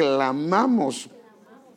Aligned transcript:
clamamos, 0.00 1.10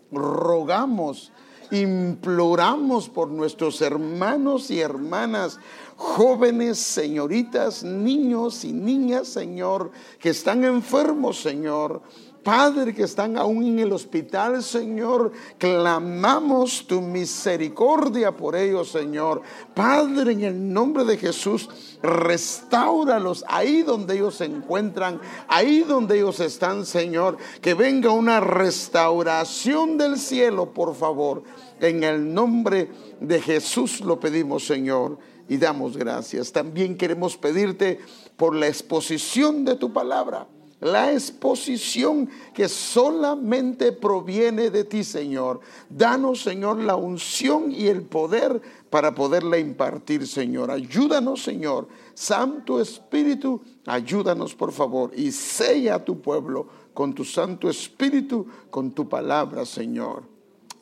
rogamos, 0.10 1.34
imploramos 1.72 3.10
por 3.10 3.28
nuestros 3.28 3.82
hermanos 3.82 4.72
y 4.72 4.80
hermanas, 4.80 5.60
jóvenes, 5.98 6.78
señoritas, 6.78 7.84
niños 7.84 8.64
y 8.64 8.72
niñas, 8.72 9.28
Señor, 9.28 9.92
que 10.20 10.30
están 10.30 10.64
enfermos, 10.64 11.42
Señor 11.42 12.02
Padre, 12.44 12.94
que 12.94 13.04
están 13.04 13.38
aún 13.38 13.64
en 13.64 13.80
el 13.80 13.94
hospital, 13.94 14.62
Señor, 14.62 15.32
clamamos 15.58 16.86
tu 16.86 17.00
misericordia 17.00 18.36
por 18.36 18.58
ellos, 18.58 18.92
Señor. 18.92 19.42
Padre, 19.74 20.34
en 20.34 20.44
el 20.44 20.74
nombre 20.74 21.06
de 21.06 21.18
Jesús, 21.18 21.70
restauralos 22.02 23.46
ahí 23.48 23.82
donde 23.82 24.16
ellos 24.16 24.36
se 24.36 24.46
encuentran, 24.46 25.22
ahí 25.48 25.86
donde 25.88 26.18
ellos 26.18 26.42
están, 26.42 26.86
Señor. 26.86 27.38
Que 27.62 27.76
venga 27.76 28.12
una 28.12 28.42
restauración 28.42 29.98
del 29.98 30.18
cielo, 30.18 30.74
por 30.74 30.96
favor. 30.96 31.44
En 31.80 32.04
el 32.04 32.34
nombre 32.34 32.92
de 33.22 33.42
Jesús 33.42 34.02
lo 34.02 34.20
pedimos, 34.20 34.68
Señor, 34.68 35.18
y 35.48 35.56
damos 35.56 35.96
gracias. 35.96 36.52
También 36.52 36.98
queremos 36.98 37.38
pedirte 37.38 38.00
por 38.36 38.54
la 38.54 38.68
exposición 38.68 39.64
de 39.64 39.76
tu 39.76 39.94
palabra 39.94 40.48
la 40.84 41.14
exposición 41.14 42.30
que 42.54 42.68
solamente 42.68 43.92
proviene 43.92 44.70
de 44.70 44.84
ti, 44.84 45.04
Señor. 45.04 45.62
Danos, 45.90 46.42
Señor, 46.42 46.78
la 46.80 46.96
unción 46.96 47.72
y 47.72 47.88
el 47.88 48.04
poder 48.04 48.62
para 48.90 49.16
poderla 49.16 49.58
impartir, 49.58 50.28
Señor. 50.28 50.70
Ayúdanos, 50.70 51.44
Señor. 51.44 51.88
Santo 52.14 52.80
Espíritu, 52.80 53.62
ayúdanos, 53.86 54.54
por 54.54 54.72
favor, 54.72 55.12
y 55.16 55.32
sella 55.32 55.96
a 55.96 56.06
tu 56.06 56.22
pueblo 56.22 56.68
con 56.94 57.14
tu 57.14 57.26
Santo 57.26 57.70
Espíritu, 57.70 58.46
con 58.70 58.92
tu 58.92 59.10
palabra, 59.10 59.66
Señor. 59.66 60.24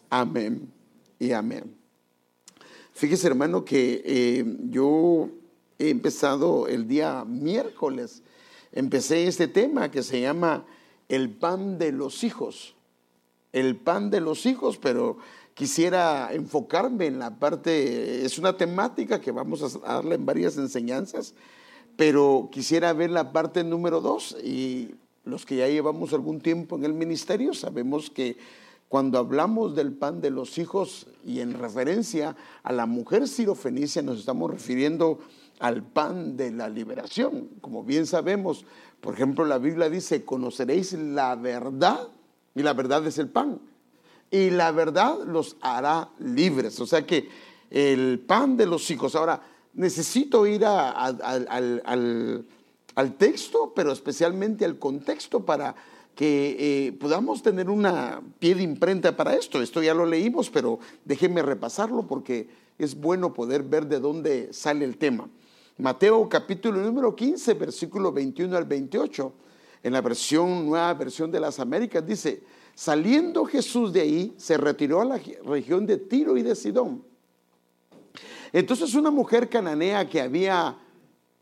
Amén 0.10 0.70
y 1.20 1.32
amén. 1.32 1.76
Fíjese, 2.94 3.28
hermano, 3.28 3.64
que 3.64 4.02
eh, 4.06 4.58
yo 4.70 5.30
he 5.80 5.90
empezado 5.90 6.68
el 6.68 6.88
día 6.88 7.24
miércoles 7.26 8.24
empecé 8.72 9.28
este 9.28 9.48
tema 9.48 9.92
que 9.92 10.04
se 10.04 10.22
llama 10.22 10.66
el 11.10 11.30
pan 11.30 11.78
de 11.78 11.92
los 11.92 12.24
hijos. 12.24 12.76
El 13.52 13.76
pan 13.76 14.10
de 14.10 14.22
los 14.22 14.46
hijos, 14.46 14.78
pero 14.78 15.18
quisiera 15.54 16.34
enfocarme 16.34 17.08
en 17.08 17.20
la 17.20 17.38
parte, 17.38 18.26
es 18.26 18.38
una 18.38 18.56
temática 18.56 19.20
que 19.20 19.32
vamos 19.32 19.62
a 19.62 19.80
darle 19.80 20.16
en 20.16 20.26
varias 20.26 20.58
enseñanzas, 20.58 21.34
pero 21.98 22.50
quisiera 22.52 22.94
ver 22.94 23.10
la 23.10 23.34
parte 23.34 23.64
número 23.64 24.00
dos 24.00 24.38
y 24.44 24.96
los 25.24 25.46
que 25.46 25.58
ya 25.58 25.68
llevamos 25.68 26.14
algún 26.14 26.40
tiempo 26.40 26.76
en 26.76 26.86
el 26.86 26.94
ministerio 26.94 27.54
sabemos 27.54 28.10
que 28.10 28.38
cuando 28.90 29.20
hablamos 29.20 29.76
del 29.76 29.94
pan 29.94 30.20
de 30.20 30.32
los 30.32 30.58
hijos 30.58 31.08
y 31.26 31.40
en 31.40 31.54
referencia 31.54 32.36
a 32.64 32.74
la 32.74 32.86
mujer 32.86 33.28
sirofenicia 33.28 34.02
nos 34.02 34.20
estamos 34.20 34.50
refiriendo 34.50 35.20
al 35.62 35.84
pan 35.84 36.36
de 36.36 36.52
la 36.52 36.68
liberación. 36.68 37.50
Como 37.62 37.84
bien 37.84 38.08
sabemos, 38.08 38.66
por 39.00 39.14
ejemplo, 39.14 39.46
la 39.46 39.60
Biblia 39.60 39.90
dice, 39.90 40.26
conoceréis 40.26 40.94
la 40.94 41.36
verdad 41.36 42.08
y 42.56 42.64
la 42.64 42.74
verdad 42.74 43.06
es 43.06 43.18
el 43.20 43.30
pan. 43.30 43.60
Y 44.32 44.50
la 44.50 44.72
verdad 44.72 45.20
los 45.26 45.58
hará 45.62 46.10
libres. 46.20 46.80
O 46.80 46.86
sea 46.86 47.06
que 47.06 47.30
el 47.70 48.20
pan 48.20 48.58
de 48.58 48.66
los 48.66 48.90
hijos. 48.90 49.16
Ahora, 49.16 49.42
necesito 49.74 50.48
ir 50.48 50.66
al, 50.66 52.46
texto, 53.18 53.74
pero 53.76 53.92
especialmente 53.92 54.66
al 54.66 54.80
contexto 54.80 55.46
para 55.46 55.76
que 56.16 56.58
eh, 56.60 56.92
podamos 56.94 57.42
tener 57.42 57.70
una 57.70 58.22
pie 58.40 58.56
de 58.56 58.64
imprenta 58.64 59.16
para 59.16 59.36
esto. 59.36 59.62
Esto 59.62 59.82
ya 59.84 59.94
lo 59.94 60.06
leímos, 60.06 60.50
pero 60.50 60.80
déjenme 61.06 61.44
repasarlo 61.44 62.08
porque 62.08 62.50
es 62.80 63.00
bueno 63.00 63.34
poder 63.34 63.64
ver 63.64 63.88
de 63.88 64.00
dónde 64.00 64.50
sale 64.54 64.86
el 64.86 64.98
tema. 64.98 65.30
Mateo 65.78 66.28
capítulo 66.28 66.82
número 66.82 67.16
15, 67.16 67.54
versículo 67.54 68.12
21 68.12 68.56
al 68.56 68.66
28, 68.66 69.34
en 69.84 69.94
la 69.94 70.02
versión, 70.02 70.68
nueva 70.68 70.94
versión 70.94 71.32
de 71.32 71.40
las 71.40 71.60
Américas, 71.60 72.06
dice, 72.06 72.44
saliendo 72.76 73.46
Jesús 73.46 73.92
de 73.92 74.02
ahí, 74.02 74.34
se 74.38 74.58
retiró 74.58 75.02
a 75.02 75.06
la 75.06 75.22
región 75.44 75.86
de 75.86 75.98
Tiro 75.98 76.38
y 76.38 76.44
de 76.44 76.56
Sidón. 76.56 77.04
Entonces 78.54 78.94
una 78.96 79.12
mujer 79.12 79.50
cananea 79.50 80.08
que 80.08 80.22
había 80.22 80.78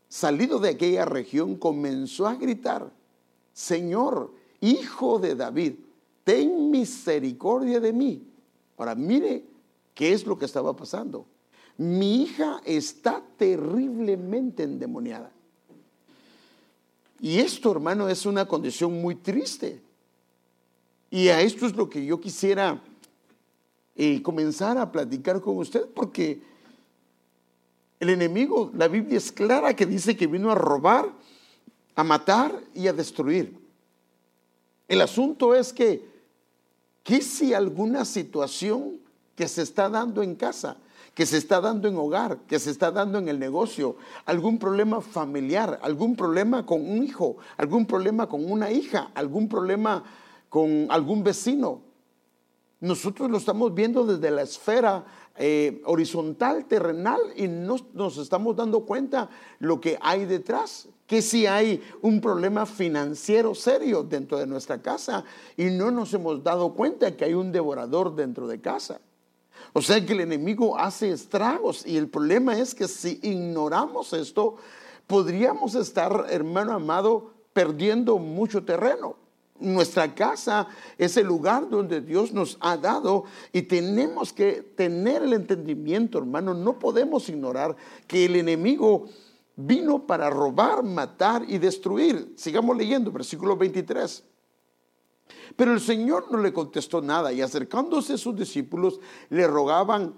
salido 0.08 0.58
de 0.58 0.70
aquella 0.70 1.04
región 1.04 1.56
comenzó 1.56 2.26
a 2.26 2.34
gritar, 2.36 2.90
Señor, 3.52 4.32
hijo 4.60 5.18
de 5.18 5.34
David, 5.34 5.74
ten 6.24 6.70
misericordia 6.70 7.80
de 7.80 7.92
mí. 7.92 8.26
Ahora 8.78 8.94
mire 8.94 9.44
qué 9.92 10.12
es 10.12 10.24
lo 10.24 10.38
que 10.38 10.46
estaba 10.46 10.74
pasando 10.74 11.26
mi 11.80 12.24
hija 12.24 12.60
está 12.66 13.22
terriblemente 13.38 14.64
endemoniada. 14.64 15.30
Y 17.18 17.38
esto, 17.38 17.72
hermano, 17.72 18.06
es 18.10 18.26
una 18.26 18.46
condición 18.46 19.00
muy 19.00 19.14
triste. 19.14 19.80
Y 21.08 21.28
a 21.28 21.40
esto 21.40 21.64
es 21.64 21.74
lo 21.74 21.88
que 21.88 22.04
yo 22.04 22.20
quisiera 22.20 22.82
eh, 23.96 24.20
comenzar 24.20 24.76
a 24.76 24.92
platicar 24.92 25.40
con 25.40 25.56
usted, 25.56 25.86
porque 25.94 26.42
el 27.98 28.10
enemigo, 28.10 28.70
la 28.74 28.86
Biblia 28.86 29.16
es 29.16 29.32
clara 29.32 29.74
que 29.74 29.86
dice 29.86 30.14
que 30.14 30.26
vino 30.26 30.50
a 30.50 30.54
robar, 30.54 31.10
a 31.94 32.04
matar 32.04 32.62
y 32.74 32.88
a 32.88 32.92
destruir. 32.92 33.58
El 34.86 35.00
asunto 35.00 35.54
es 35.54 35.72
que, 35.72 36.06
¿qué 37.02 37.22
si 37.22 37.54
alguna 37.54 38.04
situación 38.04 39.00
que 39.34 39.48
se 39.48 39.62
está 39.62 39.88
dando 39.88 40.22
en 40.22 40.34
casa 40.34 40.76
que 41.14 41.26
se 41.26 41.36
está 41.36 41.60
dando 41.60 41.88
en 41.88 41.96
hogar, 41.96 42.38
que 42.46 42.58
se 42.58 42.70
está 42.70 42.90
dando 42.90 43.18
en 43.18 43.28
el 43.28 43.38
negocio, 43.38 43.96
algún 44.24 44.58
problema 44.58 45.00
familiar, 45.00 45.78
algún 45.82 46.16
problema 46.16 46.64
con 46.64 46.88
un 46.88 47.02
hijo, 47.02 47.36
algún 47.56 47.86
problema 47.86 48.28
con 48.28 48.50
una 48.50 48.70
hija, 48.70 49.10
algún 49.14 49.48
problema 49.48 50.04
con 50.48 50.86
algún 50.90 51.22
vecino. 51.22 51.82
Nosotros 52.80 53.30
lo 53.30 53.36
estamos 53.36 53.74
viendo 53.74 54.06
desde 54.06 54.30
la 54.30 54.42
esfera 54.42 55.04
eh, 55.36 55.82
horizontal, 55.84 56.64
terrenal, 56.64 57.20
y 57.36 57.46
no 57.46 57.76
nos 57.92 58.16
estamos 58.16 58.56
dando 58.56 58.86
cuenta 58.86 59.28
lo 59.58 59.80
que 59.80 59.98
hay 60.00 60.24
detrás, 60.24 60.88
que 61.06 61.20
si 61.22 61.46
hay 61.46 61.82
un 62.02 62.20
problema 62.20 62.64
financiero 62.66 63.54
serio 63.54 64.02
dentro 64.02 64.38
de 64.38 64.46
nuestra 64.46 64.80
casa 64.80 65.24
y 65.56 65.64
no 65.64 65.90
nos 65.90 66.14
hemos 66.14 66.42
dado 66.42 66.72
cuenta 66.74 67.16
que 67.16 67.24
hay 67.24 67.34
un 67.34 67.52
devorador 67.52 68.14
dentro 68.14 68.46
de 68.48 68.60
casa. 68.60 69.00
O 69.72 69.82
sea 69.82 70.04
que 70.04 70.12
el 70.12 70.20
enemigo 70.20 70.76
hace 70.76 71.10
estragos 71.10 71.86
y 71.86 71.96
el 71.96 72.08
problema 72.08 72.58
es 72.58 72.74
que 72.74 72.88
si 72.88 73.20
ignoramos 73.22 74.12
esto, 74.12 74.56
podríamos 75.06 75.74
estar, 75.74 76.26
hermano 76.30 76.72
amado, 76.72 77.32
perdiendo 77.52 78.18
mucho 78.18 78.64
terreno. 78.64 79.16
Nuestra 79.60 80.14
casa 80.14 80.68
es 80.96 81.16
el 81.18 81.26
lugar 81.26 81.68
donde 81.68 82.00
Dios 82.00 82.32
nos 82.32 82.56
ha 82.60 82.76
dado 82.78 83.24
y 83.52 83.62
tenemos 83.62 84.32
que 84.32 84.62
tener 84.74 85.22
el 85.22 85.34
entendimiento, 85.34 86.18
hermano. 86.18 86.54
No 86.54 86.78
podemos 86.78 87.28
ignorar 87.28 87.76
que 88.06 88.24
el 88.24 88.36
enemigo 88.36 89.04
vino 89.56 90.06
para 90.06 90.30
robar, 90.30 90.82
matar 90.82 91.44
y 91.46 91.58
destruir. 91.58 92.32
Sigamos 92.36 92.76
leyendo, 92.76 93.12
versículo 93.12 93.56
23. 93.56 94.24
Pero 95.56 95.72
el 95.72 95.80
Señor 95.80 96.30
no 96.30 96.38
le 96.38 96.52
contestó 96.52 97.00
nada 97.00 97.32
y 97.32 97.42
acercándose 97.42 98.14
a 98.14 98.18
sus 98.18 98.36
discípulos 98.36 99.00
le 99.28 99.46
rogaban, 99.46 100.14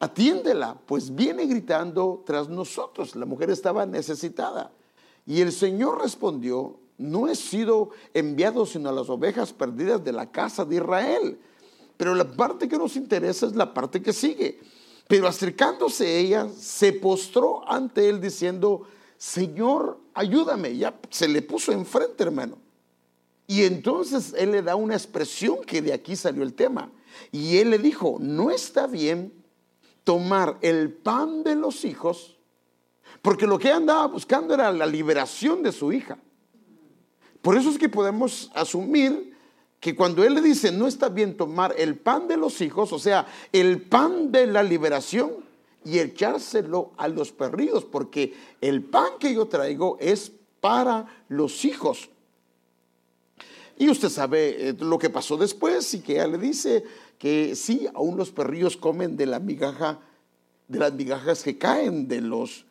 atiéndela, 0.00 0.78
pues 0.86 1.14
viene 1.14 1.46
gritando 1.46 2.22
tras 2.26 2.48
nosotros. 2.48 3.16
La 3.16 3.26
mujer 3.26 3.50
estaba 3.50 3.86
necesitada. 3.86 4.70
Y 5.26 5.40
el 5.40 5.52
Señor 5.52 6.02
respondió, 6.02 6.76
no 6.98 7.28
he 7.28 7.34
sido 7.34 7.90
enviado 8.12 8.66
sino 8.66 8.88
a 8.88 8.92
las 8.92 9.08
ovejas 9.08 9.52
perdidas 9.52 10.04
de 10.04 10.12
la 10.12 10.30
casa 10.30 10.64
de 10.64 10.76
Israel. 10.76 11.38
Pero 11.96 12.14
la 12.14 12.30
parte 12.30 12.68
que 12.68 12.78
nos 12.78 12.96
interesa 12.96 13.46
es 13.46 13.54
la 13.54 13.72
parte 13.72 14.02
que 14.02 14.12
sigue. 14.12 14.60
Pero 15.08 15.28
acercándose 15.28 16.18
ella, 16.18 16.48
se 16.48 16.92
postró 16.92 17.68
ante 17.70 18.08
él 18.08 18.20
diciendo, 18.20 18.86
Señor, 19.16 19.98
ayúdame. 20.14 20.76
Ya 20.76 20.98
se 21.10 21.28
le 21.28 21.42
puso 21.42 21.72
enfrente, 21.72 22.24
hermano. 22.24 22.58
Y 23.46 23.64
entonces 23.64 24.34
él 24.36 24.52
le 24.52 24.62
da 24.62 24.74
una 24.74 24.94
expresión 24.94 25.58
que 25.66 25.82
de 25.82 25.92
aquí 25.92 26.16
salió 26.16 26.42
el 26.42 26.54
tema. 26.54 26.90
Y 27.30 27.58
él 27.58 27.70
le 27.70 27.78
dijo, 27.78 28.18
no 28.20 28.50
está 28.50 28.86
bien 28.86 29.32
tomar 30.02 30.58
el 30.60 30.92
pan 30.92 31.42
de 31.44 31.54
los 31.54 31.84
hijos, 31.84 32.36
porque 33.22 33.46
lo 33.46 33.58
que 33.58 33.70
andaba 33.70 34.06
buscando 34.06 34.54
era 34.54 34.70
la 34.72 34.86
liberación 34.86 35.62
de 35.62 35.72
su 35.72 35.92
hija. 35.92 36.18
Por 37.40 37.56
eso 37.56 37.70
es 37.70 37.78
que 37.78 37.88
podemos 37.88 38.50
asumir 38.54 39.34
que 39.80 39.94
cuando 39.94 40.24
él 40.24 40.34
le 40.34 40.40
dice, 40.40 40.72
no 40.72 40.86
está 40.86 41.08
bien 41.08 41.36
tomar 41.36 41.74
el 41.76 41.96
pan 41.96 42.26
de 42.26 42.36
los 42.36 42.60
hijos, 42.60 42.92
o 42.92 42.98
sea, 42.98 43.26
el 43.52 43.82
pan 43.82 44.32
de 44.32 44.46
la 44.46 44.62
liberación, 44.62 45.44
y 45.84 45.98
echárselo 45.98 46.92
a 46.96 47.08
los 47.08 47.30
perridos, 47.32 47.84
porque 47.84 48.34
el 48.60 48.82
pan 48.82 49.10
que 49.20 49.34
yo 49.34 49.46
traigo 49.46 49.98
es 50.00 50.32
para 50.60 51.06
los 51.28 51.64
hijos. 51.64 52.08
Y 53.76 53.88
usted 53.88 54.08
sabe 54.08 54.68
eh, 54.68 54.76
lo 54.78 54.98
que 54.98 55.10
pasó 55.10 55.36
después 55.36 55.92
y 55.94 56.00
que 56.00 56.14
ella 56.14 56.28
le 56.28 56.38
dice 56.38 56.84
que 57.18 57.56
sí, 57.56 57.86
aún 57.94 58.16
los 58.16 58.30
perrillos 58.30 58.76
comen 58.76 59.16
de 59.16 59.26
la 59.26 59.40
migaja, 59.40 60.00
de 60.68 60.78
las 60.78 60.92
migajas 60.92 61.42
que 61.42 61.58
caen 61.58 62.06
de 62.08 62.20
los 62.20 62.66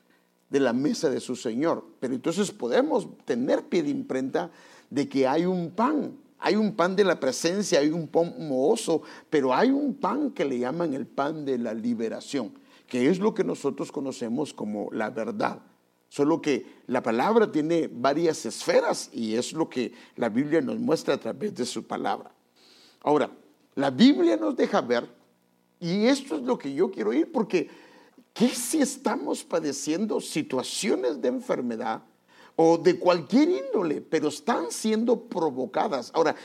de 0.53 0.59
la 0.59 0.71
mesa 0.71 1.09
de 1.09 1.19
su 1.19 1.35
Señor. 1.35 1.83
Pero 1.99 2.13
entonces 2.13 2.51
podemos 2.51 3.07
tener 3.25 3.63
pie 3.63 3.81
de 3.81 3.89
imprenta 3.89 4.51
de 4.91 5.09
que 5.09 5.27
hay 5.27 5.47
un 5.47 5.71
pan, 5.71 6.15
hay 6.37 6.55
un 6.55 6.75
pan 6.75 6.95
de 6.95 7.03
la 7.03 7.19
presencia, 7.19 7.79
hay 7.79 7.89
un 7.89 8.07
pan 8.07 8.35
mohoso, 8.37 9.01
pero 9.31 9.51
hay 9.51 9.71
un 9.71 9.95
pan 9.95 10.29
que 10.29 10.45
le 10.45 10.59
llaman 10.59 10.93
el 10.93 11.07
pan 11.07 11.43
de 11.43 11.57
la 11.57 11.73
liberación, 11.73 12.53
que 12.87 13.09
es 13.09 13.17
lo 13.17 13.33
que 13.33 13.43
nosotros 13.43 13.91
conocemos 13.91 14.53
como 14.53 14.89
la 14.91 15.09
verdad. 15.09 15.59
Solo 16.13 16.39
que 16.39 16.63
la 16.85 17.01
palabra 17.01 17.51
tiene 17.51 17.89
varias 17.91 18.45
esferas 18.45 19.09
y 19.11 19.33
es 19.33 19.51
lo 19.51 19.67
que 19.67 19.91
la 20.15 20.29
Biblia 20.29 20.61
nos 20.61 20.77
muestra 20.77 21.15
a 21.15 21.17
través 21.17 21.55
de 21.55 21.65
su 21.65 21.87
palabra. 21.87 22.31
Ahora, 23.01 23.31
la 23.73 23.89
Biblia 23.89 24.37
nos 24.37 24.55
deja 24.55 24.79
ver, 24.81 25.09
y 25.79 26.05
esto 26.05 26.35
es 26.35 26.43
lo 26.43 26.55
que 26.55 26.71
yo 26.71 26.91
quiero 26.91 27.13
ir, 27.13 27.31
porque 27.31 27.67
¿qué 28.31 28.49
si 28.49 28.79
estamos 28.79 29.43
padeciendo 29.43 30.21
situaciones 30.21 31.19
de 31.19 31.29
enfermedad 31.29 32.03
o 32.55 32.77
de 32.77 32.99
cualquier 32.99 33.49
índole, 33.49 33.99
pero 33.99 34.27
están 34.27 34.69
siendo 34.69 35.19
provocadas? 35.19 36.11
Ahora, 36.13 36.35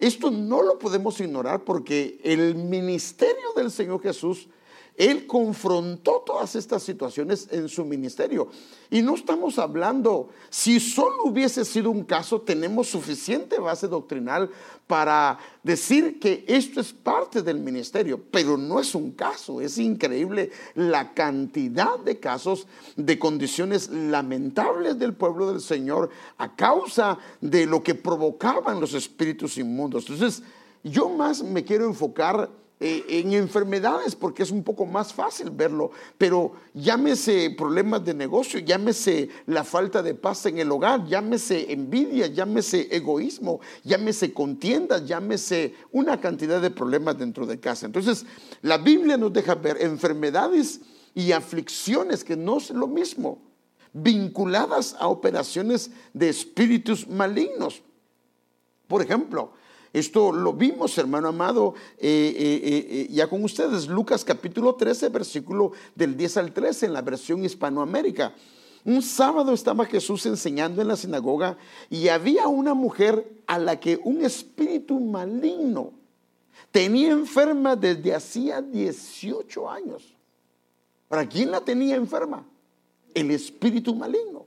esto 0.00 0.32
no 0.32 0.62
lo 0.62 0.80
podemos 0.80 1.20
ignorar 1.20 1.62
porque 1.62 2.18
el 2.24 2.56
ministerio 2.56 3.52
del 3.54 3.70
Señor 3.70 4.02
Jesús 4.02 4.48
él 4.96 5.26
confrontó 5.26 6.22
todas 6.24 6.54
estas 6.54 6.82
situaciones 6.82 7.48
en 7.50 7.68
su 7.68 7.84
ministerio. 7.84 8.48
Y 8.90 9.00
no 9.00 9.14
estamos 9.14 9.58
hablando, 9.58 10.28
si 10.50 10.80
solo 10.80 11.24
hubiese 11.24 11.64
sido 11.64 11.90
un 11.90 12.04
caso, 12.04 12.42
tenemos 12.42 12.88
suficiente 12.88 13.58
base 13.58 13.88
doctrinal 13.88 14.50
para 14.86 15.38
decir 15.62 16.20
que 16.20 16.44
esto 16.46 16.80
es 16.80 16.92
parte 16.92 17.40
del 17.40 17.58
ministerio, 17.58 18.20
pero 18.30 18.58
no 18.58 18.78
es 18.80 18.94
un 18.94 19.12
caso. 19.12 19.60
Es 19.62 19.78
increíble 19.78 20.50
la 20.74 21.14
cantidad 21.14 21.98
de 21.98 22.20
casos 22.20 22.66
de 22.96 23.18
condiciones 23.18 23.88
lamentables 23.88 24.98
del 24.98 25.14
pueblo 25.14 25.52
del 25.52 25.62
Señor 25.62 26.10
a 26.36 26.54
causa 26.54 27.18
de 27.40 27.64
lo 27.64 27.82
que 27.82 27.94
provocaban 27.94 28.80
los 28.80 28.92
espíritus 28.92 29.56
inmundos. 29.56 30.04
Entonces, 30.10 30.42
yo 30.84 31.08
más 31.08 31.42
me 31.42 31.64
quiero 31.64 31.86
enfocar 31.86 32.50
eh, 32.84 33.04
en 33.20 33.32
enfermedades 33.32 34.16
porque 34.16 34.42
es 34.42 34.50
un 34.50 34.64
poco 34.64 34.84
más 34.84 35.14
fácil 35.14 35.50
verlo, 35.50 35.92
pero 36.18 36.54
llámese 36.74 37.50
problemas 37.56 38.04
de 38.04 38.12
negocio, 38.12 38.58
llámese 38.58 39.28
la 39.46 39.62
falta 39.62 40.02
de 40.02 40.16
paz 40.16 40.46
en 40.46 40.58
el 40.58 40.68
hogar, 40.72 41.06
llámese 41.06 41.72
envidia, 41.72 42.26
llámese 42.26 42.88
egoísmo, 42.90 43.60
llámese 43.84 44.32
contiendas, 44.32 45.06
llámese 45.06 45.76
una 45.92 46.20
cantidad 46.20 46.60
de 46.60 46.72
problemas 46.72 47.16
dentro 47.16 47.46
de 47.46 47.60
casa. 47.60 47.86
Entonces, 47.86 48.26
la 48.62 48.78
Biblia 48.78 49.16
nos 49.16 49.32
deja 49.32 49.54
ver 49.54 49.80
enfermedades 49.80 50.80
y 51.14 51.30
aflicciones 51.30 52.24
que 52.24 52.36
no 52.36 52.58
es 52.58 52.70
lo 52.70 52.88
mismo, 52.88 53.38
vinculadas 53.92 54.96
a 54.98 55.06
operaciones 55.06 55.92
de 56.12 56.30
espíritus 56.30 57.06
malignos. 57.06 57.80
Por 58.88 59.02
ejemplo, 59.02 59.52
esto 59.92 60.32
lo 60.32 60.54
vimos, 60.54 60.96
hermano 60.96 61.28
amado, 61.28 61.74
eh, 61.98 62.34
eh, 62.34 62.86
eh, 62.90 63.08
ya 63.10 63.28
con 63.28 63.44
ustedes, 63.44 63.88
Lucas 63.88 64.24
capítulo 64.24 64.74
13, 64.74 65.10
versículo 65.10 65.72
del 65.94 66.16
10 66.16 66.36
al 66.38 66.52
13 66.52 66.86
en 66.86 66.92
la 66.94 67.02
versión 67.02 67.44
Hispanoamérica. 67.44 68.34
Un 68.84 69.02
sábado 69.02 69.52
estaba 69.52 69.84
Jesús 69.84 70.24
enseñando 70.24 70.80
en 70.80 70.88
la 70.88 70.96
sinagoga 70.96 71.58
y 71.90 72.08
había 72.08 72.48
una 72.48 72.72
mujer 72.72 73.42
a 73.46 73.58
la 73.58 73.78
que 73.78 74.00
un 74.02 74.24
espíritu 74.24 74.98
maligno 74.98 75.92
tenía 76.70 77.10
enferma 77.10 77.76
desde 77.76 78.14
hacía 78.14 78.62
18 78.62 79.70
años. 79.70 80.14
¿Para 81.06 81.28
quién 81.28 81.50
la 81.50 81.60
tenía 81.60 81.96
enferma? 81.96 82.46
El 83.14 83.30
espíritu 83.30 83.94
maligno. 83.94 84.46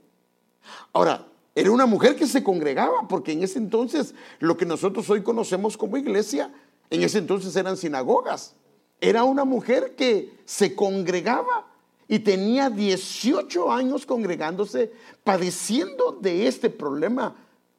Ahora, 0.92 1.24
era 1.56 1.70
una 1.70 1.86
mujer 1.86 2.16
que 2.16 2.26
se 2.26 2.44
congregaba, 2.44 3.08
porque 3.08 3.32
en 3.32 3.42
ese 3.42 3.58
entonces 3.58 4.14
lo 4.40 4.58
que 4.58 4.66
nosotros 4.66 5.08
hoy 5.08 5.22
conocemos 5.22 5.78
como 5.78 5.96
iglesia, 5.96 6.52
en 6.90 7.02
ese 7.02 7.16
entonces 7.16 7.56
eran 7.56 7.78
sinagogas. 7.78 8.54
Era 9.00 9.24
una 9.24 9.46
mujer 9.46 9.96
que 9.96 10.34
se 10.44 10.74
congregaba 10.74 11.66
y 12.08 12.18
tenía 12.18 12.68
18 12.68 13.72
años 13.72 14.04
congregándose, 14.04 14.92
padeciendo 15.24 16.12
de 16.20 16.46
este 16.46 16.68
problema 16.68 17.34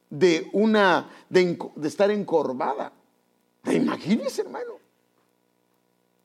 de 0.09 0.50
una 0.53 1.12
de, 1.29 1.56
estar 1.83 2.09
encorvada. 2.09 2.91
Imagínense, 3.71 4.41
hermano. 4.41 4.79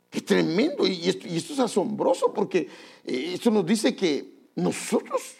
Qué 0.09 0.23
tremendo. 0.23 0.87
Y 0.87 1.07
esto, 1.07 1.29
y 1.29 1.37
esto 1.37 1.53
es 1.53 1.59
asombroso 1.59 2.33
porque 2.33 2.67
eh, 3.05 3.33
esto 3.35 3.51
nos 3.51 3.67
dice 3.67 3.95
que 3.95 4.27
nosotros 4.55 5.35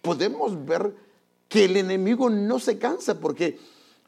podemos 0.00 0.64
ver 0.64 1.07
que 1.48 1.64
el 1.64 1.76
enemigo 1.76 2.30
no 2.30 2.58
se 2.58 2.78
cansa 2.78 3.18
porque 3.18 3.58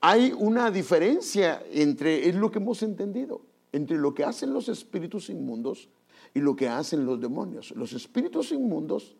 hay 0.00 0.32
una 0.36 0.70
diferencia 0.70 1.62
entre, 1.72 2.28
es 2.28 2.34
lo 2.34 2.50
que 2.50 2.58
hemos 2.58 2.82
entendido, 2.82 3.42
entre 3.72 3.98
lo 3.98 4.14
que 4.14 4.24
hacen 4.24 4.52
los 4.52 4.68
espíritus 4.68 5.30
inmundos 5.30 5.88
y 6.34 6.40
lo 6.40 6.56
que 6.56 6.68
hacen 6.68 7.04
los 7.04 7.20
demonios. 7.20 7.72
Los 7.72 7.92
espíritus 7.92 8.52
inmundos 8.52 9.16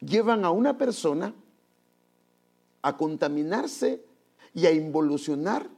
llevan 0.00 0.44
a 0.44 0.50
una 0.50 0.76
persona 0.78 1.34
a 2.82 2.96
contaminarse 2.96 4.04
y 4.54 4.66
a 4.66 4.72
involucionar 4.72 5.68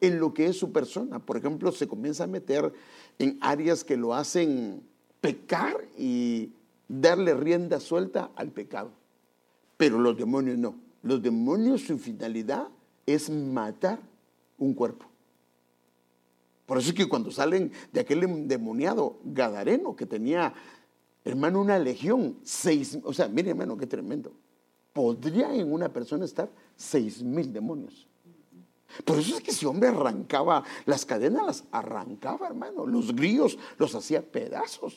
en 0.00 0.18
lo 0.20 0.34
que 0.34 0.46
es 0.46 0.58
su 0.58 0.72
persona. 0.72 1.18
Por 1.18 1.36
ejemplo, 1.36 1.72
se 1.72 1.88
comienza 1.88 2.24
a 2.24 2.28
meter 2.28 2.72
en 3.18 3.38
áreas 3.40 3.84
que 3.84 3.96
lo 3.96 4.14
hacen 4.14 4.82
pecar 5.20 5.76
y 5.96 6.52
darle 6.88 7.34
rienda 7.34 7.80
suelta 7.80 8.30
al 8.36 8.50
pecado. 8.50 8.90
Pero 9.76 9.98
los 9.98 10.16
demonios 10.16 10.58
no. 10.58 10.91
Los 11.02 11.20
demonios, 11.22 11.82
su 11.82 11.98
finalidad 11.98 12.68
es 13.06 13.28
matar 13.28 14.00
un 14.58 14.74
cuerpo. 14.74 15.06
Por 16.66 16.78
eso 16.78 16.90
es 16.90 16.94
que 16.94 17.08
cuando 17.08 17.30
salen 17.30 17.72
de 17.92 18.00
aquel 18.00 18.22
endemoniado 18.22 19.18
Gadareno 19.24 19.96
que 19.96 20.06
tenía, 20.06 20.54
hermano, 21.24 21.60
una 21.60 21.78
legión, 21.78 22.38
seis, 22.42 22.98
o 23.02 23.12
sea, 23.12 23.28
mire, 23.28 23.50
hermano, 23.50 23.76
qué 23.76 23.86
tremendo. 23.86 24.32
Podría 24.92 25.54
en 25.54 25.72
una 25.72 25.92
persona 25.92 26.24
estar 26.24 26.50
seis 26.76 27.22
mil 27.22 27.52
demonios. 27.52 28.06
Por 29.04 29.18
eso 29.18 29.36
es 29.36 29.42
que 29.42 29.50
ese 29.50 29.66
hombre 29.66 29.88
arrancaba 29.88 30.64
las 30.84 31.04
cadenas, 31.06 31.46
las 31.46 31.64
arrancaba, 31.72 32.46
hermano. 32.46 32.86
Los 32.86 33.14
grillos 33.14 33.58
los 33.78 33.94
hacía 33.94 34.22
pedazos. 34.22 34.96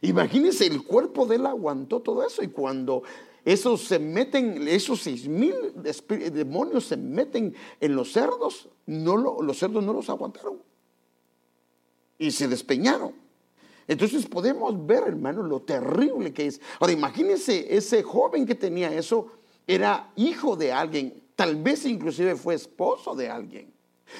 Imagínense, 0.00 0.66
el 0.66 0.82
cuerpo 0.84 1.26
de 1.26 1.36
él 1.36 1.46
aguantó 1.46 2.00
todo 2.00 2.26
eso 2.26 2.42
y 2.42 2.48
cuando 2.48 3.04
esos 3.44 3.84
se 3.84 3.98
meten, 3.98 4.68
esos 4.68 5.00
seis 5.00 5.26
mil 5.28 5.54
demonios 6.32 6.86
se 6.86 6.96
meten 6.96 7.54
en 7.80 7.96
los 7.96 8.12
cerdos, 8.12 8.68
no 8.86 9.16
los 9.16 9.58
cerdos 9.58 9.82
no 9.82 9.92
los 9.92 10.08
aguantaron 10.08 10.60
y 12.18 12.30
se 12.30 12.46
despeñaron. 12.46 13.12
Entonces 13.88 14.26
podemos 14.26 14.86
ver, 14.86 15.04
hermano, 15.08 15.42
lo 15.42 15.60
terrible 15.62 16.32
que 16.32 16.46
es. 16.46 16.60
Ahora 16.78 16.92
imagínense, 16.92 17.74
ese 17.76 18.02
joven 18.02 18.46
que 18.46 18.54
tenía 18.54 18.94
eso 18.94 19.26
era 19.66 20.12
hijo 20.14 20.56
de 20.56 20.72
alguien, 20.72 21.22
tal 21.34 21.56
vez 21.56 21.84
inclusive 21.84 22.36
fue 22.36 22.54
esposo 22.54 23.14
de 23.16 23.28
alguien. 23.28 23.72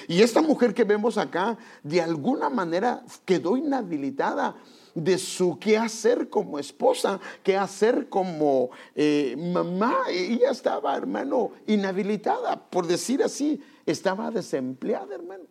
Y 0.07 0.21
esta 0.21 0.41
mujer 0.41 0.73
que 0.73 0.83
vemos 0.83 1.17
acá, 1.17 1.57
de 1.81 2.01
alguna 2.01 2.49
manera 2.49 3.05
quedó 3.25 3.55
inhabilitada 3.55 4.55
de 4.95 5.17
su 5.17 5.57
qué 5.59 5.77
hacer 5.77 6.29
como 6.29 6.59
esposa, 6.59 7.19
qué 7.43 7.57
hacer 7.57 8.09
como 8.09 8.69
eh, 8.95 9.35
mamá. 9.37 10.03
Ella 10.09 10.51
estaba, 10.51 10.95
hermano, 10.95 11.51
inhabilitada, 11.67 12.69
por 12.69 12.87
decir 12.87 13.23
así, 13.23 13.61
estaba 13.85 14.31
desempleada, 14.31 15.15
hermano. 15.15 15.45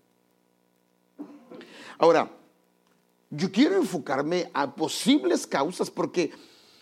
Ahora, 1.98 2.30
yo 3.30 3.50
quiero 3.50 3.76
enfocarme 3.76 4.50
a 4.52 4.74
posibles 4.74 5.46
causas 5.46 5.90
porque 5.90 6.32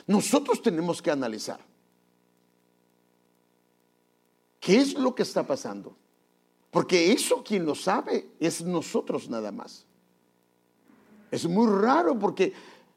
nosotros 0.06 0.60
tenemos 0.62 1.00
que 1.00 1.10
analizar. 1.10 1.60
¿Qué 4.58 4.76
es 4.76 4.94
lo 4.94 5.14
que 5.14 5.22
está 5.22 5.46
pasando? 5.46 5.96
Porque 6.70 7.12
eso 7.12 7.42
quien 7.42 7.64
lo 7.64 7.74
sabe 7.74 8.28
es 8.38 8.62
nosotros 8.62 9.28
nada 9.28 9.50
más. 9.50 9.86
Es 11.30 11.46
muy 11.48 11.66
raro 11.68 12.18
porque, 12.18 12.52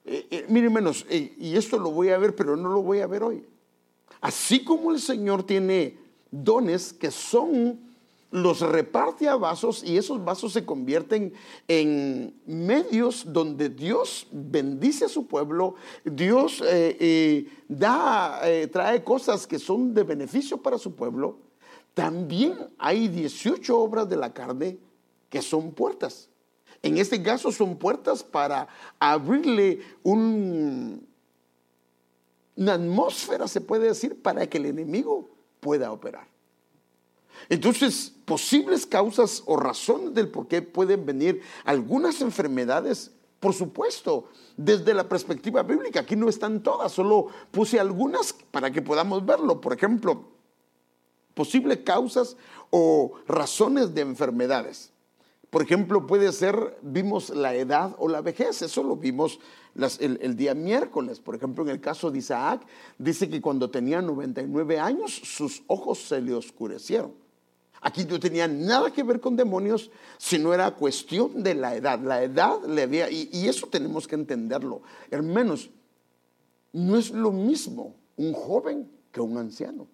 eh, 0.05 0.27
eh, 0.29 0.45
miren 0.49 0.73
menos, 0.73 1.05
eh, 1.09 1.35
y 1.37 1.55
esto 1.55 1.77
lo 1.77 1.91
voy 1.91 2.09
a 2.09 2.17
ver, 2.17 2.35
pero 2.35 2.55
no 2.55 2.69
lo 2.69 2.81
voy 2.81 2.99
a 2.99 3.07
ver 3.07 3.23
hoy. 3.23 3.45
Así 4.21 4.63
como 4.63 4.91
el 4.91 4.99
Señor 4.99 5.43
tiene 5.43 5.97
dones 6.31 6.93
que 6.93 7.11
son, 7.11 7.91
los 8.31 8.61
reparte 8.61 9.29
a 9.29 9.35
vasos 9.35 9.83
y 9.83 9.95
esos 9.95 10.25
vasos 10.25 10.53
se 10.53 10.65
convierten 10.65 11.33
en 11.67 12.33
medios 12.47 13.31
donde 13.31 13.69
Dios 13.69 14.25
bendice 14.31 15.05
a 15.05 15.09
su 15.09 15.27
pueblo, 15.27 15.75
Dios 16.03 16.63
da, 17.67 18.41
trae 18.71 19.03
cosas 19.03 19.45
que 19.45 19.59
son 19.59 19.93
de 19.93 20.01
beneficio 20.01 20.57
para 20.57 20.79
su 20.79 20.95
pueblo. 20.95 21.37
también 21.93 22.55
hay 22.79 23.07
18 23.07 23.77
obras 23.77 24.09
de 24.09 24.17
la 24.17 24.33
carne 24.33 24.79
que 25.29 25.43
son 25.43 25.71
puertas. 25.71 26.27
En 26.83 26.97
este 26.97 27.23
caso 27.23 27.51
son 27.51 27.77
puertas 27.77 28.23
para 28.23 28.67
abrirle 28.99 29.81
un, 30.03 31.07
una 32.57 32.73
atmósfera, 32.73 33.47
se 33.47 33.61
puede 33.61 33.87
decir, 33.87 34.21
para 34.21 34.45
que 34.47 34.57
el 34.57 34.65
enemigo 34.65 35.29
pueda 35.61 35.91
operar. 35.93 36.27
Entonces, 37.49 38.13
posibles 38.25 38.85
causas 38.85 39.43
o 39.45 39.57
razones 39.57 40.13
del 40.13 40.29
por 40.29 40.47
qué 40.47 40.61
pueden 40.61 41.05
venir 41.05 41.41
algunas 41.63 42.21
enfermedades, 42.21 43.11
por 43.39 43.53
supuesto, 43.53 44.29
desde 44.55 44.93
la 44.93 45.07
perspectiva 45.09 45.63
bíblica. 45.63 46.01
Aquí 46.01 46.15
no 46.15 46.29
están 46.29 46.63
todas, 46.63 46.91
solo 46.91 47.27
puse 47.51 47.79
algunas 47.79 48.33
para 48.51 48.71
que 48.71 48.81
podamos 48.81 49.25
verlo. 49.25 49.59
Por 49.61 49.73
ejemplo, 49.73 50.29
posibles 51.33 51.79
causas 51.79 52.37
o 52.69 53.13
razones 53.27 53.93
de 53.93 54.01
enfermedades. 54.01 54.92
Por 55.53 55.61
ejemplo, 55.61 56.07
puede 56.07 56.31
ser, 56.31 56.79
vimos 56.81 57.29
la 57.29 57.53
edad 57.53 57.95
o 57.99 58.07
la 58.07 58.21
vejez, 58.21 58.63
eso 58.63 58.81
lo 58.81 58.95
vimos 58.95 59.39
el, 59.99 60.35
día 60.35 60.55
miércoles. 60.55 61.19
Por 61.19 61.35
ejemplo, 61.35 61.63
en 61.63 61.69
el 61.69 61.79
caso 61.79 62.09
de 62.09 62.17
Isaac, 62.17 62.65
dice 62.97 63.29
que 63.29 63.39
cuando 63.39 63.69
tenía 63.69 64.01
99 64.01 64.79
años, 64.79 65.13
sus 65.13 65.61
ojos 65.67 65.99
se 65.99 66.19
le 66.21 66.33
oscurecieron. 66.33 67.13
Aquí 67.81 68.03
no 68.03 68.19
tenía 68.19 68.47
nada 68.47 68.91
que 68.91 69.03
ver 69.03 69.19
con 69.19 69.35
demonios, 69.35 69.91
sino 70.17 70.55
era 70.55 70.71
cuestión 70.71 71.43
de 71.43 71.53
la 71.53 71.75
edad. 71.75 71.99
La 71.99 72.23
edad 72.23 72.63
le 72.65 72.81
había, 72.81 73.11
y, 73.11 73.29
y 73.31 73.47
eso 73.47 73.67
tenemos 73.67 74.07
que 74.07 74.15
entenderlo. 74.15 74.81
Hermanos, 75.11 75.69
no 76.71 76.97
es 76.97 77.11
lo 77.11 77.31
mismo 77.31 77.95
un 78.17 78.33
joven 78.33 78.89
que 79.11 79.21
un 79.21 79.37
anciano. 79.37 79.87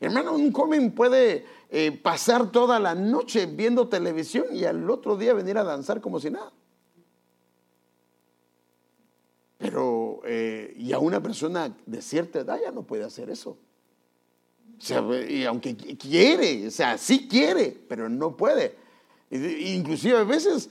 Hermano, 0.00 0.34
un 0.34 0.52
joven 0.52 0.92
puede 0.92 1.44
eh, 1.70 1.92
pasar 1.92 2.52
toda 2.52 2.78
la 2.78 2.94
noche 2.94 3.46
viendo 3.46 3.88
televisión 3.88 4.46
y 4.52 4.64
al 4.64 4.88
otro 4.88 5.16
día 5.16 5.34
venir 5.34 5.58
a 5.58 5.64
danzar 5.64 6.00
como 6.00 6.20
si 6.20 6.30
nada. 6.30 6.52
Pero, 9.58 10.20
eh, 10.24 10.72
y 10.78 10.92
a 10.92 10.98
una 11.00 11.20
persona 11.20 11.76
de 11.84 12.00
cierta 12.00 12.40
edad 12.40 12.60
ya 12.62 12.70
no 12.70 12.84
puede 12.84 13.04
hacer 13.04 13.28
eso. 13.28 13.58
O 14.78 14.80
sea, 14.80 15.04
y 15.28 15.44
aunque 15.44 15.76
quiere, 15.76 16.68
o 16.68 16.70
sea, 16.70 16.96
sí 16.96 17.26
quiere, 17.28 17.76
pero 17.88 18.08
no 18.08 18.36
puede. 18.36 18.76
Inclusive 19.30 20.18
a 20.18 20.24
veces 20.24 20.70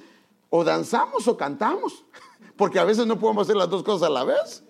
o 0.50 0.64
danzamos 0.64 1.28
o 1.28 1.36
cantamos, 1.36 2.06
porque 2.56 2.80
a 2.80 2.86
veces 2.86 3.06
no 3.06 3.20
podemos 3.20 3.46
hacer 3.46 3.58
las 3.58 3.70
dos 3.70 3.84
cosas 3.84 4.08
a 4.08 4.12
la 4.12 4.24
vez. 4.24 4.64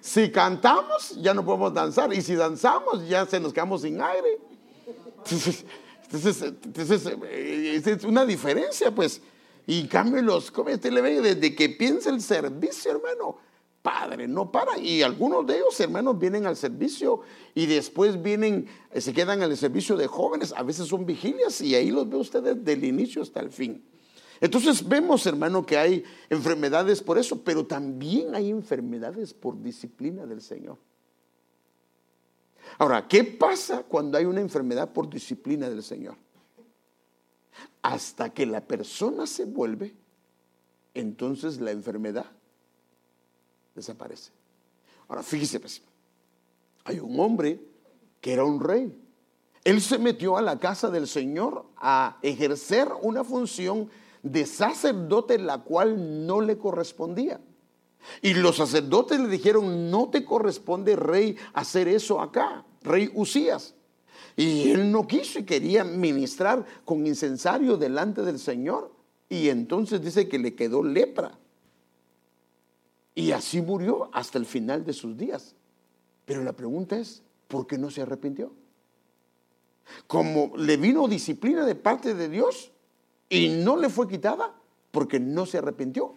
Si 0.00 0.30
cantamos, 0.30 1.16
ya 1.20 1.34
no 1.34 1.44
podemos 1.44 1.72
danzar. 1.72 2.12
Y 2.12 2.22
si 2.22 2.34
danzamos, 2.34 3.06
ya 3.08 3.26
se 3.26 3.40
nos 3.40 3.52
quedamos 3.52 3.82
sin 3.82 4.00
aire. 4.00 4.38
Entonces, 5.24 5.64
eh, 7.24 7.82
es 7.84 8.04
una 8.04 8.24
diferencia, 8.24 8.94
pues. 8.94 9.20
Y 9.66 9.80
en 9.80 9.88
cambio, 9.88 10.20
los 10.22 10.52
le 10.82 11.20
desde 11.20 11.54
que 11.54 11.70
piensa 11.70 12.10
el 12.10 12.20
servicio, 12.20 12.90
hermano, 12.90 13.38
padre, 13.80 14.28
no 14.28 14.50
para. 14.50 14.78
Y 14.78 15.02
algunos 15.02 15.46
de 15.46 15.56
ellos, 15.56 15.78
hermanos, 15.80 16.18
vienen 16.18 16.46
al 16.46 16.56
servicio 16.56 17.20
y 17.54 17.66
después 17.66 18.22
vienen, 18.22 18.66
eh, 18.92 19.00
se 19.00 19.12
quedan 19.12 19.42
el 19.42 19.56
servicio 19.56 19.96
de 19.96 20.06
jóvenes. 20.06 20.52
A 20.56 20.62
veces 20.62 20.88
son 20.88 21.06
vigilias 21.06 21.60
y 21.60 21.74
ahí 21.74 21.90
los 21.90 22.08
ve 22.08 22.16
ustedes 22.16 22.64
del 22.64 22.84
inicio 22.84 23.22
hasta 23.22 23.40
el 23.40 23.50
fin. 23.50 23.82
Entonces 24.40 24.86
vemos, 24.86 25.26
hermano, 25.26 25.64
que 25.64 25.78
hay 25.78 26.04
enfermedades 26.28 27.02
por 27.02 27.18
eso, 27.18 27.42
pero 27.42 27.66
también 27.66 28.34
hay 28.34 28.50
enfermedades 28.50 29.32
por 29.32 29.60
disciplina 29.60 30.26
del 30.26 30.42
Señor. 30.42 30.78
Ahora, 32.78 33.06
¿qué 33.06 33.24
pasa 33.24 33.84
cuando 33.84 34.18
hay 34.18 34.24
una 34.24 34.40
enfermedad 34.40 34.92
por 34.92 35.08
disciplina 35.08 35.68
del 35.68 35.82
Señor? 35.82 36.16
Hasta 37.82 38.30
que 38.30 38.46
la 38.46 38.60
persona 38.60 39.26
se 39.26 39.44
vuelve, 39.44 39.94
entonces 40.94 41.60
la 41.60 41.70
enfermedad 41.70 42.26
desaparece. 43.74 44.30
Ahora, 45.08 45.22
fíjese, 45.22 45.60
pues, 45.60 45.82
hay 46.84 46.98
un 46.98 47.18
hombre 47.20 47.60
que 48.20 48.32
era 48.32 48.44
un 48.44 48.60
rey. 48.60 49.00
Él 49.64 49.80
se 49.80 49.98
metió 49.98 50.36
a 50.36 50.42
la 50.42 50.58
casa 50.58 50.90
del 50.90 51.06
Señor 51.06 51.66
a 51.76 52.18
ejercer 52.22 52.88
una 53.02 53.24
función 53.24 53.88
de 54.24 54.46
sacerdote 54.46 55.38
la 55.38 55.58
cual 55.58 56.26
no 56.26 56.40
le 56.40 56.58
correspondía. 56.58 57.40
Y 58.20 58.34
los 58.34 58.56
sacerdotes 58.56 59.20
le 59.20 59.28
dijeron, 59.28 59.90
no 59.90 60.08
te 60.10 60.24
corresponde, 60.24 60.96
rey, 60.96 61.36
hacer 61.52 61.88
eso 61.88 62.20
acá, 62.20 62.64
rey 62.82 63.10
Usías. 63.14 63.74
Y 64.36 64.70
él 64.70 64.90
no 64.90 65.06
quiso 65.06 65.38
y 65.38 65.44
quería 65.44 65.84
ministrar 65.84 66.64
con 66.84 67.06
incensario 67.06 67.76
delante 67.76 68.22
del 68.22 68.38
Señor. 68.38 68.92
Y 69.28 69.48
entonces 69.48 70.02
dice 70.02 70.28
que 70.28 70.38
le 70.38 70.54
quedó 70.54 70.82
lepra. 70.82 71.38
Y 73.14 73.30
así 73.30 73.60
murió 73.60 74.10
hasta 74.12 74.38
el 74.38 74.46
final 74.46 74.84
de 74.84 74.92
sus 74.92 75.16
días. 75.16 75.54
Pero 76.24 76.42
la 76.42 76.52
pregunta 76.52 76.98
es, 76.98 77.22
¿por 77.46 77.66
qué 77.66 77.78
no 77.78 77.90
se 77.90 78.02
arrepintió? 78.02 78.52
Como 80.06 80.52
le 80.56 80.78
vino 80.78 81.06
disciplina 81.08 81.64
de 81.64 81.74
parte 81.74 82.14
de 82.14 82.28
Dios, 82.28 82.72
y 83.28 83.48
no 83.48 83.76
le 83.76 83.88
fue 83.88 84.08
quitada 84.08 84.54
porque 84.90 85.18
no 85.18 85.46
se 85.46 85.58
arrepintió. 85.58 86.14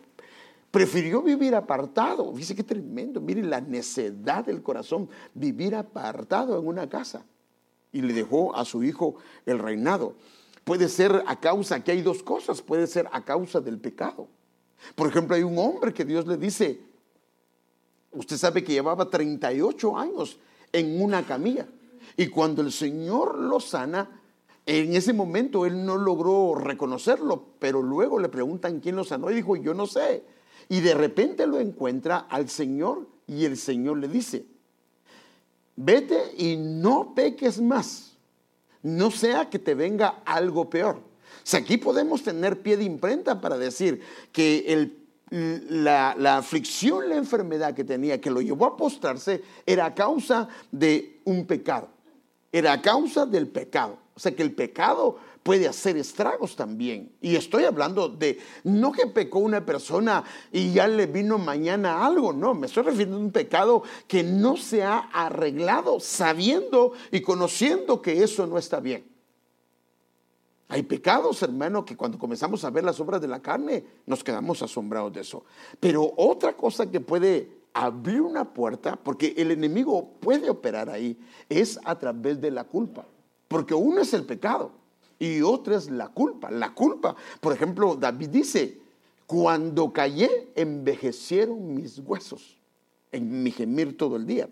Prefirió 0.71 1.21
vivir 1.21 1.55
apartado. 1.55 2.31
Dice 2.33 2.55
que 2.55 2.63
tremendo. 2.63 3.21
Mire 3.21 3.43
la 3.43 3.61
necedad 3.61 4.45
del 4.45 4.61
corazón. 4.61 5.09
Vivir 5.33 5.75
apartado 5.75 6.59
en 6.59 6.67
una 6.67 6.87
casa. 6.87 7.25
Y 7.91 8.01
le 8.01 8.13
dejó 8.13 8.55
a 8.55 8.65
su 8.65 8.83
hijo 8.83 9.15
el 9.45 9.59
reinado. 9.59 10.15
Puede 10.63 10.89
ser 10.89 11.23
a 11.25 11.39
causa, 11.39 11.83
que 11.83 11.91
hay 11.91 12.01
dos 12.01 12.21
cosas. 12.21 12.61
Puede 12.61 12.87
ser 12.87 13.07
a 13.11 13.23
causa 13.23 13.61
del 13.61 13.79
pecado. 13.79 14.27
Por 14.95 15.07
ejemplo, 15.07 15.35
hay 15.35 15.43
un 15.43 15.57
hombre 15.57 15.93
que 15.93 16.05
Dios 16.05 16.27
le 16.27 16.37
dice, 16.37 16.81
usted 18.11 18.37
sabe 18.37 18.63
que 18.63 18.73
llevaba 18.73 19.09
38 19.09 19.97
años 19.97 20.39
en 20.71 21.01
una 21.01 21.25
camilla. 21.25 21.67
Y 22.15 22.27
cuando 22.27 22.61
el 22.61 22.71
Señor 22.71 23.37
lo 23.39 23.59
sana, 23.59 24.16
en 24.67 24.93
ese 24.95 25.13
momento 25.13 25.65
él 25.65 25.85
no 25.85 25.95
logró 25.95 26.53
reconocerlo, 26.53 27.45
pero 27.57 27.81
luego 27.81 28.19
le 28.19 28.27
preguntan 28.27 28.81
quién 28.81 28.97
lo 28.97 29.05
sanó 29.05 29.31
y 29.31 29.35
dijo, 29.35 29.55
yo 29.55 29.73
no 29.73 29.87
sé. 29.87 30.23
Y 30.67 30.81
de 30.81 30.93
repente 30.93 31.47
lo 31.47 31.59
encuentra 31.59 32.27
al 32.29 32.49
Señor 32.49 33.07
y 33.27 33.45
el 33.45 33.55
Señor 33.55 33.97
le 33.97 34.09
dice, 34.09 34.45
vete 35.77 36.21
y 36.37 36.57
no 36.57 37.13
peques 37.15 37.61
más, 37.61 38.17
no 38.83 39.09
sea 39.09 39.49
que 39.49 39.57
te 39.57 39.73
venga 39.73 40.21
algo 40.25 40.69
peor. 40.69 40.97
O 40.97 41.49
sea, 41.49 41.61
aquí 41.61 41.77
podemos 41.77 42.23
tener 42.23 42.61
pie 42.61 42.75
de 42.75 42.83
imprenta 42.83 43.39
para 43.39 43.57
decir 43.57 44.01
que 44.33 44.91
la, 45.29 46.37
aflicción, 46.37 47.07
la 47.07 47.15
enfermedad 47.15 47.73
que 47.73 47.85
tenía, 47.85 48.19
que 48.19 48.29
lo 48.29 48.41
llevó 48.41 48.65
a 48.65 48.75
postrarse, 48.75 49.41
era 49.65 49.85
a 49.85 49.95
causa 49.95 50.49
de 50.73 51.21
un 51.23 51.45
pecado, 51.45 51.87
era 52.51 52.73
a 52.73 52.81
causa 52.81 53.25
del 53.25 53.47
pecado. 53.47 54.06
O 54.17 54.19
sea 54.19 54.35
que 54.35 54.41
el 54.41 54.51
pecado 54.51 55.17
puede 55.43 55.67
hacer 55.67 55.95
estragos 55.95 56.55
también. 56.55 57.11
Y 57.21 57.35
estoy 57.35 57.65
hablando 57.65 58.09
de 58.09 58.39
no 58.63 58.91
que 58.91 59.05
pecó 59.05 59.37
una 59.37 59.63
persona 59.63 60.23
y 60.51 60.73
ya 60.73 60.87
le 60.87 61.05
vino 61.05 61.37
mañana 61.37 62.03
algo, 62.03 62.33
no, 62.33 62.55
me 62.55 62.65
estoy 62.65 62.81
refiriendo 62.81 63.15
a 63.15 63.19
un 63.19 63.31
pecado 63.31 63.83
que 64.07 64.23
no 64.23 64.57
se 64.57 64.83
ha 64.83 64.97
arreglado 65.13 65.99
sabiendo 65.99 66.93
y 67.11 67.21
conociendo 67.21 68.01
que 68.01 68.23
eso 68.23 68.47
no 68.47 68.57
está 68.57 68.79
bien. 68.79 69.05
Hay 70.69 70.81
pecados, 70.81 71.43
hermano, 71.43 71.85
que 71.85 71.95
cuando 71.95 72.17
comenzamos 72.17 72.63
a 72.63 72.71
ver 72.71 72.83
las 72.83 72.99
obras 72.99 73.21
de 73.21 73.27
la 73.27 73.39
carne 73.39 73.85
nos 74.07 74.23
quedamos 74.23 74.63
asombrados 74.63 75.13
de 75.13 75.21
eso. 75.21 75.45
Pero 75.79 76.11
otra 76.17 76.53
cosa 76.57 76.89
que 76.89 77.01
puede 77.01 77.51
abrir 77.71 78.21
una 78.21 78.51
puerta, 78.51 78.95
porque 78.95 79.35
el 79.37 79.51
enemigo 79.51 80.13
puede 80.19 80.49
operar 80.49 80.89
ahí, 80.89 81.15
es 81.49 81.79
a 81.83 81.99
través 81.99 82.41
de 82.41 82.49
la 82.49 82.63
culpa. 82.63 83.05
Porque 83.47 83.73
uno 83.73 84.01
es 84.01 84.13
el 84.13 84.23
pecado 84.23 84.71
y 85.19 85.41
otro 85.41 85.75
es 85.75 85.89
la 85.89 86.09
culpa. 86.09 86.51
La 86.51 86.73
culpa, 86.73 87.15
por 87.39 87.53
ejemplo, 87.53 87.95
David 87.95 88.29
dice, 88.29 88.79
cuando 89.25 89.91
callé, 89.91 90.49
envejecieron 90.55 91.73
mis 91.73 91.99
huesos 91.99 92.57
en 93.11 93.43
mi 93.43 93.51
gemir 93.51 93.97
todo 93.97 94.15
el 94.15 94.25
día. 94.25 94.49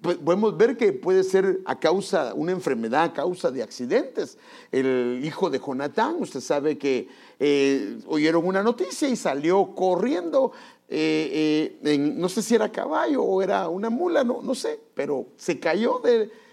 Podemos 0.00 0.56
ver 0.56 0.76
que 0.76 0.92
puede 0.92 1.24
ser 1.24 1.60
a 1.64 1.78
causa, 1.78 2.34
una 2.34 2.52
enfermedad 2.52 3.04
a 3.04 3.12
causa 3.12 3.50
de 3.50 3.62
accidentes. 3.62 4.36
El 4.70 5.20
hijo 5.24 5.48
de 5.48 5.58
Jonatán, 5.58 6.16
usted 6.20 6.40
sabe 6.40 6.76
que 6.76 7.08
eh, 7.38 7.98
oyeron 8.06 8.46
una 8.46 8.62
noticia 8.62 9.08
y 9.08 9.16
salió 9.16 9.74
corriendo, 9.74 10.52
eh, 10.88 11.78
eh, 11.82 11.98
no 11.98 12.28
sé 12.28 12.42
si 12.42 12.54
era 12.54 12.70
caballo 12.70 13.22
o 13.22 13.40
era 13.40 13.68
una 13.68 13.88
mula, 13.88 14.24
no, 14.24 14.42
no 14.42 14.54
sé, 14.54 14.78
pero 14.94 15.28
se 15.36 15.58
cayó 15.58 16.02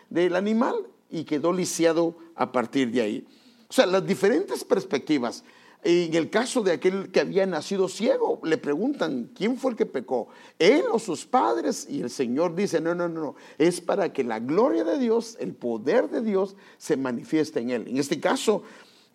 del 0.09 0.35
animal 0.35 0.75
y 1.11 1.25
quedó 1.25 1.53
lisiado 1.53 2.15
a 2.35 2.51
partir 2.51 2.91
de 2.91 3.01
ahí. 3.01 3.27
O 3.69 3.73
sea, 3.73 3.85
las 3.85 4.05
diferentes 4.05 4.63
perspectivas. 4.63 5.43
En 5.83 6.13
el 6.13 6.29
caso 6.29 6.61
de 6.61 6.73
aquel 6.73 7.11
que 7.11 7.21
había 7.21 7.45
nacido 7.47 7.87
ciego, 7.87 8.39
le 8.43 8.57
preguntan, 8.57 9.31
¿quién 9.33 9.57
fue 9.57 9.71
el 9.71 9.77
que 9.77 9.87
pecó? 9.87 10.27
¿Él 10.59 10.83
o 10.91 10.99
sus 10.99 11.25
padres? 11.25 11.87
Y 11.89 12.01
el 12.01 12.11
Señor 12.11 12.53
dice, 12.53 12.79
no, 12.79 12.93
no, 12.93 13.09
no, 13.09 13.35
es 13.57 13.81
para 13.81 14.13
que 14.13 14.23
la 14.23 14.39
gloria 14.39 14.83
de 14.83 14.99
Dios, 14.99 15.37
el 15.39 15.55
poder 15.55 16.09
de 16.09 16.21
Dios 16.21 16.55
se 16.77 16.97
manifieste 16.97 17.61
en 17.61 17.71
él. 17.71 17.87
En 17.87 17.97
este 17.97 18.19
caso, 18.19 18.61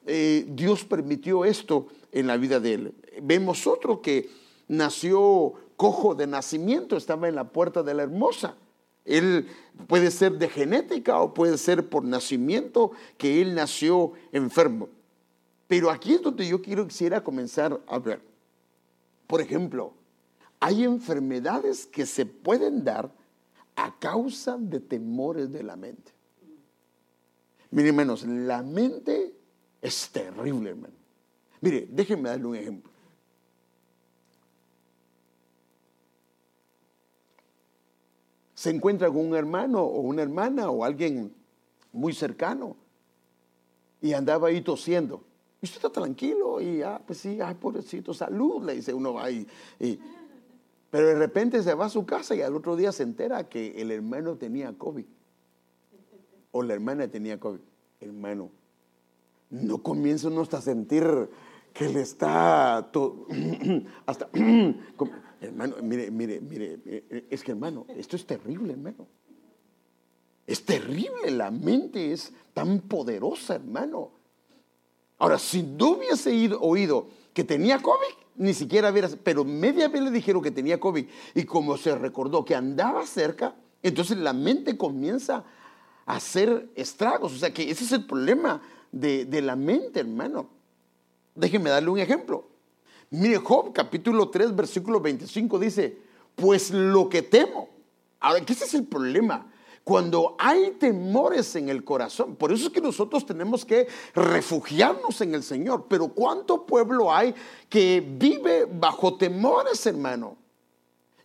eh, 0.07 0.45
Dios 0.49 0.85
permitió 0.85 1.45
esto 1.45 1.87
en 2.11 2.27
la 2.27 2.37
vida 2.37 2.59
de 2.59 2.75
él. 2.75 2.95
Vemos 3.23 3.69
otro 3.69 4.03
que 4.03 4.29
nació 4.67 5.55
cojo 5.77 6.17
de 6.17 6.27
nacimiento, 6.27 6.97
estaba 6.97 7.29
en 7.29 7.37
la 7.37 7.51
puerta 7.53 7.85
de 7.85 7.95
la 7.95 8.03
hermosa. 8.03 8.57
Él 9.07 9.49
puede 9.87 10.11
ser 10.11 10.39
de 10.39 10.49
genética 10.49 11.21
o 11.21 11.33
puede 11.33 11.59
ser 11.59 11.89
por 11.89 12.05
nacimiento 12.05 12.93
que 13.17 13.41
él 13.41 13.55
nació 13.55 14.13
enfermo. 14.33 14.89
Pero 15.69 15.91
aquí 15.91 16.15
es 16.15 16.23
donde 16.23 16.47
yo 16.47 16.61
quiero, 16.61 16.87
quisiera 16.87 17.23
comenzar 17.23 17.81
a 17.87 17.99
ver. 17.99 18.21
Por 19.27 19.41
ejemplo, 19.41 19.95
hay 20.61 20.85
enfermedades 20.85 21.87
que 21.87 22.07
se 22.07 22.27
pueden 22.27 22.85
dar 22.85 23.13
a 23.75 23.99
causa 23.99 24.57
de 24.59 24.81
temores 24.81 25.53
de 25.53 25.63
la 25.63 25.77
mente. 25.77 26.13
Miren, 27.71 27.89
hermanos, 27.89 28.25
la 28.25 28.63
mente 28.63 29.35
es 29.83 30.09
terrible, 30.11 30.71
hermano. 30.71 30.95
Mire, 31.61 31.89
déjenme 31.91 32.29
darle 32.29 32.47
un 32.47 32.57
ejemplo. 32.57 32.96
Se 38.67 38.73
encuentra 38.73 39.07
con 39.07 39.19
un 39.19 39.37
hermano 39.37 39.81
o 39.81 40.01
una 40.01 40.23
hermana 40.23 40.71
o 40.71 40.83
alguien 40.83 41.33
muy 41.93 42.13
cercano 42.13 42.75
y 44.01 44.13
andaba 44.13 44.49
ahí 44.49 44.61
tosiendo. 44.61 45.23
Y 45.63 45.67
usted 45.67 45.77
está 45.77 45.89
tranquilo 45.89 46.61
y, 46.61 46.83
ah, 46.83 47.01
pues 47.07 47.21
sí, 47.21 47.39
ay, 47.41 47.55
pobrecito, 47.55 48.13
salud, 48.13 48.65
le 48.65 48.75
dice 48.75 48.93
uno 48.93 49.21
ahí. 49.21 49.47
pero 50.91 51.07
de 51.07 51.15
repente 51.15 51.63
se 51.63 51.75
va 51.75 51.85
a 51.85 51.89
su 51.89 52.05
casa 52.05 52.35
y 52.35 52.43
al 52.43 52.57
otro 52.57 52.75
día 52.75 52.91
se 52.91 53.05
entera 53.05 53.49
que 53.49 53.81
el 53.81 53.93
hermano 53.93 54.35
tenía 54.35 54.73
COVID. 54.77 55.07
O 56.51 56.61
la 56.65 56.75
hermana 56.75 57.07
tenía 57.07 57.39
COVID. 57.39 57.61
Hermano, 58.01 58.51
no 59.49 59.81
comienza 59.81 60.27
uno 60.27 60.41
hasta 60.41 60.57
a 60.57 60.63
sentir 60.63 61.05
que 61.73 61.89
le 61.89 62.01
está 62.01 62.89
todo, 62.93 63.29
hasta, 64.07 64.29
hermano, 65.41 65.77
mire, 65.83 66.11
mire, 66.11 66.41
mire, 66.41 67.05
es 67.31 67.43
que 67.43 67.53
hermano, 67.53 67.87
esto 67.89 68.17
es 68.17 68.27
terrible, 68.27 68.73
hermano. 68.73 69.07
Es 70.47 70.65
terrible, 70.65 71.31
la 71.31 71.51
mente 71.51 72.13
es 72.13 72.33
tan 72.55 72.81
poderosa, 72.81 73.57
hermano. 73.57 74.13
Ahora, 75.19 75.39
si 75.39 75.63
no 75.63 75.93
hubiese 75.93 76.31
oído 76.61 77.09
que 77.33 77.43
tenía 77.43 77.81
COVID, 77.83 78.15
ni 78.37 78.55
siquiera 78.55 78.91
hubiera, 78.91 79.09
pero 79.23 79.45
media 79.45 79.89
vez 79.89 80.03
le 80.03 80.11
dijeron 80.11 80.43
que 80.43 80.51
tenía 80.51 80.79
COVID 80.79 81.07
y 81.35 81.45
como 81.45 81.77
se 81.77 81.97
recordó 81.97 82.45
que 82.45 82.55
andaba 82.55 83.07
cerca, 83.07 83.57
entonces 83.83 84.19
la 84.19 84.33
mente 84.33 84.77
comienza 84.77 85.45
a 86.05 86.17
hacer 86.17 86.71
estragos. 86.75 87.33
O 87.33 87.37
sea 87.37 87.53
que 87.53 87.71
ese 87.71 87.85
es 87.85 87.93
el 87.93 88.07
problema 88.07 88.63
de, 88.93 89.25
de 89.25 89.43
la 89.43 89.57
mente, 89.57 90.01
hermano. 90.01 90.49
Déjenme 91.35 91.71
darle 91.71 91.91
un 91.91 91.99
ejemplo. 91.99 92.56
Mire, 93.11 93.39
Job 93.39 93.73
capítulo 93.73 94.29
3, 94.29 94.55
versículo 94.55 95.01
25 95.01 95.59
dice, 95.59 95.99
pues 96.35 96.71
lo 96.71 97.09
que 97.09 97.23
temo. 97.23 97.69
Ahora, 98.21 98.45
¿qué 98.45 98.53
es 98.53 98.75
el 98.75 98.85
problema? 98.85 99.47
cuando 99.87 100.35
hay 100.41 100.73
temores 100.73 101.55
en 101.55 101.69
el 101.69 101.85
corazón. 101.85 102.35
Por 102.35 102.51
eso 102.51 102.67
es 102.67 102.73
que 102.73 102.81
nosotros 102.81 103.25
tenemos 103.25 103.65
que 103.65 103.87
refugiarnos 104.17 105.21
en 105.21 105.33
el 105.33 105.45
Señor. 105.45 105.87
Pero 105.89 106.09
¿cuánto 106.09 106.67
pueblo 106.67 107.15
hay 107.15 107.33
que 107.69 108.05
vive 108.05 108.65
bajo 108.69 109.17
temores, 109.17 109.87
hermano? 109.87 110.39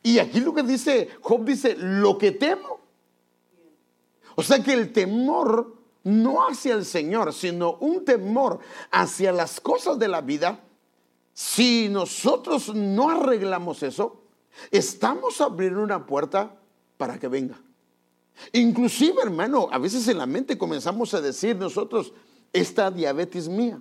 Y 0.04 0.20
aquí 0.20 0.40
lo 0.40 0.54
que 0.54 0.62
dice 0.62 1.10
Job 1.22 1.44
dice, 1.44 1.76
lo 1.76 2.20
que 2.20 2.34
temo. 2.34 2.80
O 4.36 4.44
sea 4.44 4.62
que 4.62 4.74
el 4.74 4.94
temor 4.94 5.76
no 6.04 6.48
hacia 6.48 6.76
el 6.76 6.86
Señor, 6.86 7.34
sino 7.34 7.78
un 7.80 8.06
temor 8.06 8.60
hacia 8.92 9.32
las 9.32 9.60
cosas 9.60 9.98
de 9.98 10.08
la 10.08 10.22
vida. 10.22 10.60
Si 11.34 11.90
nosotros 11.90 12.74
no 12.74 13.10
arreglamos 13.10 13.84
eso, 13.84 14.24
estamos 14.70 15.40
abriendo 15.42 15.82
una 15.82 16.06
puerta 16.06 16.58
para 16.98 17.18
que 17.18 17.28
venga. 17.28 17.60
Inclusive, 18.54 19.22
hermano, 19.22 19.70
a 19.72 19.78
veces 19.78 20.08
en 20.08 20.18
la 20.18 20.26
mente 20.26 20.58
comenzamos 20.58 21.14
a 21.14 21.22
decir 21.22 21.56
nosotros, 21.56 22.14
esta 22.54 22.92
diabetes 22.92 23.48
mía, 23.48 23.80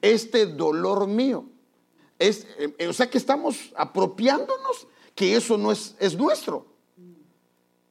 este 0.00 0.46
dolor 0.46 1.06
mío. 1.06 1.46
Es, 2.18 2.46
eh, 2.58 2.86
o 2.86 2.92
sea 2.92 3.10
que 3.10 3.18
estamos 3.18 3.72
apropiándonos 3.76 4.86
que 5.14 5.36
eso 5.36 5.58
no 5.58 5.70
es, 5.70 5.94
es 5.98 6.16
nuestro. 6.16 6.66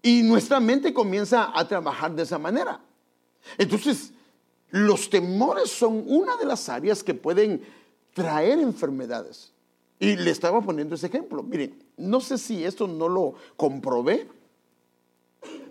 Y 0.01 0.23
nuestra 0.23 0.59
mente 0.59 0.93
comienza 0.93 1.51
a 1.53 1.67
trabajar 1.67 2.13
de 2.15 2.23
esa 2.23 2.37
manera. 2.37 2.79
Entonces, 3.57 4.11
los 4.69 5.09
temores 5.09 5.69
son 5.69 6.03
una 6.07 6.37
de 6.37 6.45
las 6.45 6.69
áreas 6.69 7.03
que 7.03 7.13
pueden 7.13 7.65
traer 8.15 8.59
enfermedades. 8.59 9.51
Y 9.99 10.15
le 10.15 10.31
estaba 10.31 10.61
poniendo 10.61 10.95
ese 10.95 11.07
ejemplo. 11.07 11.43
Miren, 11.43 11.83
no 11.97 12.21
sé 12.21 12.37
si 12.37 12.63
esto 12.63 12.87
no 12.87 13.09
lo 13.09 13.35
comprobé, 13.57 14.27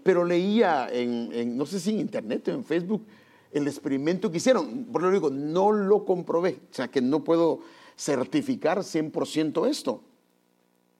pero 0.03 0.25
leía 0.25 0.89
en, 0.93 1.57
no 1.57 1.65
sé 1.65 1.81
si 1.81 1.91
en 1.91 2.01
internet 2.01 2.47
o 2.49 2.51
en 2.53 2.65
Facebook, 2.65 3.05
el 3.51 3.67
experimento 3.67 4.31
que 4.31 4.37
hicieron. 4.37 4.85
Por 4.85 5.03
lo 5.03 5.11
digo, 5.11 5.31
no 5.31 5.73
lo 5.73 6.05
comprobé, 6.05 6.61
o 6.71 6.75
sea 6.75 6.89
que 6.89 7.01
no 7.01 7.25
puedo 7.25 7.61
certificar 7.97 8.79
100% 8.79 9.67
esto. 9.67 10.03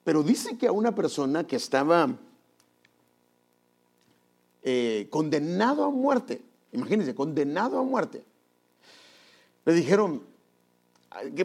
Pero 0.03 0.23
dice 0.23 0.57
que 0.57 0.67
a 0.67 0.71
una 0.71 0.95
persona 0.95 1.45
que 1.45 1.57
estaba 1.57 2.15
eh, 4.63 5.07
condenado 5.11 5.83
a 5.83 5.91
muerte, 5.91 6.41
imagínense, 6.71 7.13
condenado 7.13 7.77
a 7.77 7.83
muerte, 7.83 8.23
le 9.65 9.73
dijeron, 9.73 10.34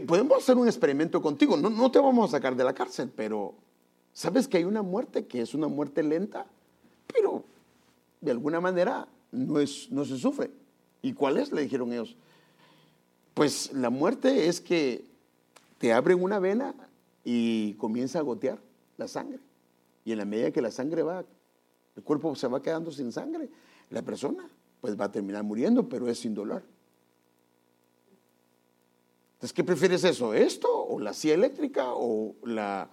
podemos 0.07 0.39
hacer 0.39 0.57
un 0.57 0.67
experimento 0.67 1.21
contigo, 1.23 1.57
no, 1.57 1.71
no 1.71 1.91
te 1.91 1.99
vamos 1.99 2.29
a 2.29 2.37
sacar 2.37 2.57
de 2.57 2.65
la 2.65 2.75
cárcel, 2.75 3.11
pero 3.15 3.55
¿sabes 4.13 4.49
que 4.49 4.59
hay 4.59 4.65
una 4.65 4.83
muerte 4.83 5.27
que 5.27 5.41
es 5.41 5.55
una 5.55 5.69
muerte 5.69 6.03
lenta? 6.03 6.47
pero 7.13 7.45
de 8.21 8.31
alguna 8.31 8.61
manera 8.61 9.09
no, 9.33 9.65
se 9.67 10.19
sufre. 10.19 10.51
¿Y 11.03 11.13
cuál 11.13 11.39
es? 11.39 11.53
Le 11.53 11.63
dijeron 11.63 11.93
ellos. 11.93 12.17
Pues 13.35 13.73
la 13.73 13.91
muerte 13.91 14.49
es 14.49 14.61
que 14.61 15.05
te 15.79 15.93
abren 15.93 16.23
una 16.23 16.39
vena 16.39 16.75
y 17.25 17.75
comienza 17.75 18.19
a 18.19 18.23
gotear 18.23 18.59
la 18.99 19.09
sangre. 19.09 19.39
Y 20.05 20.13
en 20.13 20.19
la 20.19 20.25
medida 20.25 20.51
que 20.51 20.61
la 20.61 20.71
sangre 20.71 21.03
va, 21.03 21.25
el 21.97 22.03
cuerpo 22.03 22.35
se 22.35 22.49
va 22.49 22.63
quedando 22.63 22.91
sin 22.91 23.13
sangre, 23.13 23.49
la 23.91 24.03
persona 24.03 24.49
pues 24.81 24.99
va 24.99 25.07
a 25.07 25.13
terminar 25.13 25.43
muriendo, 25.43 25.89
pero 25.89 26.09
es 26.09 26.19
sin 26.19 26.35
dolor. 26.35 26.63
Entonces, 29.41 29.55
¿qué 29.55 29.65
prefieres 29.65 30.05
eso? 30.05 30.35
¿Esto 30.35 30.69
o 30.71 31.01
la 31.01 31.15
silla 31.15 31.33
eléctrica 31.33 31.95
o 31.95 32.35
la, 32.45 32.91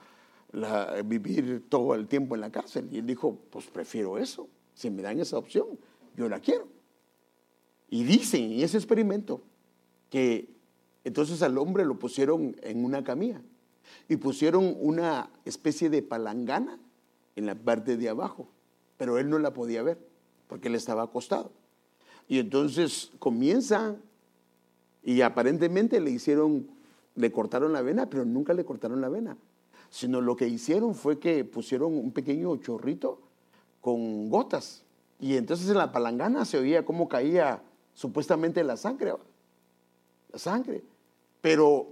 vivir 1.04 1.66
todo 1.68 1.94
el 1.94 2.08
tiempo 2.08 2.36
en 2.36 2.42
la 2.42 2.50
cárcel. 2.50 2.88
Y 2.90 3.00
él 3.00 3.06
dijo, 3.06 3.38
pues 3.50 3.66
prefiero 3.66 4.18
eso. 4.18 4.48
Si 4.74 4.90
me 4.90 5.02
dan 5.02 5.20
esa 5.20 5.38
opción, 5.38 5.68
yo 6.16 6.30
la 6.30 6.40
quiero. 6.40 6.70
Y 7.90 8.06
dicen 8.06 8.54
en 8.54 8.62
ese 8.62 8.78
experimento 8.78 9.42
que 10.10 10.48
entonces 11.04 11.42
al 11.42 11.58
hombre 11.58 11.84
lo 11.84 12.00
pusieron 12.00 12.56
en 12.62 12.86
una 12.86 13.04
camilla 13.04 13.42
y 14.08 14.16
pusieron 14.16 14.74
una 14.80 15.30
especie 15.44 15.90
de 15.90 16.02
palangana 16.02 16.80
en 17.36 17.46
la 17.46 17.56
parte 17.56 17.98
de 17.98 18.08
abajo, 18.08 18.48
pero 18.96 19.18
él 19.18 19.30
no 19.30 19.38
la 19.38 19.52
podía 19.52 19.84
ver 19.84 19.98
porque 20.48 20.70
él 20.70 20.76
estaba 20.76 21.04
acostado. 21.04 21.52
Y 22.30 22.40
entonces 22.40 23.12
comienza 23.20 23.98
y 25.08 25.22
aparentemente 25.22 26.00
le 26.00 26.12
hicieron, 26.12 26.68
le 27.16 27.32
cortaron 27.32 27.74
la 27.74 27.82
vena, 27.82 28.10
pero 28.10 28.26
nunca 28.26 28.54
le 28.54 28.64
cortaron 28.64 29.02
la 29.02 29.10
vena 29.10 29.38
sino 29.90 30.22
lo 30.22 30.36
que 30.36 30.48
hicieron 30.48 30.96
fue 30.96 31.20
que 31.20 31.44
pusieron 31.46 31.94
un 31.94 32.12
pequeño 32.12 32.56
chorrito 32.58 33.20
con 33.82 34.30
gotas. 34.30 34.84
Y 35.20 35.36
entonces 35.36 35.70
en 35.70 35.78
la 35.78 35.92
palangana 35.92 36.46
se 36.46 36.58
oía 36.58 36.86
cómo 36.86 37.08
caía 37.08 37.62
supuestamente 37.94 38.64
la 38.64 38.78
sangre. 38.78 39.14
La 40.32 40.40
sangre. 40.40 40.84
Pero, 41.42 41.88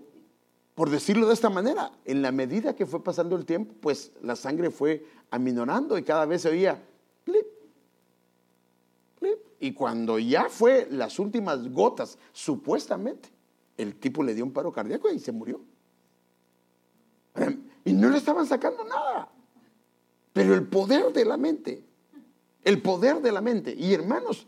por 0.75 0.89
decirlo 0.89 1.27
de 1.27 1.33
esta 1.33 1.49
manera, 1.49 1.91
en 2.05 2.21
la 2.21 2.31
medida 2.31 2.75
que 2.75 2.85
fue 2.85 3.03
pasando 3.03 3.35
el 3.35 3.45
tiempo, 3.45 3.73
pues 3.81 4.11
la 4.21 4.35
sangre 4.35 4.69
fue 4.69 5.05
aminorando 5.31 5.97
y 5.97 6.03
cada 6.03 6.25
vez 6.25 6.41
se 6.41 6.49
oía. 6.49 6.83
Y 9.59 9.73
cuando 9.73 10.19
ya 10.19 10.49
fue 10.49 10.87
las 10.91 11.19
últimas 11.19 11.71
gotas, 11.71 12.17
supuestamente, 12.31 13.29
el 13.77 13.95
tipo 13.95 14.23
le 14.23 14.33
dio 14.33 14.43
un 14.43 14.53
paro 14.53 14.71
cardíaco 14.71 15.09
y 15.11 15.19
se 15.19 15.31
murió. 15.31 15.61
Y 17.83 17.93
no 17.93 18.09
le 18.09 18.17
estaban 18.17 18.45
sacando 18.47 18.83
nada. 18.83 19.29
Pero 20.33 20.53
el 20.53 20.67
poder 20.67 21.13
de 21.13 21.23
la 21.23 21.37
mente, 21.37 21.83
el 22.63 22.81
poder 22.81 23.21
de 23.21 23.31
la 23.31 23.41
mente. 23.41 23.73
Y 23.77 23.93
hermanos, 23.93 24.47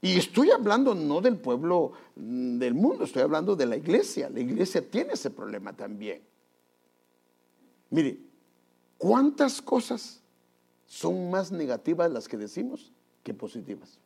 Y 0.00 0.18
estoy 0.18 0.50
hablando 0.50 0.94
no 0.94 1.20
del 1.20 1.36
pueblo 1.36 1.92
mm, 2.14 2.58
del 2.58 2.74
mundo, 2.74 3.04
estoy 3.04 3.22
hablando 3.22 3.56
de 3.56 3.66
la 3.66 3.76
iglesia. 3.76 4.30
La 4.30 4.40
iglesia 4.40 4.88
tiene 4.88 5.14
ese 5.14 5.30
problema 5.30 5.72
también. 5.72 6.22
Mire, 7.90 8.20
¿cuántas 8.98 9.60
cosas 9.62 10.22
son 10.86 11.30
más 11.30 11.50
negativas 11.50 12.10
las 12.10 12.28
que 12.28 12.36
decimos 12.36 12.92
que 13.22 13.34
positivas? 13.34 13.98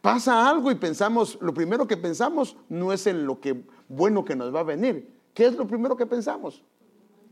Pasa 0.00 0.48
algo 0.48 0.70
y 0.70 0.74
pensamos, 0.74 1.38
lo 1.40 1.54
primero 1.54 1.86
que 1.86 1.96
pensamos 1.96 2.56
no 2.68 2.92
es 2.92 3.06
en 3.06 3.26
lo 3.26 3.40
que 3.40 3.62
bueno 3.88 4.24
que 4.24 4.36
nos 4.36 4.54
va 4.54 4.60
a 4.60 4.64
venir. 4.64 5.08
¿Qué 5.32 5.46
es 5.46 5.54
lo 5.54 5.66
primero 5.66 5.96
que 5.96 6.06
pensamos? 6.06 6.62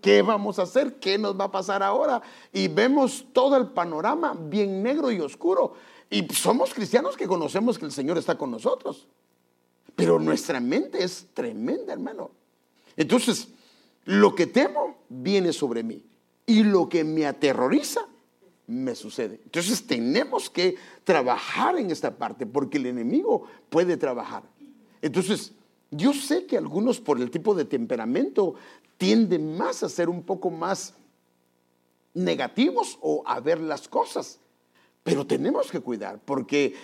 ¿Qué 0.01 0.21
vamos 0.23 0.59
a 0.59 0.62
hacer? 0.62 0.97
¿Qué 0.97 1.17
nos 1.17 1.38
va 1.38 1.45
a 1.45 1.53
pasar 1.53 1.83
ahora? 1.83 2.21
Y 2.53 2.67
vemos 2.69 3.25
todo 3.33 3.57
el 3.57 3.69
panorama 3.69 4.35
bien 4.37 4.83
negro 4.83 5.12
y 5.12 5.21
oscuro. 5.21 5.75
Y 6.11 6.27
somos 6.35 6.75
cristianos 6.75 7.17
que 7.17 7.29
conocemos 7.29 7.79
que 7.79 7.85
el 7.85 7.93
Señor 7.93 8.19
está 8.19 8.37
con 8.37 8.51
nosotros. 8.51 9.07
Pero 9.95 10.19
nuestra 10.19 10.59
mente 10.61 11.05
es 11.05 11.29
tremenda, 11.33 11.93
hermano. 11.93 12.33
Entonces, 12.97 13.49
lo 14.05 14.35
que 14.35 14.47
temo 14.47 14.97
viene 15.09 15.53
sobre 15.53 15.85
mí. 15.85 16.05
Y 16.47 16.65
lo 16.65 16.88
que 16.88 17.05
me 17.05 17.25
aterroriza 17.25 18.09
me 18.72 18.94
sucede. 18.94 19.40
Entonces 19.44 19.87
tenemos 19.87 20.48
que 20.50 20.76
trabajar 21.04 21.78
en 21.78 21.90
esta 21.90 22.16
parte 22.16 22.46
porque 22.46 22.78
el 22.78 22.87
enemigo 22.87 23.46
puede 23.68 23.96
trabajar. 23.96 24.42
Entonces, 25.00 25.52
yo 25.90 26.12
sé 26.12 26.46
que 26.46 26.56
algunos 26.56 27.00
por 27.00 27.20
el 27.20 27.30
tipo 27.30 27.54
de 27.54 27.64
temperamento 27.64 28.54
tienden 28.96 29.56
más 29.56 29.82
a 29.82 29.88
ser 29.88 30.08
un 30.08 30.22
poco 30.22 30.50
más 30.50 30.94
negativos 32.14 32.98
o 33.00 33.22
a 33.26 33.40
ver 33.40 33.61
las 33.61 33.88
cosas. 33.88 34.38
Pero 35.02 35.26
tenemos 35.26 35.70
que 35.70 35.80
cuidar 35.80 36.20
porque 36.24 36.74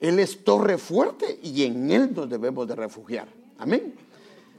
Él 0.00 0.18
es 0.18 0.42
torre 0.44 0.78
fuerte 0.78 1.38
y 1.42 1.64
en 1.64 1.90
Él 1.90 2.12
nos 2.14 2.28
debemos 2.28 2.66
de 2.66 2.74
refugiar. 2.74 3.28
Amén. 3.58 3.94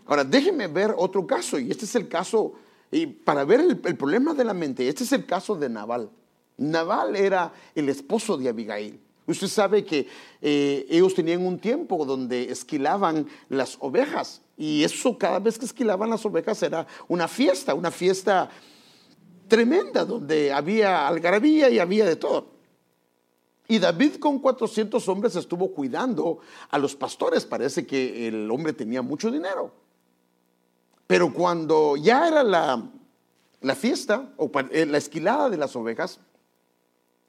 Ahora, 0.06 0.24
déjenme 0.24 0.68
ver 0.68 0.94
otro 0.98 1.26
caso 1.26 1.60
y 1.60 1.72
este 1.72 1.86
es 1.86 1.96
el 1.96 2.08
caso, 2.08 2.54
y 2.92 3.08
para 3.08 3.46
ver 3.46 3.62
el, 3.62 3.78
problema 3.78 4.34
de 4.34 4.44
la 4.44 4.54
mente, 4.54 4.88
este 4.88 5.04
es 5.04 5.12
el 5.14 5.26
caso 5.26 5.56
de 5.56 5.70
Naval. 5.70 6.10
Naval 6.62 7.16
era 7.16 7.52
el 7.74 7.90
esposo 7.90 8.38
de 8.38 8.50
Abigail. 8.50 9.00
Usted 9.26 9.48
sabe 9.48 9.84
que 9.84 10.08
eh, 10.42 10.86
ellos 10.90 11.14
tenían 11.16 11.46
un 11.46 11.58
tiempo 11.58 12.06
donde 12.06 12.52
esquilaban 12.52 13.28
las 13.50 13.78
ovejas 13.80 14.42
y 14.58 14.84
eso 14.84 15.18
cada 15.18 15.40
vez 15.40 15.58
que 15.58 15.66
esquilaban 15.66 16.10
las 16.10 16.26
ovejas 16.26 16.62
era 16.62 16.86
una 17.08 17.28
fiesta, 17.28 17.74
una 17.74 17.92
fiesta 17.92 18.50
tremenda 19.48 20.06
donde 20.06 20.52
había 20.52 21.08
algarabía 21.08 21.70
y 21.70 21.80
había 21.80 22.06
de 22.06 22.16
todo. 22.16 22.52
Y 23.68 23.80
David 23.80 24.16
con 24.16 24.40
400 24.40 25.08
hombres 25.08 25.36
estuvo 25.36 25.72
cuidando 25.72 26.40
a 26.70 26.78
los 26.78 26.96
pastores. 26.96 27.46
Parece 27.46 27.88
que 27.88 28.28
el 28.28 28.52
hombre 28.52 28.74
tenía 28.74 29.02
mucho 29.02 29.32
dinero. 29.32 29.72
Pero 31.08 31.34
cuando 31.34 31.96
ya 31.96 32.28
era 32.28 32.44
la, 32.44 32.84
la 33.62 33.76
fiesta 33.76 34.34
o 34.38 34.52
eh, 34.72 34.86
la 34.86 34.98
esquilada 34.98 35.50
de 35.50 35.58
las 35.58 35.76
ovejas, 35.76 36.20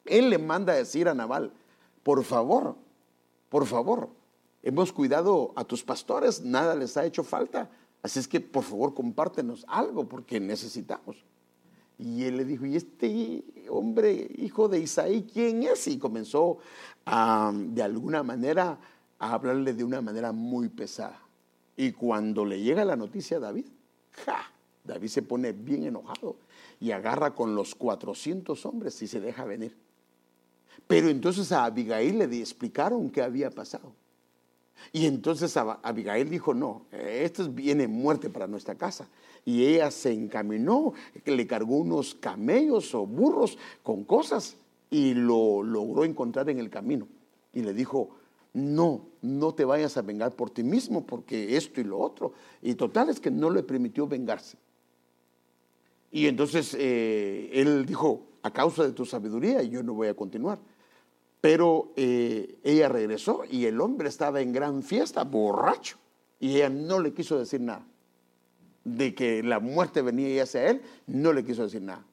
él 0.04 0.30
le 0.30 0.38
manda 0.38 0.72
a 0.72 0.76
decir 0.76 1.08
a 1.08 1.14
Naval, 1.14 1.52
por 2.02 2.24
favor, 2.24 2.76
por 3.48 3.66
favor, 3.66 4.08
hemos 4.62 4.92
cuidado 4.92 5.52
a 5.56 5.64
tus 5.64 5.82
pastores, 5.82 6.42
nada 6.42 6.74
les 6.74 6.96
ha 6.96 7.04
hecho 7.04 7.22
falta, 7.22 7.70
así 8.02 8.18
es 8.18 8.28
que 8.28 8.40
por 8.40 8.64
favor 8.64 8.94
compártenos 8.94 9.64
algo 9.68 10.08
porque 10.08 10.40
necesitamos. 10.40 11.24
Y 11.98 12.24
él 12.24 12.38
le 12.38 12.44
dijo, 12.44 12.66
¿y 12.66 12.76
este 12.76 13.44
hombre, 13.68 14.28
hijo 14.38 14.68
de 14.68 14.80
Isaí, 14.80 15.22
quién 15.22 15.62
es? 15.62 15.86
Y 15.86 15.98
comenzó 15.98 16.58
a, 17.06 17.52
de 17.54 17.82
alguna 17.82 18.22
manera 18.22 18.78
a 19.18 19.34
hablarle 19.34 19.72
de 19.72 19.84
una 19.84 20.00
manera 20.00 20.32
muy 20.32 20.68
pesada. 20.68 21.20
Y 21.76 21.92
cuando 21.92 22.44
le 22.44 22.60
llega 22.60 22.84
la 22.84 22.96
noticia 22.96 23.36
a 23.36 23.40
David, 23.40 23.66
¡ja! 24.24 24.50
David 24.84 25.08
se 25.08 25.22
pone 25.22 25.52
bien 25.52 25.84
enojado 25.84 26.36
y 26.80 26.90
agarra 26.90 27.34
con 27.34 27.54
los 27.54 27.76
400 27.76 28.66
hombres 28.66 29.00
y 29.02 29.06
se 29.06 29.20
deja 29.20 29.44
venir. 29.44 29.76
Pero 30.92 31.09
entonces 31.09 31.50
a 31.52 31.64
Abigail 31.64 32.18
le 32.18 32.24
explicaron 32.38 33.09
qué 33.09 33.22
había 33.22 33.48
pasado. 33.48 33.94
Y 34.92 35.07
entonces 35.07 35.57
Abigail 35.57 36.28
dijo, 36.28 36.52
no, 36.52 36.83
esto 36.92 37.48
viene 37.48 37.88
muerte 37.88 38.28
para 38.28 38.46
nuestra 38.46 38.74
casa. 38.74 39.09
Y 39.46 39.64
ella 39.64 39.90
se 39.90 40.12
encaminó, 40.12 40.92
le 41.24 41.46
cargó 41.46 41.78
unos 41.78 42.14
camellos 42.14 42.94
o 42.94 43.07
burros 43.07 43.57
con 43.83 44.05
cosas 44.05 44.55
y 44.90 45.14
lo 45.14 45.62
logró 45.62 46.05
encontrar 46.05 46.50
en 46.50 46.59
el 46.59 46.68
camino. 46.68 47.09
Y 47.55 47.62
le 47.62 47.72
dijo, 47.72 48.11
no, 48.52 49.07
no 49.22 49.55
te 49.55 49.64
vayas 49.64 49.96
a 49.96 50.02
vengar 50.02 50.33
por 50.33 50.50
ti 50.50 50.62
mismo 50.62 51.07
porque 51.07 51.57
esto 51.57 51.81
y 51.81 51.85
lo 51.85 52.00
otro. 52.00 52.35
Y 52.61 52.74
total 52.74 53.09
es 53.09 53.18
que 53.18 53.31
no 53.31 53.48
le 53.48 53.62
permitió 53.62 54.07
vengarse. 54.07 54.59
Y 56.11 56.26
entonces 56.26 56.76
eh, 56.78 57.48
él 57.50 57.87
dijo, 57.87 58.26
a 58.42 58.50
causa 58.50 58.85
de 58.85 58.92
tu 58.92 59.07
sabiduría 59.07 59.62
yo 59.62 59.83
no 59.83 59.94
voy 59.94 60.09
a 60.09 60.14
continuar. 60.14 60.59
Pero 61.42 61.92
eh, 61.96 62.61
ella 62.62 62.88
regresó 62.88 63.42
y 63.50 63.66
el 63.66 63.81
hombre 63.81 64.09
estaba 64.09 64.40
en 64.40 64.52
gran 64.52 64.85
fiesta, 64.85 65.24
borracho, 65.24 65.98
y 66.38 66.55
ella 66.55 66.70
no 66.70 67.00
le 67.00 67.12
quiso 67.12 67.37
decir 67.37 67.61
nada. 67.61 67.85
De 68.85 69.12
que 69.12 69.42
la 69.42 69.59
muerte 69.59 70.02
venía 70.02 70.44
hacia 70.44 70.70
él, 70.70 70.83
no 71.09 71.33
le 71.33 71.44
quiso 71.44 71.64
decir 71.64 71.83
nada. 71.83 72.05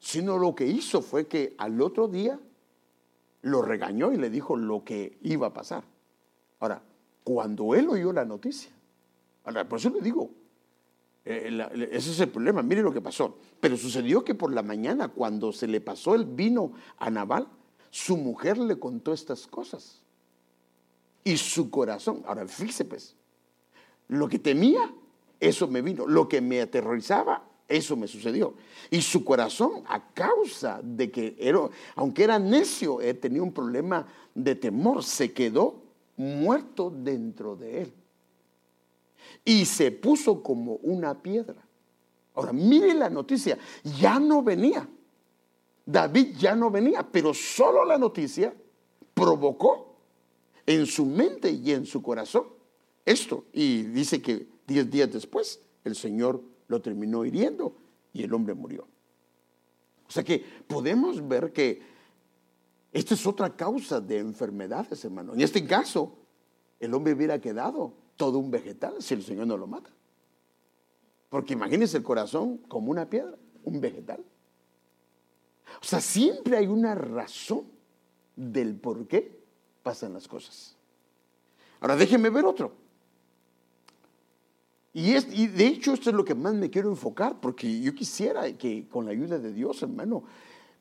Sino 0.00 0.36
lo 0.36 0.56
que 0.56 0.66
hizo 0.66 1.00
fue 1.00 1.28
que 1.28 1.54
al 1.58 1.80
otro 1.80 2.08
día 2.08 2.40
lo 3.42 3.62
regañó 3.62 4.12
y 4.12 4.16
le 4.16 4.30
dijo 4.30 4.56
lo 4.56 4.82
que 4.82 5.16
iba 5.22 5.46
a 5.46 5.52
pasar. 5.52 5.84
Ahora, 6.58 6.82
cuando 7.22 7.76
él 7.76 7.88
oyó 7.88 8.12
la 8.12 8.24
noticia, 8.24 8.72
ahora, 9.44 9.68
por 9.68 9.78
eso 9.78 9.90
le 9.90 10.00
digo, 10.00 10.28
eh, 11.24 11.88
ese 11.92 12.10
es 12.10 12.18
el 12.18 12.30
problema, 12.30 12.62
mire 12.62 12.82
lo 12.82 12.92
que 12.92 13.00
pasó. 13.00 13.38
Pero 13.60 13.76
sucedió 13.76 14.24
que 14.24 14.34
por 14.34 14.52
la 14.52 14.64
mañana, 14.64 15.06
cuando 15.06 15.52
se 15.52 15.68
le 15.68 15.80
pasó 15.80 16.16
el 16.16 16.24
vino 16.24 16.72
a 16.98 17.08
Naval, 17.10 17.46
su 17.92 18.16
mujer 18.16 18.56
le 18.56 18.78
contó 18.78 19.12
estas 19.12 19.46
cosas. 19.46 20.00
Y 21.22 21.36
su 21.36 21.70
corazón, 21.70 22.24
ahora 22.26 22.48
fíjese 22.48 22.86
pues, 22.86 23.14
lo 24.08 24.28
que 24.28 24.38
temía, 24.38 24.92
eso 25.38 25.68
me 25.68 25.82
vino. 25.82 26.06
Lo 26.06 26.26
que 26.26 26.40
me 26.40 26.62
aterrorizaba, 26.62 27.44
eso 27.68 27.94
me 27.94 28.08
sucedió. 28.08 28.54
Y 28.90 29.02
su 29.02 29.22
corazón, 29.24 29.84
a 29.86 30.12
causa 30.14 30.80
de 30.82 31.10
que, 31.10 31.36
era, 31.38 31.68
aunque 31.94 32.24
era 32.24 32.38
necio, 32.38 33.02
eh, 33.02 33.12
tenía 33.12 33.42
un 33.42 33.52
problema 33.52 34.06
de 34.34 34.54
temor, 34.54 35.04
se 35.04 35.34
quedó 35.34 35.82
muerto 36.16 36.90
dentro 36.90 37.56
de 37.56 37.82
él. 37.82 37.92
Y 39.44 39.66
se 39.66 39.92
puso 39.92 40.42
como 40.42 40.76
una 40.76 41.20
piedra. 41.20 41.62
Ahora, 42.34 42.54
mire 42.54 42.94
la 42.94 43.10
noticia, 43.10 43.58
ya 44.00 44.18
no 44.18 44.42
venía. 44.42 44.88
David 45.84 46.36
ya 46.38 46.54
no 46.54 46.70
venía, 46.70 47.06
pero 47.10 47.34
solo 47.34 47.84
la 47.84 47.98
noticia 47.98 48.54
provocó 49.14 49.96
en 50.66 50.86
su 50.86 51.04
mente 51.04 51.50
y 51.50 51.72
en 51.72 51.86
su 51.86 52.02
corazón 52.02 52.46
esto. 53.04 53.46
Y 53.52 53.82
dice 53.84 54.22
que 54.22 54.46
diez 54.66 54.90
días 54.90 55.12
después 55.12 55.60
el 55.84 55.96
Señor 55.96 56.42
lo 56.68 56.80
terminó 56.80 57.24
hiriendo 57.24 57.74
y 58.12 58.22
el 58.22 58.32
hombre 58.32 58.54
murió. 58.54 58.86
O 60.08 60.10
sea 60.10 60.22
que 60.22 60.44
podemos 60.66 61.26
ver 61.26 61.52
que 61.52 61.82
esta 62.92 63.14
es 63.14 63.26
otra 63.26 63.56
causa 63.56 64.00
de 64.00 64.18
enfermedades, 64.18 65.04
hermano. 65.04 65.32
En 65.32 65.40
este 65.40 65.66
caso, 65.66 66.18
el 66.78 66.92
hombre 66.92 67.14
hubiera 67.14 67.40
quedado 67.40 67.94
todo 68.16 68.38
un 68.38 68.50
vegetal 68.50 68.96
si 69.00 69.14
el 69.14 69.22
Señor 69.22 69.46
no 69.46 69.56
lo 69.56 69.66
mata. 69.66 69.90
Porque 71.30 71.54
imagínense 71.54 71.96
el 71.96 72.02
corazón 72.02 72.58
como 72.68 72.90
una 72.90 73.08
piedra, 73.08 73.38
un 73.64 73.80
vegetal. 73.80 74.22
O 75.80 75.84
sea, 75.84 76.00
siempre 76.00 76.56
hay 76.56 76.66
una 76.66 76.94
razón 76.94 77.64
del 78.36 78.74
por 78.76 79.06
qué 79.06 79.40
pasan 79.82 80.12
las 80.14 80.28
cosas. 80.28 80.76
Ahora 81.80 81.96
déjenme 81.96 82.30
ver 82.30 82.44
otro. 82.44 82.72
Y, 84.94 85.12
es, 85.12 85.26
y 85.32 85.46
de 85.46 85.66
hecho 85.66 85.94
esto 85.94 86.10
es 86.10 86.16
lo 86.16 86.24
que 86.24 86.34
más 86.34 86.54
me 86.54 86.70
quiero 86.70 86.90
enfocar, 86.90 87.40
porque 87.40 87.80
yo 87.80 87.94
quisiera 87.94 88.52
que 88.56 88.86
con 88.88 89.06
la 89.06 89.12
ayuda 89.12 89.38
de 89.38 89.52
Dios, 89.52 89.82
hermano, 89.82 90.24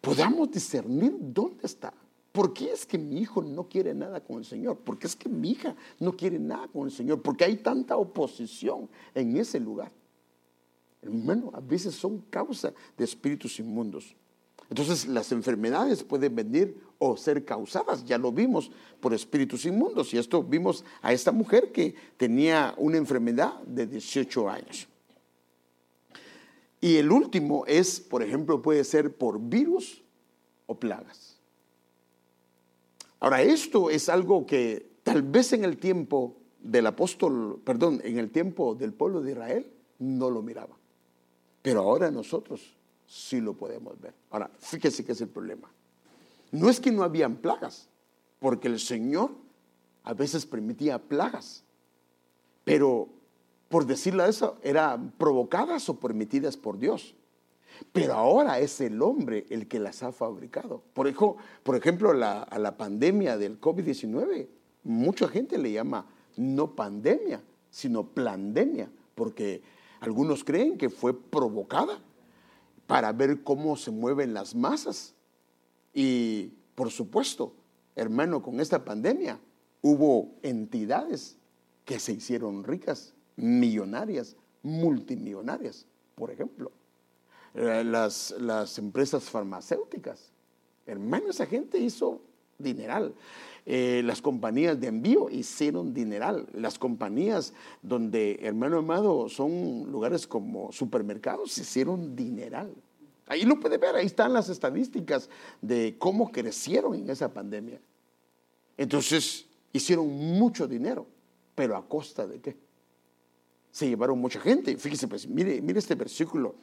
podamos 0.01 0.51
discernir 0.51 1.15
dónde 1.19 1.65
está. 1.65 1.93
¿Por 2.31 2.53
qué 2.53 2.71
es 2.71 2.85
que 2.85 2.97
mi 2.97 3.19
hijo 3.19 3.41
no 3.41 3.67
quiere 3.67 3.93
nada 3.93 4.23
con 4.23 4.37
el 4.37 4.45
Señor? 4.45 4.77
¿Por 4.79 4.97
qué 4.97 5.07
es 5.07 5.15
que 5.15 5.27
mi 5.27 5.51
hija 5.51 5.75
no 5.99 6.15
quiere 6.15 6.39
nada 6.39 6.67
con 6.67 6.85
el 6.85 6.91
Señor? 6.91 7.21
Porque 7.21 7.43
hay 7.43 7.57
tanta 7.57 7.97
oposición 7.97 8.89
en 9.13 9.35
ese 9.37 9.59
lugar. 9.59 9.91
Hermano, 11.01 11.51
a 11.53 11.59
veces 11.59 11.95
son 11.95 12.19
causa 12.29 12.73
de 12.97 13.03
espíritus 13.03 13.59
inmundos. 13.59 14.15
Entonces 14.71 15.05
las 15.09 15.33
enfermedades 15.33 16.01
pueden 16.01 16.33
venir 16.33 16.81
o 16.97 17.17
ser 17.17 17.43
causadas, 17.43 18.05
ya 18.05 18.17
lo 18.17 18.31
vimos, 18.31 18.71
por 19.01 19.13
espíritus 19.13 19.65
inmundos. 19.65 20.13
Y 20.13 20.17
esto 20.17 20.41
vimos 20.41 20.85
a 21.01 21.11
esta 21.11 21.33
mujer 21.33 21.73
que 21.73 21.93
tenía 22.15 22.73
una 22.77 22.95
enfermedad 22.95 23.59
de 23.63 23.85
18 23.85 24.49
años. 24.49 24.87
Y 26.79 26.95
el 26.95 27.11
último 27.11 27.65
es, 27.67 27.99
por 27.99 28.23
ejemplo, 28.23 28.61
puede 28.61 28.85
ser 28.85 29.13
por 29.13 29.41
virus 29.41 30.01
o 30.67 30.79
plagas. 30.79 31.37
Ahora, 33.19 33.41
esto 33.41 33.89
es 33.89 34.07
algo 34.07 34.45
que 34.45 34.89
tal 35.03 35.21
vez 35.21 35.51
en 35.51 35.65
el 35.65 35.79
tiempo 35.79 36.37
del 36.61 36.87
apóstol, 36.87 37.61
perdón, 37.65 37.99
en 38.05 38.17
el 38.17 38.31
tiempo 38.31 38.73
del 38.73 38.93
pueblo 38.93 39.21
de 39.21 39.31
Israel, 39.31 39.69
no 39.99 40.29
lo 40.29 40.41
miraba. 40.41 40.77
Pero 41.61 41.81
ahora 41.81 42.09
nosotros 42.09 42.77
sí 43.11 43.41
lo 43.41 43.53
podemos 43.53 43.99
ver. 43.99 44.13
Ahora, 44.29 44.49
fíjese 44.57 45.03
que 45.03 45.11
es 45.11 45.19
el 45.19 45.27
problema. 45.27 45.69
No 46.51 46.69
es 46.69 46.79
que 46.79 46.91
no 46.91 47.03
habían 47.03 47.35
plagas, 47.35 47.89
porque 48.39 48.69
el 48.69 48.79
Señor 48.79 49.31
a 50.03 50.13
veces 50.13 50.45
permitía 50.45 50.97
plagas, 50.97 51.65
pero 52.63 53.09
por 53.67 53.85
decirlo 53.85 54.25
eso, 54.25 54.57
eran 54.63 55.11
provocadas 55.11 55.89
o 55.89 55.99
permitidas 55.99 56.55
por 56.55 56.77
Dios. 56.77 57.15
Pero 57.91 58.13
ahora 58.13 58.59
es 58.59 58.79
el 58.79 59.01
hombre 59.01 59.45
el 59.49 59.67
que 59.67 59.79
las 59.79 60.03
ha 60.03 60.11
fabricado. 60.11 60.81
Por 60.93 61.07
ejemplo, 61.07 61.37
por 61.63 61.75
ejemplo 61.75 62.11
a 62.11 62.59
la 62.59 62.77
pandemia 62.77 63.37
del 63.37 63.59
COVID-19, 63.59 64.47
mucha 64.83 65.27
gente 65.27 65.57
le 65.57 65.71
llama 65.71 66.05
no 66.37 66.75
pandemia, 66.75 67.41
sino 67.69 68.07
plandemia, 68.07 68.89
porque 69.15 69.61
algunos 69.99 70.43
creen 70.43 70.77
que 70.77 70.89
fue 70.89 71.13
provocada 71.13 72.01
para 72.91 73.13
ver 73.13 73.41
cómo 73.41 73.77
se 73.77 73.89
mueven 73.89 74.33
las 74.33 74.53
masas. 74.53 75.15
Y 75.93 76.51
por 76.75 76.91
supuesto, 76.91 77.55
hermano, 77.95 78.41
con 78.41 78.59
esta 78.59 78.83
pandemia 78.83 79.39
hubo 79.81 80.33
entidades 80.41 81.37
que 81.85 81.99
se 81.99 82.11
hicieron 82.11 82.65
ricas, 82.65 83.13
millonarias, 83.37 84.35
multimillonarias, 84.61 85.85
por 86.15 86.31
ejemplo. 86.31 86.73
Eh, 87.53 87.85
las, 87.85 88.35
las 88.37 88.77
empresas 88.77 89.23
farmacéuticas. 89.23 90.29
Hermano, 90.85 91.29
esa 91.29 91.45
gente 91.45 91.77
hizo 91.79 92.19
dineral. 92.57 93.15
Eh, 93.65 94.01
las 94.03 94.21
compañías 94.21 94.79
de 94.79 94.87
envío 94.87 95.29
hicieron 95.29 95.93
dineral. 95.93 96.47
Las 96.53 96.79
compañías 96.79 97.53
donde, 97.81 98.39
hermano 98.41 98.79
amado, 98.79 99.29
son 99.29 99.91
lugares 99.91 100.25
como 100.25 100.71
supermercados, 100.71 101.57
hicieron 101.57 102.15
dineral. 102.15 102.73
Ahí 103.27 103.43
lo 103.43 103.59
puede 103.59 103.77
ver, 103.77 103.95
ahí 103.95 104.05
están 104.05 104.33
las 104.33 104.49
estadísticas 104.49 105.29
de 105.61 105.95
cómo 105.97 106.31
crecieron 106.31 106.95
en 106.95 107.09
esa 107.09 107.31
pandemia. 107.31 107.79
Entonces, 108.77 109.45
hicieron 109.71 110.07
mucho 110.07 110.67
dinero, 110.67 111.05
pero 111.55 111.77
a 111.77 111.87
costa 111.87 112.25
de 112.27 112.41
qué? 112.41 112.57
Se 113.71 113.87
llevaron 113.87 114.19
mucha 114.19 114.39
gente. 114.39 114.75
Fíjese, 114.75 115.07
pues, 115.07 115.27
mire, 115.27 115.61
mire 115.61 115.79
este 115.79 115.95
versículo, 115.95 116.55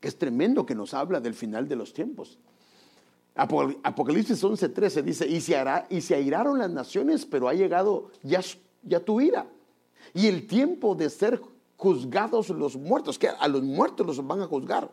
es 0.00 0.16
tremendo, 0.16 0.66
que 0.66 0.74
nos 0.74 0.94
habla 0.94 1.20
del 1.20 1.34
final 1.34 1.68
de 1.68 1.76
los 1.76 1.92
tiempos. 1.92 2.38
Apocalipsis 3.34 4.42
11:13 4.42 5.02
dice, 5.02 5.26
y 5.26 5.40
se, 5.40 5.56
hará, 5.56 5.86
y 5.90 6.00
se 6.00 6.14
airaron 6.14 6.58
las 6.58 6.70
naciones, 6.70 7.26
pero 7.26 7.48
ha 7.48 7.54
llegado 7.54 8.10
ya, 8.22 8.40
ya 8.82 9.00
tu 9.00 9.20
ira. 9.20 9.46
Y 10.12 10.28
el 10.28 10.46
tiempo 10.46 10.94
de 10.94 11.10
ser 11.10 11.40
juzgados 11.76 12.50
los 12.50 12.76
muertos, 12.76 13.18
que 13.18 13.28
a 13.28 13.48
los 13.48 13.62
muertos 13.62 14.06
los 14.06 14.24
van 14.24 14.40
a 14.40 14.46
juzgar. 14.46 14.90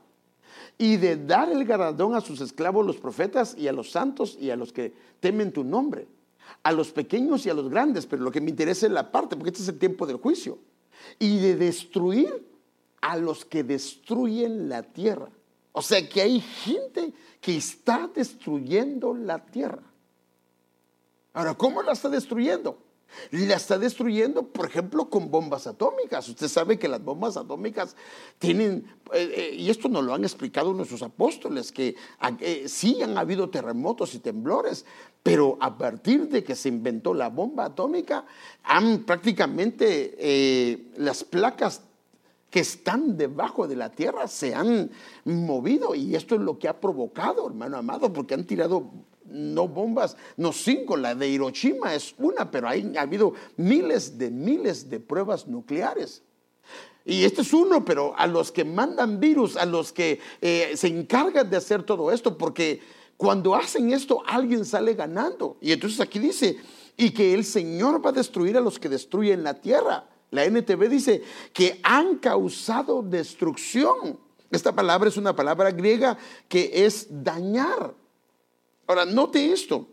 Y 0.77 0.97
de 0.97 1.17
dar 1.17 1.51
el 1.51 1.63
galardón 1.65 2.15
a 2.15 2.21
sus 2.21 2.41
esclavos 2.41 2.85
los 2.85 2.97
profetas 2.97 3.55
y 3.57 3.67
a 3.67 3.73
los 3.73 3.91
santos 3.91 4.37
y 4.39 4.49
a 4.49 4.55
los 4.55 4.73
que 4.73 4.93
temen 5.19 5.51
tu 5.51 5.63
nombre. 5.63 6.07
A 6.63 6.71
los 6.71 6.91
pequeños 6.91 7.45
y 7.45 7.49
a 7.49 7.53
los 7.53 7.69
grandes, 7.69 8.07
pero 8.07 8.23
lo 8.23 8.31
que 8.31 8.41
me 8.41 8.49
interesa 8.49 8.87
es 8.87 8.91
la 8.91 9.11
parte, 9.11 9.35
porque 9.35 9.51
este 9.51 9.61
es 9.61 9.69
el 9.69 9.77
tiempo 9.77 10.07
del 10.07 10.17
juicio. 10.17 10.57
Y 11.19 11.37
de 11.37 11.55
destruir 11.55 12.47
a 13.01 13.17
los 13.17 13.45
que 13.45 13.63
destruyen 13.63 14.67
la 14.67 14.83
tierra. 14.83 15.29
O 15.73 15.81
sea 15.81 16.07
que 16.07 16.21
hay 16.21 16.39
gente 16.39 17.13
que 17.39 17.57
está 17.57 18.09
destruyendo 18.13 19.13
la 19.13 19.45
tierra. 19.45 19.83
Ahora, 21.33 21.53
¿cómo 21.55 21.81
la 21.81 21.93
está 21.93 22.09
destruyendo? 22.09 22.77
La 23.31 23.55
está 23.55 23.77
destruyendo, 23.77 24.43
por 24.47 24.65
ejemplo, 24.65 25.09
con 25.09 25.31
bombas 25.31 25.67
atómicas. 25.67 26.27
Usted 26.29 26.47
sabe 26.47 26.79
que 26.79 26.87
las 26.87 27.03
bombas 27.03 27.37
atómicas 27.37 27.95
tienen, 28.39 28.85
eh, 29.13 29.33
eh, 29.35 29.55
y 29.55 29.69
esto 29.69 29.89
nos 29.89 30.03
lo 30.03 30.13
han 30.13 30.23
explicado 30.23 30.73
nuestros 30.73 31.01
apóstoles, 31.03 31.71
que 31.71 31.95
eh, 32.39 32.63
sí 32.67 33.01
han 33.01 33.17
habido 33.17 33.49
terremotos 33.49 34.15
y 34.15 34.19
temblores, 34.19 34.85
pero 35.23 35.57
a 35.61 35.77
partir 35.77 36.29
de 36.29 36.43
que 36.43 36.55
se 36.55 36.69
inventó 36.69 37.13
la 37.13 37.29
bomba 37.29 37.65
atómica, 37.65 38.25
han 38.63 39.03
prácticamente 39.03 40.87
las 40.97 41.23
placas 41.23 41.81
que 42.51 42.59
están 42.59 43.17
debajo 43.17 43.67
de 43.67 43.77
la 43.77 43.89
tierra 43.89 44.27
se 44.27 44.53
han 44.53 44.91
movido 45.23 45.95
y 45.95 46.15
esto 46.15 46.35
es 46.35 46.41
lo 46.41 46.59
que 46.59 46.67
ha 46.67 46.79
provocado, 46.79 47.47
hermano 47.47 47.77
amado, 47.77 48.11
porque 48.13 48.33
han 48.35 48.45
tirado 48.45 48.91
no 49.25 49.69
bombas, 49.69 50.17
no 50.35 50.51
cinco, 50.51 50.97
la 50.97 51.15
de 51.15 51.29
Hiroshima 51.29 51.95
es 51.95 52.13
una, 52.17 52.51
pero 52.51 52.67
hay, 52.67 52.93
ha 52.97 53.01
habido 53.01 53.33
miles 53.55 54.17
de 54.17 54.29
miles 54.29 54.89
de 54.89 54.99
pruebas 54.99 55.47
nucleares. 55.47 56.21
Y 57.05 57.23
este 57.23 57.41
es 57.41 57.53
uno, 57.53 57.83
pero 57.83 58.13
a 58.17 58.27
los 58.27 58.51
que 58.51 58.65
mandan 58.65 59.19
virus, 59.19 59.55
a 59.55 59.65
los 59.65 59.91
que 59.91 60.19
eh, 60.41 60.73
se 60.75 60.87
encargan 60.87 61.49
de 61.49 61.57
hacer 61.57 61.83
todo 61.83 62.11
esto, 62.11 62.37
porque 62.37 62.81
cuando 63.17 63.55
hacen 63.55 63.91
esto 63.91 64.21
alguien 64.27 64.65
sale 64.65 64.93
ganando. 64.93 65.57
Y 65.61 65.71
entonces 65.71 65.99
aquí 65.99 66.19
dice, 66.19 66.57
y 66.97 67.11
que 67.11 67.33
el 67.33 67.45
Señor 67.45 68.05
va 68.05 68.09
a 68.09 68.13
destruir 68.13 68.57
a 68.57 68.61
los 68.61 68.77
que 68.77 68.89
destruyen 68.89 69.43
la 69.43 69.55
tierra. 69.55 70.10
La 70.31 70.45
NTV 70.45 70.89
dice 70.89 71.21
que 71.53 71.79
han 71.83 72.17
causado 72.17 73.03
destrucción. 73.03 74.17
Esta 74.49 74.73
palabra 74.73 75.09
es 75.09 75.17
una 75.17 75.35
palabra 75.35 75.71
griega 75.71 76.17
que 76.47 76.85
es 76.85 77.07
dañar. 77.09 77.93
Ahora, 78.87 79.05
note 79.05 79.51
esto. 79.51 79.87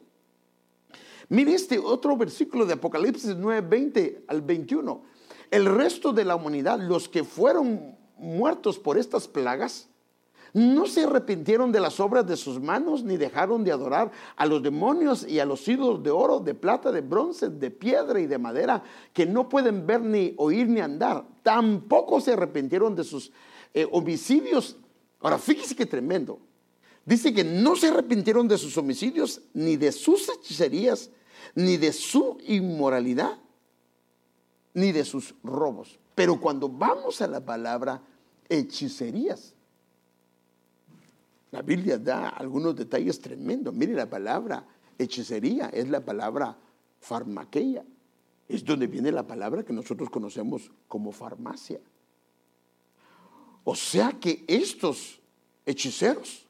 Mire 1.28 1.54
este 1.54 1.78
otro 1.78 2.16
versículo 2.16 2.64
de 2.64 2.74
Apocalipsis 2.74 3.36
9, 3.36 3.66
20 3.68 4.24
al 4.28 4.40
21. 4.40 5.02
El 5.50 5.66
resto 5.66 6.12
de 6.12 6.24
la 6.24 6.36
humanidad, 6.36 6.78
los 6.78 7.08
que 7.08 7.24
fueron 7.24 7.96
muertos 8.16 8.78
por 8.78 8.96
estas 8.96 9.28
plagas, 9.28 9.87
no 10.58 10.86
se 10.86 11.04
arrepintieron 11.04 11.70
de 11.70 11.80
las 11.80 12.00
obras 12.00 12.26
de 12.26 12.36
sus 12.36 12.60
manos, 12.60 13.04
ni 13.04 13.16
dejaron 13.16 13.62
de 13.64 13.72
adorar 13.72 14.10
a 14.36 14.46
los 14.46 14.62
demonios 14.62 15.26
y 15.26 15.38
a 15.38 15.44
los 15.44 15.66
ídolos 15.68 16.02
de 16.02 16.10
oro, 16.10 16.40
de 16.40 16.54
plata, 16.54 16.90
de 16.90 17.00
bronce, 17.00 17.48
de 17.48 17.70
piedra 17.70 18.20
y 18.20 18.26
de 18.26 18.38
madera, 18.38 18.82
que 19.12 19.24
no 19.24 19.48
pueden 19.48 19.86
ver 19.86 20.00
ni 20.00 20.34
oír 20.36 20.68
ni 20.68 20.80
andar. 20.80 21.24
Tampoco 21.42 22.20
se 22.20 22.32
arrepintieron 22.32 22.96
de 22.96 23.04
sus 23.04 23.30
eh, 23.72 23.86
homicidios. 23.90 24.76
Ahora, 25.20 25.38
fíjese 25.38 25.76
qué 25.76 25.86
tremendo. 25.86 26.40
Dice 27.04 27.32
que 27.32 27.44
no 27.44 27.76
se 27.76 27.88
arrepintieron 27.88 28.48
de 28.48 28.58
sus 28.58 28.76
homicidios, 28.76 29.40
ni 29.54 29.76
de 29.76 29.92
sus 29.92 30.28
hechicerías, 30.28 31.10
ni 31.54 31.76
de 31.76 31.92
su 31.92 32.38
inmoralidad, 32.46 33.38
ni 34.74 34.92
de 34.92 35.04
sus 35.04 35.34
robos. 35.42 35.98
Pero 36.14 36.40
cuando 36.40 36.68
vamos 36.68 37.22
a 37.22 37.26
la 37.26 37.44
palabra 37.44 38.02
hechicerías, 38.48 39.54
la 41.50 41.62
Biblia 41.62 41.98
da 41.98 42.28
algunos 42.28 42.76
detalles 42.76 43.20
tremendos. 43.20 43.74
Mire 43.74 43.94
la 43.94 44.08
palabra 44.08 44.66
hechicería, 44.98 45.68
es 45.68 45.88
la 45.88 46.04
palabra 46.04 46.56
farmaqueia. 47.00 47.84
Es 48.48 48.64
donde 48.64 48.86
viene 48.86 49.12
la 49.12 49.26
palabra 49.26 49.62
que 49.62 49.72
nosotros 49.72 50.10
conocemos 50.10 50.70
como 50.88 51.12
farmacia. 51.12 51.80
O 53.64 53.74
sea 53.74 54.12
que 54.12 54.44
estos 54.46 55.20
hechiceros 55.66 56.46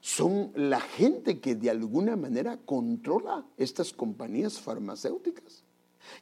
son 0.00 0.52
la 0.54 0.80
gente 0.80 1.40
que 1.40 1.56
de 1.56 1.68
alguna 1.68 2.14
manera 2.14 2.58
controla 2.58 3.44
estas 3.56 3.92
compañías 3.92 4.60
farmacéuticas, 4.60 5.64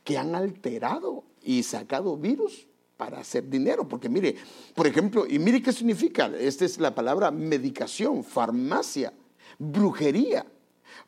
que 0.03 0.17
han 0.17 0.35
alterado 0.35 1.25
y 1.43 1.63
sacado 1.63 2.17
virus 2.17 2.67
para 2.97 3.19
hacer 3.19 3.49
dinero. 3.49 3.89
Porque 3.89 4.09
mire, 4.09 4.37
por 4.75 4.87
ejemplo, 4.87 5.25
y 5.29 5.39
mire 5.39 5.63
qué 5.63 5.73
significa, 5.73 6.27
esta 6.39 6.65
es 6.65 6.79
la 6.79 6.95
palabra 6.95 7.31
medicación, 7.31 8.25
farmacia, 8.25 9.13
brujería, 9.59 10.47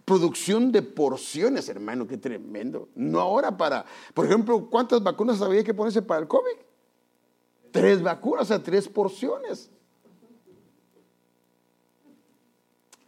producción 0.04 0.72
de 0.72 0.82
porciones, 0.82 1.68
hermano, 1.68 2.06
qué 2.06 2.16
tremendo. 2.16 2.88
No 2.94 3.20
ahora 3.20 3.56
para, 3.56 3.84
por 4.14 4.26
ejemplo, 4.26 4.68
¿cuántas 4.70 5.02
vacunas 5.02 5.40
había 5.42 5.64
que 5.64 5.74
ponerse 5.74 6.02
para 6.02 6.20
el 6.20 6.28
COVID? 6.28 6.56
Tres 7.70 8.02
vacunas, 8.02 8.44
o 8.44 8.46
sea, 8.46 8.62
tres 8.62 8.88
porciones. 8.88 9.70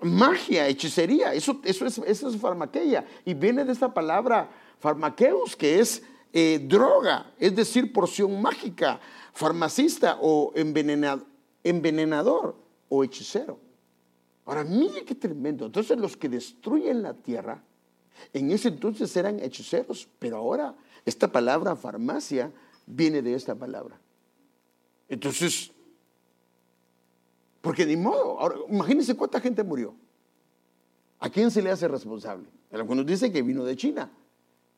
Magia, 0.01 0.69
hechicería, 0.69 1.35
eso, 1.35 1.61
eso, 1.65 1.85
es, 1.85 1.99
eso 1.99 2.29
es 2.29 2.37
farmaqueia. 2.37 3.05
Y 3.25 3.35
viene 3.35 3.65
de 3.65 3.73
esta 3.73 3.93
palabra 3.93 4.49
farmaqueus, 4.79 5.57
que 5.57 5.81
es 5.81 6.03
eh, 6.33 6.65
droga, 6.67 7.33
es 7.39 7.57
decir, 7.57 7.93
porción 7.93 8.41
mágica, 8.41 9.01
farmacista 9.33 10.19
o 10.21 10.53
envenenador 10.55 12.57
o 12.89 13.05
hechicero. 13.05 13.59
Ahora, 14.45 14.65
mire 14.65 15.05
qué 15.05 15.15
tremendo. 15.15 15.67
Entonces 15.67 15.99
los 15.99 16.17
que 16.17 16.29
destruyen 16.29 17.03
la 17.03 17.15
tierra, 17.15 17.63
en 18.33 18.51
ese 18.51 18.69
entonces 18.69 19.15
eran 19.17 19.41
hechiceros, 19.41 20.09
pero 20.19 20.39
ahora 20.39 20.75
esta 21.05 21.31
palabra 21.31 21.77
farmacia 21.77 22.53
viene 22.87 23.23
de 23.23 23.35
esta 23.35 23.55
palabra. 23.55 24.01
Entonces, 25.09 25.71
porque 27.61 27.87
ni 27.87 27.97
modo, 27.97 28.41
ahora 28.41 28.57
imagínense 28.69 29.15
cuánta 29.15 29.41
gente 29.41 29.63
murió. 29.63 29.95
¿A 31.21 31.29
quién 31.29 31.51
se 31.51 31.63
le 31.63 31.71
hace 31.71 31.89
responsable? 31.89 32.49
Algunos 32.71 33.05
dicen 33.05 33.33
que 33.33 33.43
vino 33.43 33.65
de 33.65 33.77
China, 33.77 34.11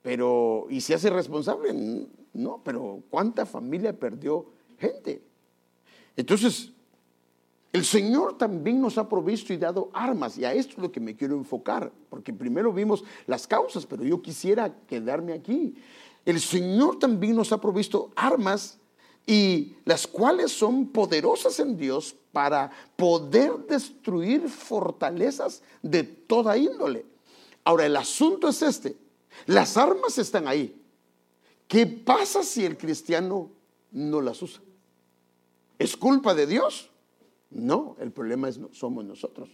pero 0.03 0.67
¿y 0.71 0.81
se 0.81 0.95
hace 0.95 1.11
responsable? 1.11 2.07
No, 2.33 2.61
pero 2.65 3.03
¿cuánta 3.11 3.45
familia 3.47 3.93
perdió 3.93 4.47
gente? 4.79 5.23
Entonces, 6.17 6.73
el 7.73 7.85
Señor 7.85 8.37
también 8.37 8.81
nos 8.81 8.99
ha 8.99 9.09
provisto 9.09 9.53
y 9.53 9.57
dado 9.57 9.91
armas, 9.93 10.37
y 10.37 10.45
a 10.45 10.53
esto 10.53 10.75
es 10.77 10.79
lo 10.79 10.91
que 10.91 11.01
me 11.01 11.15
quiero 11.15 11.37
enfocar, 11.37 11.93
porque 12.09 12.33
primero 12.33 12.73
vimos 12.73 13.05
las 13.27 13.47
causas, 13.47 13.87
pero 13.87 14.05
yo 14.05 14.21
quisiera 14.21 14.75
quedarme 14.89 15.33
aquí. 15.33 15.75
El 16.25 16.41
Señor 16.41 16.99
también 16.99 17.37
nos 17.37 17.53
ha 17.53 17.61
provisto 17.61 18.11
armas 18.17 18.79
y 19.27 19.77
las 19.85 20.07
cuales 20.07 20.51
son 20.51 20.89
poderosas 20.89 21.61
en 21.61 21.77
Dios 21.77 22.17
para 22.33 22.71
poder 22.97 23.53
destruir 23.69 24.49
fortalezas 24.49 25.63
de 25.83 26.03
toda 26.03 26.57
índole. 26.57 27.07
Ahora, 27.65 27.87
el 27.87 27.97
asunto 27.97 28.49
es 28.49 28.63
este. 28.63 28.97
Las 29.47 29.77
armas 29.77 30.19
están 30.19 30.49
ahí. 30.49 30.81
¿Qué 31.67 31.87
pasa 31.87 32.43
si 32.43 32.65
el 32.65 32.77
cristiano 32.77 33.51
no 33.93 34.21
las 34.21 34.43
usa? 34.43 34.63
¿Es 35.79 35.97
culpa 35.97 36.35
de 36.35 36.47
Dios? 36.47 36.91
No, 37.51 37.97
el 38.01 38.13
problema 38.13 38.49
es, 38.49 38.61
somos 38.73 39.05
nosotros. 39.05 39.49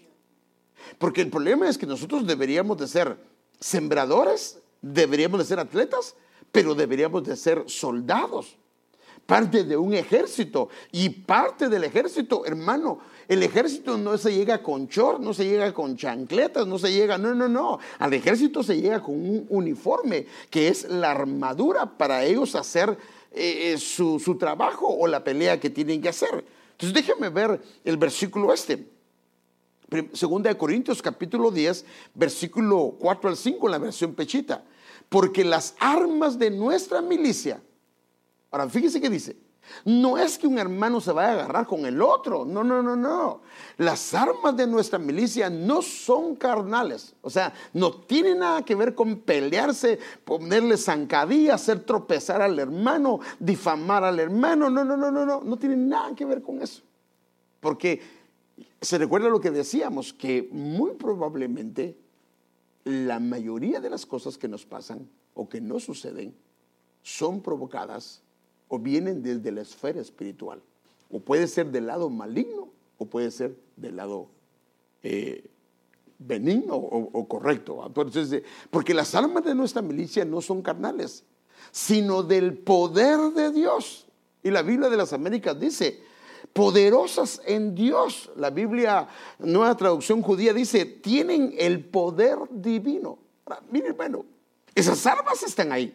Porque 0.99 1.22
el 1.22 1.31
problema 1.31 1.68
es 1.68 1.79
que 1.79 1.87
nosotros 1.87 2.27
deberíamos 2.27 2.79
de 2.79 2.88
ser 2.88 3.16
sembradores, 3.59 4.61
deberíamos 4.83 5.38
de 5.40 5.46
ser 5.46 5.59
atletas, 5.59 6.14
pero 6.53 6.75
deberíamos 6.75 7.25
de 7.25 7.37
ser 7.37 7.64
soldados 7.66 8.57
parte 9.27 9.64
de 9.64 9.77
un 9.77 9.92
ejército. 9.92 10.70
Y 10.92 11.11
parte 11.11 11.68
del 11.68 11.85
ejército, 11.85 12.46
hermano, 12.46 13.01
el 13.28 13.42
ejército 13.42 13.98
no 13.98 14.16
se 14.18 14.34
llega 14.34 14.62
con 14.62 14.86
short, 14.86 15.20
no 15.20 15.34
se 15.34 15.44
llega 15.44 15.72
con 15.74 15.96
chancletas, 15.96 16.66
no 16.66 16.78
se 16.78 16.92
llega, 16.92 17.18
no, 17.18 17.34
no, 17.34 17.48
no. 17.48 17.78
Al 17.98 18.12
ejército 18.14 18.62
se 18.62 18.80
llega 18.80 19.02
con 19.02 19.14
un 19.14 19.46
uniforme, 19.48 20.26
que 20.50 20.68
es 20.68 20.88
la 20.88 21.10
armadura 21.10 21.86
para 21.98 22.24
ellos 22.24 22.54
hacer 22.54 22.96
eh, 23.32 23.72
eh, 23.72 23.78
su, 23.78 24.20
su 24.20 24.36
trabajo 24.36 24.86
o 24.88 25.06
la 25.06 25.24
pelea 25.24 25.58
que 25.58 25.70
tienen 25.70 26.00
que 26.00 26.08
hacer. 26.08 26.44
Entonces 26.72 26.94
déjenme 26.94 27.28
ver 27.30 27.60
el 27.84 27.96
versículo 27.96 28.52
este. 28.52 28.86
Segunda 30.12 30.50
de 30.50 30.56
Corintios 30.56 31.00
capítulo 31.00 31.50
10, 31.50 31.84
versículo 32.14 32.96
4 32.98 33.30
al 33.30 33.36
5 33.36 33.66
en 33.66 33.70
la 33.70 33.78
versión 33.78 34.14
pechita. 34.14 34.64
Porque 35.08 35.44
las 35.44 35.76
armas 35.78 36.38
de 36.38 36.50
nuestra 36.50 37.00
milicia, 37.00 37.60
Ahora, 38.50 38.70
fíjese 38.70 39.00
que 39.00 39.10
dice, 39.10 39.36
no 39.85 40.18
es 40.18 40.38
que 40.38 40.46
un 40.46 40.59
hermano 40.59 41.00
se 41.00 41.12
vaya 41.12 41.31
a 41.31 41.33
agarrar 41.33 41.66
con 41.66 41.87
el 41.87 42.00
otro, 42.02 42.44
no, 42.44 42.64
no, 42.64 42.83
no, 42.83 42.96
no. 42.96 43.40
Las 43.79 44.14
armas 44.14 44.57
de 44.57 44.66
nuestra 44.66 44.98
milicia 44.98 45.50
no 45.50 45.83
son 45.83 46.37
carnales, 46.37 47.14
o 47.22 47.31
sea, 47.31 47.52
no 47.72 47.92
tiene 47.92 48.35
nada 48.35 48.64
que 48.64 48.74
ver 48.74 48.94
con 48.94 49.16
pelearse, 49.16 49.98
ponerle 50.24 50.76
zancadilla, 50.76 51.55
hacer 51.55 51.81
tropezar 51.81 52.42
al 52.42 52.59
hermano, 52.59 53.20
difamar 53.38 54.05
al 54.05 54.18
hermano, 54.18 54.70
no, 54.70 54.85
no, 54.85 54.96
no, 54.96 55.11
no, 55.11 55.24
no, 55.24 55.40
no 55.42 55.57
tiene 55.57 55.76
nada 55.76 56.14
que 56.14 56.24
ver 56.24 56.42
con 56.42 56.62
eso. 56.62 56.83
Porque 57.61 58.00
se 58.81 58.98
recuerda 58.98 59.29
lo 59.29 59.40
que 59.40 59.50
decíamos, 59.50 60.12
que 60.12 60.48
muy 60.52 60.92
probablemente 60.92 61.96
la 62.85 63.18
mayoría 63.18 63.81
de 63.81 63.90
las 63.90 64.07
cosas 64.07 64.38
que 64.38 64.48
nos 64.48 64.64
pasan 64.64 65.09
o 65.35 65.48
que 65.48 65.61
no 65.61 65.81
suceden 65.81 66.35
son 67.02 67.40
provocadas 67.40 68.22
o 68.68 68.79
vienen 68.79 69.22
desde 69.22 69.52
la 69.52 69.62
esfera 69.62 70.00
espiritual. 70.00 70.61
O 71.11 71.20
puede 71.20 71.46
ser 71.46 71.70
del 71.70 71.87
lado 71.87 72.11
maligno 72.11 72.68
o 72.98 73.07
puede 73.07 73.31
ser 73.31 73.57
del 73.76 73.96
lado 73.96 74.29
eh, 75.02 75.44
benigno 76.18 76.74
o, 76.76 77.29
correcto. 77.29 77.83
Entonces, 77.87 78.42
porque 78.70 78.94
las 78.94 79.14
armas 79.14 79.44
de 79.44 79.55
nuestra 79.55 79.83
milicia 79.83 80.24
no 80.24 80.40
son 80.40 80.62
carnales, 80.62 81.24
sino 81.70 82.22
del 82.22 82.59
poder 82.59 83.33
de 83.35 83.52
Dios. 83.52 84.07
Y 84.42 84.50
la 84.50 84.62
Biblia 84.62 84.88
de 84.88 84.96
las 84.96 85.12
Américas 85.12 85.59
dice, 85.59 86.00
poderosas 86.52 87.42
en 87.44 87.74
Dios. 87.74 88.31
La 88.37 88.50
Biblia, 88.50 89.09
nueva 89.38 89.76
traducción 89.76 90.22
judía, 90.22 90.52
dice, 90.52 90.87
tienen 90.87 91.55
el 91.59 91.85
poder 91.85 92.38
divino. 92.50 93.18
Ahora, 93.44 93.62
mire, 93.70 93.92
bueno, 93.92 94.24
esas 94.74 95.05
armas 95.07 95.42
están 95.42 95.72
ahí. 95.72 95.94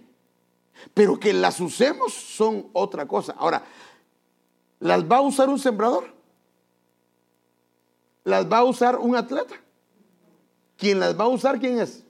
Pero 0.94 1.20
que 1.20 1.34
las 1.34 1.60
usemos 1.60 2.14
son 2.14 2.68
otra 2.74 3.08
cosa. 3.08 3.36
Ahora, 3.38 3.64
¿las 4.80 5.04
va 5.04 5.18
a 5.18 5.22
usar 5.22 5.50
un 5.50 5.60
sembrador? 5.60 6.06
¿Las 8.24 8.52
va 8.52 8.60
a 8.60 8.64
usar 8.64 8.98
un 8.98 9.16
atleta? 9.16 9.56
¿Quién 10.78 11.00
las 11.00 11.20
va 11.20 11.26
a 11.26 11.30
usar? 11.30 11.60
¿Quién 11.60 11.80
es? 11.80 12.04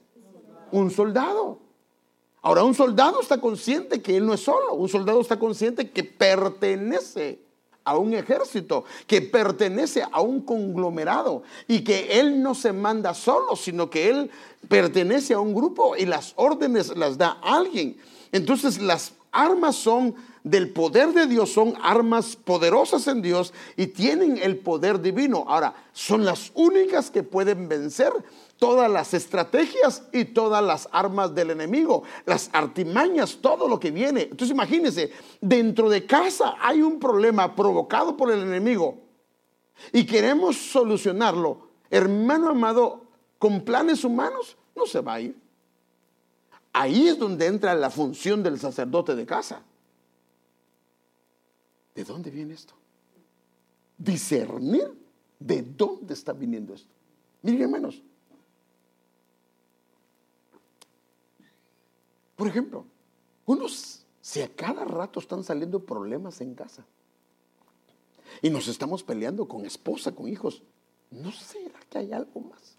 Un 0.70 0.90
soldado. 0.90 1.58
Ahora, 2.40 2.64
un 2.64 2.74
soldado 2.74 3.20
está 3.20 3.40
consciente 3.40 4.02
que 4.02 4.16
él 4.16 4.26
no 4.26 4.34
es 4.34 4.40
solo. 4.40 4.74
Un 4.74 4.88
soldado 4.88 5.20
está 5.20 5.38
consciente 5.38 5.90
que 5.90 6.02
pertenece 6.02 7.40
a 7.84 7.96
un 7.96 8.14
ejército, 8.14 8.84
que 9.06 9.22
pertenece 9.22 10.04
a 10.10 10.20
un 10.20 10.40
conglomerado 10.40 11.42
y 11.66 11.82
que 11.82 12.20
él 12.20 12.42
no 12.42 12.54
se 12.54 12.72
manda 12.72 13.14
solo, 13.14 13.56
sino 13.56 13.90
que 13.90 14.08
él 14.08 14.30
pertenece 14.68 15.34
a 15.34 15.40
un 15.40 15.54
grupo 15.54 15.96
y 15.96 16.06
las 16.06 16.32
órdenes 16.36 16.96
las 16.96 17.18
da 17.18 17.38
alguien. 17.42 17.96
Entonces 18.30 18.80
las 18.80 19.12
armas 19.32 19.76
son 19.76 20.14
del 20.44 20.70
poder 20.70 21.12
de 21.12 21.26
Dios, 21.26 21.52
son 21.52 21.74
armas 21.82 22.36
poderosas 22.36 23.06
en 23.06 23.22
Dios 23.22 23.52
y 23.76 23.88
tienen 23.88 24.38
el 24.38 24.58
poder 24.58 25.00
divino. 25.00 25.44
Ahora, 25.48 25.74
son 25.92 26.24
las 26.24 26.50
únicas 26.54 27.10
que 27.10 27.22
pueden 27.22 27.68
vencer 27.68 28.12
todas 28.62 28.88
las 28.88 29.12
estrategias 29.12 30.04
y 30.12 30.24
todas 30.24 30.62
las 30.62 30.88
armas 30.92 31.34
del 31.34 31.50
enemigo, 31.50 32.04
las 32.26 32.48
artimañas, 32.52 33.38
todo 33.40 33.66
lo 33.66 33.80
que 33.80 33.90
viene. 33.90 34.22
Entonces 34.22 34.50
imagínense, 34.50 35.10
dentro 35.40 35.90
de 35.90 36.06
casa 36.06 36.54
hay 36.60 36.80
un 36.80 37.00
problema 37.00 37.56
provocado 37.56 38.16
por 38.16 38.30
el 38.30 38.40
enemigo 38.40 39.00
y 39.92 40.06
queremos 40.06 40.56
solucionarlo. 40.56 41.70
Hermano 41.90 42.50
amado, 42.50 43.02
con 43.36 43.62
planes 43.62 44.04
humanos 44.04 44.56
no 44.76 44.86
se 44.86 45.00
va 45.00 45.14
a 45.14 45.20
ir. 45.22 45.36
Ahí 46.72 47.08
es 47.08 47.18
donde 47.18 47.46
entra 47.46 47.74
la 47.74 47.90
función 47.90 48.44
del 48.44 48.60
sacerdote 48.60 49.16
de 49.16 49.26
casa. 49.26 49.60
¿De 51.96 52.04
dónde 52.04 52.30
viene 52.30 52.54
esto? 52.54 52.74
Discernir 53.98 54.88
de 55.40 55.62
dónde 55.62 56.14
está 56.14 56.32
viniendo 56.32 56.74
esto. 56.74 56.94
Miren 57.42 57.62
hermanos. 57.62 58.00
Por 62.42 62.48
ejemplo, 62.48 62.84
unos, 63.46 64.04
si 64.20 64.42
a 64.42 64.48
cada 64.52 64.84
rato 64.84 65.20
están 65.20 65.44
saliendo 65.44 65.78
problemas 65.78 66.40
en 66.40 66.56
casa 66.56 66.84
y 68.40 68.50
nos 68.50 68.66
estamos 68.66 69.04
peleando 69.04 69.46
con 69.46 69.64
esposa, 69.64 70.10
con 70.10 70.26
hijos, 70.26 70.60
¿no 71.12 71.30
será 71.30 71.78
que 71.88 71.98
hay 71.98 72.12
algo 72.12 72.40
más? 72.40 72.76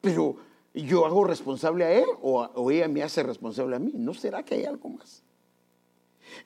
Pero 0.00 0.36
yo 0.72 1.04
hago 1.04 1.24
responsable 1.24 1.84
a 1.84 1.92
él 1.94 2.06
o, 2.22 2.70
ella 2.70 2.86
me 2.86 3.02
hace 3.02 3.24
responsable 3.24 3.74
a 3.74 3.80
mí. 3.80 3.90
¿No 3.92 4.14
será 4.14 4.44
que 4.44 4.54
hay 4.54 4.66
algo 4.66 4.90
más? 4.90 5.24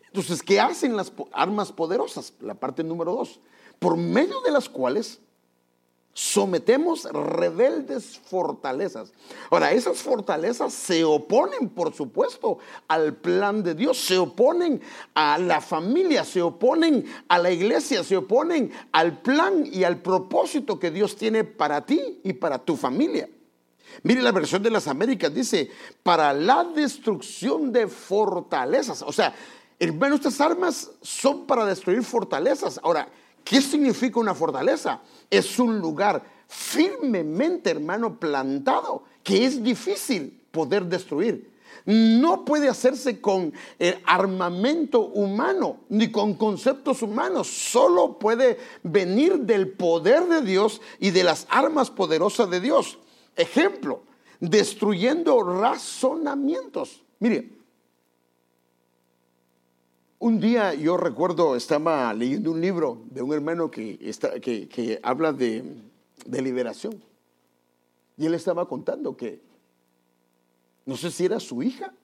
Entonces, 0.06 0.42
¿qué 0.42 0.58
hacen 0.60 0.96
las 0.96 1.12
armas 1.32 1.72
poderosas? 1.72 2.32
La 2.40 2.54
parte 2.54 2.82
número 2.82 3.12
dos, 3.12 3.38
por 3.78 3.98
medio 3.98 4.40
de 4.40 4.50
las 4.50 4.70
cuales 4.70 5.20
sometemos 6.18 7.04
rebeldes 7.04 8.18
fortalezas. 8.18 9.12
Ahora, 9.50 9.70
esas 9.70 9.98
fortalezas 9.98 10.72
se 10.72 11.04
oponen, 11.04 11.68
por 11.68 11.94
supuesto, 11.94 12.59
al 12.88 13.14
plan 13.14 13.62
de 13.62 13.76
Dios, 13.76 13.98
se 13.98 14.18
oponen 14.18 14.83
a 15.14 15.38
la 15.38 15.61
familia, 15.61 16.24
se 16.24 16.42
oponen 16.42 17.07
a 17.28 17.38
la 17.38 17.52
iglesia, 17.52 18.02
se 18.02 18.16
oponen 18.16 18.72
al 18.90 19.22
plan 19.22 19.64
y 19.64 19.85
al 19.85 20.02
propósito 20.02 20.81
que 20.81 20.90
Dios 20.90 21.14
tiene 21.14 21.44
para 21.44 21.87
ti 21.87 22.20
y 22.24 22.33
para 22.33 22.59
tu 22.59 22.76
familia. 22.76 23.28
Mire 24.02 24.20
la 24.20 24.33
versión 24.33 24.61
de 24.61 24.72
las 24.72 24.88
Américas, 24.88 25.33
dice, 25.33 25.70
para 26.02 26.33
la 26.33 26.64
destrucción 26.64 27.70
de 27.70 27.87
fortalezas. 27.87 29.02
O 29.02 29.12
sea, 29.12 29.33
hermano, 29.78 30.16
estas 30.16 30.40
armas 30.40 30.90
son 31.00 31.46
para 31.46 31.64
destruir 31.64 32.02
fortalezas. 32.02 32.81
Ahora, 32.83 33.09
¿qué 33.44 33.62
significa 33.62 34.18
una 34.18 34.35
fortaleza? 34.35 35.00
Es 35.30 35.59
un 35.59 35.78
lugar 35.78 36.22
firmemente, 36.48 37.70
hermano, 37.70 38.18
plantado, 38.18 39.05
que 39.22 39.44
es 39.44 39.62
difícil 39.62 40.40
poder 40.50 40.86
destruir. 40.86 41.50
No 41.84 42.44
puede 42.44 42.68
hacerse 42.68 43.20
con 43.20 43.53
el 43.78 43.98
armamento 44.05 45.00
humano 45.00 45.80
ni 45.88 46.11
con 46.11 46.34
conceptos 46.34 47.03
humanos. 47.03 47.46
Solo 47.46 48.18
puede 48.18 48.59
venir 48.82 49.38
del 49.38 49.70
poder 49.70 50.26
de 50.26 50.42
Dios 50.42 50.80
y 50.98 51.11
de 51.11 51.24
las 51.24 51.46
armas 51.48 51.90
poderosas 51.90 52.50
de 52.50 52.61
Dios. 52.61 52.98
Ejemplo, 53.36 54.03
destruyendo 54.40 55.42
razonamientos. 55.42 57.03
Mire, 57.20 57.57
un 60.18 60.40
día 60.40 60.74
yo 60.74 60.96
recuerdo, 60.96 61.54
estaba 61.54 62.12
leyendo 62.12 62.50
un 62.50 62.60
libro 62.60 63.02
de 63.10 63.22
un 63.22 63.32
hermano 63.32 63.70
que, 63.70 65.00
habla 65.02 65.32
de, 65.32 65.76
de 66.26 66.42
liberación. 66.42 67.02
Y 68.16 68.26
él 68.26 68.34
estaba 68.34 68.66
contando 68.66 69.16
que, 69.16 69.40
no 70.86 70.96
sé 70.96 71.10
si 71.10 71.24
era 71.24 71.38
su 71.38 71.62
hija, 71.62 71.94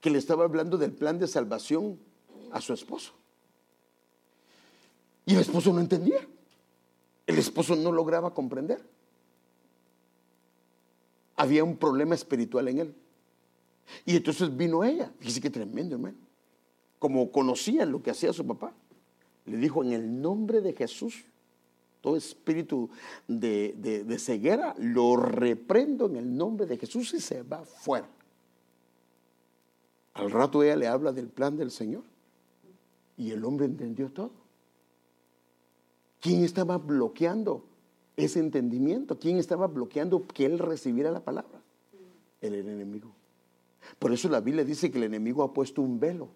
que 0.00 0.10
le 0.10 0.18
estaba 0.18 0.44
hablando 0.44 0.78
del 0.78 0.92
plan 0.92 1.18
de 1.18 1.26
salvación 1.26 1.98
a 2.52 2.60
su 2.60 2.72
esposo. 2.72 3.12
Y 5.26 5.34
el 5.34 5.40
esposo 5.40 5.72
no 5.72 5.80
entendía. 5.80 6.26
El 7.26 7.38
esposo 7.38 7.76
no 7.76 7.92
lograba 7.92 8.34
comprender. 8.34 8.84
Había 11.36 11.64
un 11.64 11.76
problema 11.76 12.14
espiritual 12.14 12.68
en 12.68 12.78
él. 12.78 12.94
Y 14.04 14.16
entonces 14.16 14.56
vino 14.56 14.84
ella. 14.84 15.12
Fíjese 15.18 15.40
que 15.40 15.50
tremendo, 15.50 15.94
hermano. 15.94 16.16
Como 17.02 17.32
conocía 17.32 17.84
lo 17.84 18.00
que 18.00 18.12
hacía 18.12 18.32
su 18.32 18.46
papá, 18.46 18.72
le 19.46 19.56
dijo 19.56 19.82
en 19.82 19.92
el 19.92 20.22
nombre 20.22 20.60
de 20.60 20.72
Jesús, 20.72 21.24
todo 22.00 22.16
espíritu 22.16 22.90
de, 23.26 23.74
de, 24.06 24.18
ceguera, 24.20 24.72
lo 24.78 25.16
reprendo 25.16 26.06
en 26.06 26.14
el 26.14 26.36
nombre 26.36 26.64
de 26.64 26.78
Jesús 26.78 27.12
y 27.14 27.20
se 27.20 27.42
va 27.42 27.64
fuera. 27.64 28.08
Al 30.14 30.30
rato 30.30 30.62
ella 30.62 30.76
le 30.76 30.86
habla 30.86 31.10
del 31.10 31.26
plan 31.26 31.56
del 31.56 31.72
Señor 31.72 32.04
y 33.16 33.32
el 33.32 33.44
hombre 33.44 33.66
entendió 33.66 34.12
todo. 34.12 34.30
¿Quién 36.20 36.44
estaba 36.44 36.78
bloqueando 36.78 37.64
ese 38.16 38.38
entendimiento? 38.38 39.18
¿Quién 39.18 39.38
estaba 39.38 39.66
bloqueando 39.66 40.24
que 40.28 40.46
él 40.46 40.60
recibiera 40.60 41.10
la 41.10 41.24
palabra? 41.24 41.60
El 42.40 42.54
enemigo. 42.54 43.10
Por 43.98 44.12
eso 44.12 44.28
la 44.28 44.38
Biblia 44.38 44.64
dice 44.64 44.88
que 44.92 44.98
el 44.98 45.04
enemigo 45.04 45.42
ha 45.42 45.52
puesto 45.52 45.82
un 45.82 45.98
velo. 45.98 46.28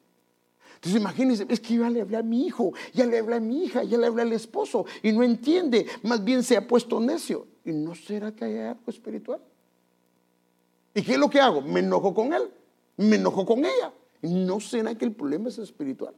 Entonces 0.77 1.01
imagínense, 1.01 1.47
es 1.49 1.61
que 1.61 1.77
ya 1.77 1.91
le 1.91 2.01
hablé 2.01 2.17
a 2.17 2.23
mi 2.23 2.47
hijo, 2.47 2.73
ya 2.93 3.07
le 3.07 3.19
hablé 3.19 3.37
a 3.37 3.41
mi 3.41 3.65
hija, 3.65 3.83
ya 3.83 3.99
le 3.99 4.07
hablé 4.07 4.23
al 4.23 4.33
esposo 4.33 4.87
y 5.03 5.13
no 5.13 5.23
entiende, 5.23 5.87
más 6.03 6.23
bien 6.23 6.43
se 6.43 6.57
ha 6.57 6.67
puesto 6.67 7.01
necio. 7.01 7.47
¿Y 7.65 7.73
no 7.73 7.95
será 7.95 8.33
que 8.33 8.45
hay 8.45 8.59
algo 8.59 8.83
espiritual? 8.87 9.41
¿Y 10.95 11.03
qué 11.03 11.15
es 11.15 11.19
lo 11.19 11.29
que 11.29 11.41
hago? 11.41 11.61
Me 11.61 11.81
enojo 11.81 12.15
con 12.15 12.33
él, 12.33 12.51
me 12.97 13.17
enojo 13.17 13.45
con 13.45 13.61
ella. 13.61 13.93
¿No 14.23 14.61
será 14.61 14.95
que 14.95 15.05
el 15.05 15.13
problema 15.13 15.49
es 15.49 15.59
espiritual? 15.59 16.15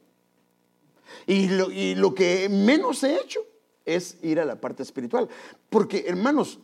Y 1.27 1.49
lo, 1.49 1.71
y 1.71 1.95
lo 1.95 2.15
que 2.15 2.49
menos 2.49 3.03
he 3.03 3.17
hecho 3.17 3.41
es 3.85 4.19
ir 4.23 4.39
a 4.41 4.45
la 4.45 4.61
parte 4.61 4.83
espiritual. 4.83 5.29
Porque, 5.71 6.05
hermanos, 6.07 6.59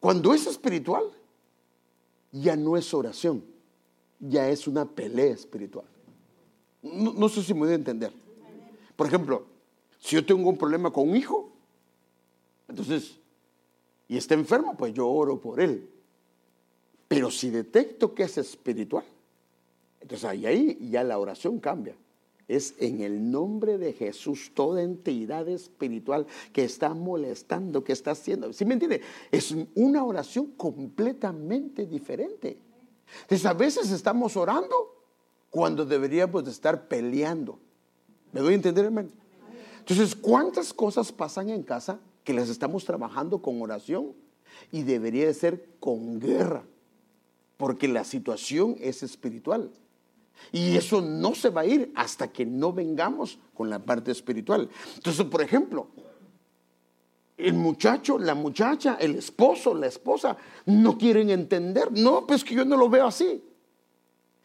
cuando 0.00 0.32
es 0.32 0.46
espiritual, 0.46 1.04
ya 2.32 2.56
no 2.56 2.76
es 2.76 2.94
oración, 2.94 3.44
ya 4.20 4.48
es 4.48 4.68
una 4.68 4.84
pelea 4.84 5.34
espiritual. 5.34 5.86
No, 6.82 7.28
sé 7.28 7.42
si 7.42 7.54
me 7.54 7.60
voy 7.60 7.70
a 7.70 7.74
entender. 7.74 8.12
Por 8.96 9.06
ejemplo, 9.06 9.46
si 9.98 10.16
yo 10.16 10.24
tengo 10.24 10.48
un 10.48 10.56
problema 10.56 10.92
con 10.92 11.08
un 11.08 11.16
hijo, 11.16 11.52
entonces, 12.68 13.18
y 14.06 14.16
está 14.16 14.34
enfermo, 14.34 14.76
pues 14.76 14.92
yo 14.92 15.08
oro 15.08 15.40
por 15.40 15.60
él. 15.60 15.88
Pero 17.08 17.30
si 17.30 17.50
detecto 17.50 18.14
que 18.14 18.24
es 18.24 18.38
espiritual, 18.38 19.04
entonces 20.00 20.24
ahí, 20.24 20.46
ahí 20.46 20.88
ya 20.90 21.02
la 21.02 21.18
oración 21.18 21.58
cambia 21.58 21.96
es 22.48 22.74
en 22.78 23.02
el 23.02 23.30
nombre 23.30 23.76
de 23.76 23.92
Jesús 23.92 24.52
toda 24.54 24.82
entidad 24.82 25.46
espiritual 25.48 26.26
que 26.52 26.64
está 26.64 26.94
molestando, 26.94 27.84
que 27.84 27.92
está 27.92 28.12
haciendo. 28.12 28.52
¿Sí 28.54 28.64
me 28.64 28.72
entiende? 28.72 29.02
Es 29.30 29.54
una 29.74 30.02
oración 30.02 30.52
completamente 30.56 31.86
diferente. 31.86 32.58
Entonces 33.22 33.46
a 33.46 33.52
veces 33.52 33.90
estamos 33.90 34.36
orando 34.36 34.97
cuando 35.50 35.84
deberíamos 35.84 36.44
de 36.44 36.50
estar 36.50 36.88
peleando. 36.88 37.58
¿Me 38.32 38.40
doy 38.40 38.52
a 38.52 38.56
entender, 38.56 38.84
hermano? 38.84 39.10
Entonces, 39.78 40.14
¿cuántas 40.14 40.74
cosas 40.74 41.12
pasan 41.12 41.48
en 41.48 41.62
casa 41.62 41.98
que 42.24 42.34
las 42.34 42.48
estamos 42.48 42.84
trabajando 42.84 43.40
con 43.40 43.60
oración 43.62 44.12
y 44.70 44.82
debería 44.82 45.26
de 45.26 45.34
ser 45.34 45.66
con 45.80 46.20
guerra? 46.20 46.64
Porque 47.56 47.88
la 47.88 48.04
situación 48.04 48.76
es 48.80 49.02
espiritual. 49.02 49.70
Y 50.52 50.76
eso 50.76 51.00
no 51.00 51.34
se 51.34 51.50
va 51.50 51.62
a 51.62 51.66
ir 51.66 51.90
hasta 51.94 52.28
que 52.28 52.46
no 52.46 52.72
vengamos 52.72 53.38
con 53.54 53.70
la 53.70 53.78
parte 53.78 54.10
espiritual. 54.10 54.68
Entonces, 54.96 55.24
por 55.24 55.42
ejemplo, 55.42 55.88
el 57.36 57.54
muchacho, 57.54 58.18
la 58.18 58.34
muchacha, 58.34 58.96
el 59.00 59.16
esposo, 59.16 59.74
la 59.74 59.86
esposa, 59.86 60.36
no 60.66 60.98
quieren 60.98 61.30
entender. 61.30 61.90
No, 61.92 62.26
pues 62.26 62.44
que 62.44 62.54
yo 62.54 62.64
no 62.64 62.76
lo 62.76 62.88
veo 62.88 63.06
así. 63.06 63.42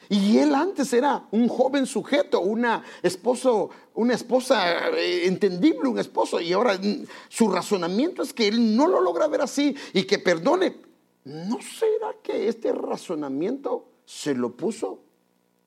Y 0.09 0.37
él 0.37 0.53
antes 0.53 0.91
era 0.93 1.25
un 1.31 1.47
joven 1.47 1.85
sujeto, 1.85 2.41
una 2.41 2.83
esposo, 3.01 3.69
una 3.95 4.13
esposa 4.13 4.89
eh, 4.89 5.27
entendible, 5.27 5.89
un 5.89 5.99
esposo, 5.99 6.39
y 6.39 6.53
ahora 6.53 6.77
mm, 6.77 7.05
su 7.29 7.49
razonamiento 7.49 8.21
es 8.21 8.33
que 8.33 8.47
él 8.47 8.75
no 8.75 8.87
lo 8.87 9.01
logra 9.01 9.27
ver 9.27 9.41
así 9.41 9.75
y 9.93 10.03
que 10.03 10.19
perdone. 10.19 10.77
¿No 11.25 11.59
será 11.61 12.15
que 12.21 12.47
este 12.47 12.73
razonamiento 12.73 13.93
se 14.05 14.33
lo 14.35 14.55
puso 14.55 14.99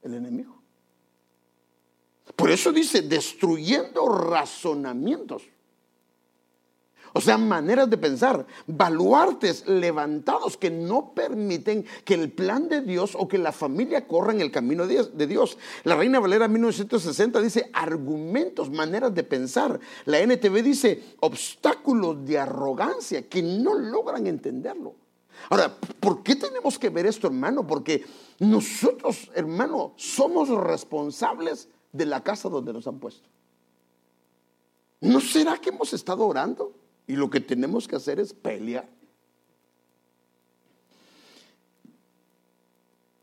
el 0.03 0.15
enemigo. 0.15 0.55
Por 2.35 2.51
eso 2.51 2.73
dice, 2.73 3.03
destruyendo 3.03 4.09
razonamientos. 4.09 5.43
O 7.17 7.21
sea, 7.23 7.39
maneras 7.39 7.89
de 7.89 7.97
pensar, 7.97 8.47
baluartes 8.67 9.67
levantados 9.67 10.59
que 10.59 10.71
no 10.71 11.15
permiten 11.15 11.87
que 12.05 12.13
el 12.13 12.31
plan 12.31 12.69
de 12.69 12.83
Dios 12.83 13.17
o 13.19 13.27
que 13.27 13.39
la 13.39 13.53
familia 13.53 14.07
corra 14.07 14.35
en 14.35 14.43
el 14.43 14.51
camino 14.51 14.87
de 14.87 15.27
Dios. 15.27 15.57
La 15.85 15.97
Reina 15.97 16.21
Valera 16.21 16.47
1960 16.47 17.41
dice 17.41 17.71
argumentos, 17.73 18.69
maneras 18.69 19.15
de 19.15 19.25
pensar. 19.25 19.81
La 20.05 20.19
NTV 20.21 20.63
dice 20.63 21.17
obstáculos 21.21 22.23
de 22.27 22.39
arrogancia 22.39 23.27
que 23.27 23.43
no 23.43 23.73
logran 23.73 24.27
entenderlo. 24.27 24.95
Ahora, 25.49 25.75
¿por 25.75 26.23
qué 26.23 26.37
tenemos 26.37 26.79
que 26.79 26.91
ver 26.91 27.07
esto, 27.07 27.29
hermano? 27.29 27.67
Porque 27.67 28.05
nosotros, 28.41 29.31
hermano, 29.35 29.95
somos 29.97 30.51
responsables 30.51 31.71
de 31.93 32.05
la 32.05 32.23
casa 32.23 32.51
donde 32.51 32.75
nos 32.75 32.87
han 32.87 32.99
puesto. 32.99 33.27
¿No 35.01 35.19
será 35.19 35.57
que 35.57 35.71
hemos 35.71 35.95
estado 35.95 36.27
orando 36.27 36.75
y 37.07 37.15
lo 37.17 37.31
que 37.31 37.41
tenemos 37.41 37.87
que 37.87 37.97
hacer 37.97 38.21
es 38.21 38.33
pelear? 38.33 38.89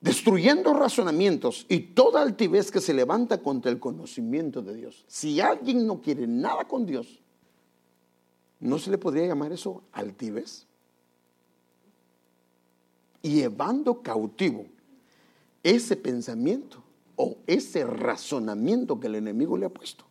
Destruyendo 0.01 0.73
razonamientos 0.73 1.65
y 1.69 1.79
toda 1.79 2.21
altivez 2.21 2.71
que 2.71 2.81
se 2.81 2.93
levanta 2.93 3.41
contra 3.41 3.71
el 3.71 3.79
conocimiento 3.79 4.61
de 4.61 4.75
Dios. 4.75 5.05
Si 5.07 5.39
alguien 5.39 5.87
no 5.87 6.01
quiere 6.01 6.27
nada 6.27 6.65
con 6.65 6.85
Dios, 6.85 7.21
¿no 8.59 8.79
se 8.79 8.91
le 8.91 8.97
podría 8.97 9.27
llamar 9.27 9.53
eso 9.53 9.83
altivez? 9.93 10.67
llevando 13.23 14.03
cautivo 14.03 14.65
ese 15.63 15.95
pensamiento 15.95 16.83
o 17.15 17.37
ese 17.47 17.85
razonamiento 17.85 18.99
que 18.99 19.07
el 19.07 19.15
enemigo 19.15 19.57
le 19.57 19.65
ha 19.65 19.69
puesto 19.69 20.05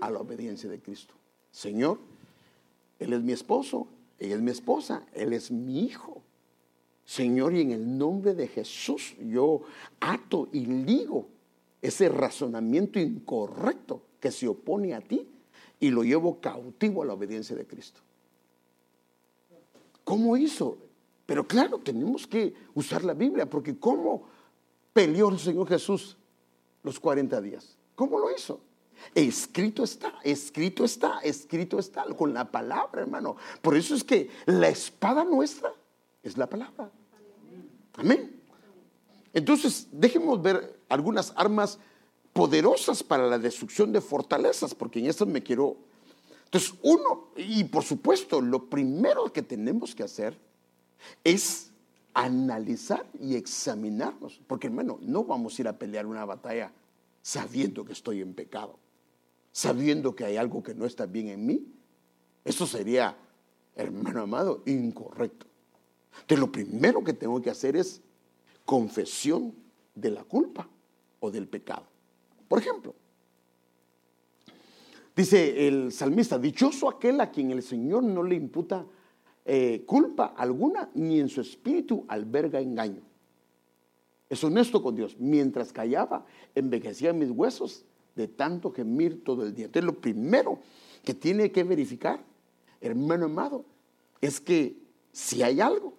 a 0.00 0.10
la 0.10 0.20
obediencia 0.20 0.68
de 0.68 0.80
Cristo. 0.80 1.14
Señor, 1.50 1.98
Él 3.02 3.12
es 3.12 3.22
mi 3.22 3.32
esposo, 3.32 3.88
ella 4.18 4.36
es 4.36 4.42
mi 4.42 4.50
esposa, 4.50 5.04
Él 5.12 5.32
es 5.32 5.50
mi 5.50 5.80
hijo. 5.80 6.22
Señor, 7.04 7.54
y 7.54 7.62
en 7.62 7.72
el 7.72 7.98
nombre 7.98 8.34
de 8.34 8.46
Jesús 8.46 9.14
yo 9.18 9.62
ato 10.00 10.48
y 10.52 10.66
ligo 10.66 11.26
ese 11.80 12.08
razonamiento 12.08 13.00
incorrecto 13.00 14.02
que 14.20 14.30
se 14.30 14.46
opone 14.46 14.94
a 14.94 15.00
ti 15.00 15.28
y 15.80 15.90
lo 15.90 16.04
llevo 16.04 16.40
cautivo 16.40 17.02
a 17.02 17.06
la 17.06 17.14
obediencia 17.14 17.56
de 17.56 17.66
Cristo. 17.66 18.00
¿Cómo 20.04 20.36
hizo 20.36 20.78
pero 21.32 21.46
claro, 21.46 21.78
tenemos 21.78 22.26
que 22.26 22.54
usar 22.74 23.04
la 23.04 23.14
Biblia, 23.14 23.48
porque 23.48 23.78
¿cómo 23.78 24.24
peleó 24.92 25.30
el 25.30 25.38
Señor 25.38 25.68
Jesús 25.68 26.18
los 26.82 26.98
40 26.98 27.40
días? 27.40 27.76
¿Cómo 27.94 28.18
lo 28.18 28.30
hizo? 28.30 28.60
Escrito 29.14 29.84
está, 29.84 30.14
escrito 30.24 30.84
está, 30.84 31.20
escrito 31.20 31.78
está, 31.78 32.04
con 32.16 32.32
la 32.32 32.50
palabra, 32.50 33.02
hermano. 33.02 33.36
Por 33.60 33.76
eso 33.76 33.94
es 33.94 34.04
que 34.04 34.30
la 34.46 34.68
espada 34.68 35.24
nuestra 35.24 35.72
es 36.22 36.36
la 36.36 36.46
palabra. 36.48 36.90
Amén. 37.94 38.40
Entonces, 39.34 39.88
dejemos 39.92 40.40
ver 40.40 40.80
algunas 40.88 41.32
armas 41.36 41.78
poderosas 42.32 43.02
para 43.02 43.26
la 43.26 43.38
destrucción 43.38 43.92
de 43.92 44.00
fortalezas, 44.00 44.74
porque 44.74 44.98
en 44.98 45.06
esto 45.06 45.26
me 45.26 45.42
quiero... 45.42 45.76
Entonces, 46.44 46.74
uno, 46.82 47.28
y 47.36 47.64
por 47.64 47.82
supuesto, 47.82 48.40
lo 48.40 48.68
primero 48.68 49.32
que 49.32 49.42
tenemos 49.42 49.94
que 49.94 50.02
hacer 50.02 50.38
es 51.24 51.70
analizar 52.14 53.06
y 53.18 53.36
examinarnos. 53.36 54.40
Porque 54.46 54.66
hermano, 54.66 54.98
no 55.02 55.24
vamos 55.24 55.58
a 55.58 55.62
ir 55.62 55.68
a 55.68 55.78
pelear 55.78 56.06
una 56.06 56.24
batalla 56.24 56.72
sabiendo 57.22 57.84
que 57.84 57.92
estoy 57.92 58.20
en 58.20 58.34
pecado, 58.34 58.78
sabiendo 59.52 60.16
que 60.16 60.24
hay 60.24 60.36
algo 60.36 60.62
que 60.62 60.74
no 60.74 60.86
está 60.86 61.06
bien 61.06 61.28
en 61.28 61.46
mí. 61.46 61.66
Eso 62.44 62.66
sería, 62.66 63.16
hermano 63.76 64.22
amado, 64.22 64.62
incorrecto. 64.66 65.46
Entonces 66.22 66.38
lo 66.40 66.50
primero 66.50 67.04
que 67.04 67.12
tengo 67.12 67.40
que 67.40 67.50
hacer 67.50 67.76
es 67.76 68.00
confesión 68.64 69.54
de 69.94 70.10
la 70.10 70.24
culpa 70.24 70.68
o 71.20 71.30
del 71.30 71.46
pecado. 71.46 71.86
Por 72.48 72.58
ejemplo, 72.58 72.94
dice 75.14 75.68
el 75.68 75.92
salmista, 75.92 76.38
dichoso 76.38 76.88
aquel 76.88 77.20
a 77.20 77.30
quien 77.30 77.50
el 77.50 77.62
Señor 77.62 78.02
no 78.02 78.22
le 78.22 78.34
imputa 78.34 78.84
eh, 79.44 79.84
culpa 79.86 80.34
alguna, 80.36 80.90
ni 80.94 81.18
en 81.18 81.28
su 81.28 81.40
espíritu 81.40 82.04
alberga 82.08 82.60
engaño. 82.60 83.02
Es 84.28 84.42
honesto 84.44 84.82
con 84.82 84.94
Dios. 84.94 85.16
Mientras 85.18 85.72
callaba, 85.72 86.24
envejecían 86.54 87.18
mis 87.18 87.30
huesos 87.30 87.84
de 88.14 88.28
tanto 88.28 88.72
gemir 88.72 89.24
todo 89.24 89.44
el 89.44 89.54
día. 89.54 89.66
Entonces, 89.66 89.86
lo 89.86 90.00
primero 90.00 90.58
que 91.04 91.14
tiene 91.14 91.50
que 91.50 91.64
verificar, 91.64 92.22
hermano 92.80 93.26
amado, 93.26 93.64
es 94.20 94.40
que 94.40 94.76
si 95.12 95.42
hay 95.42 95.60
algo, 95.60 95.94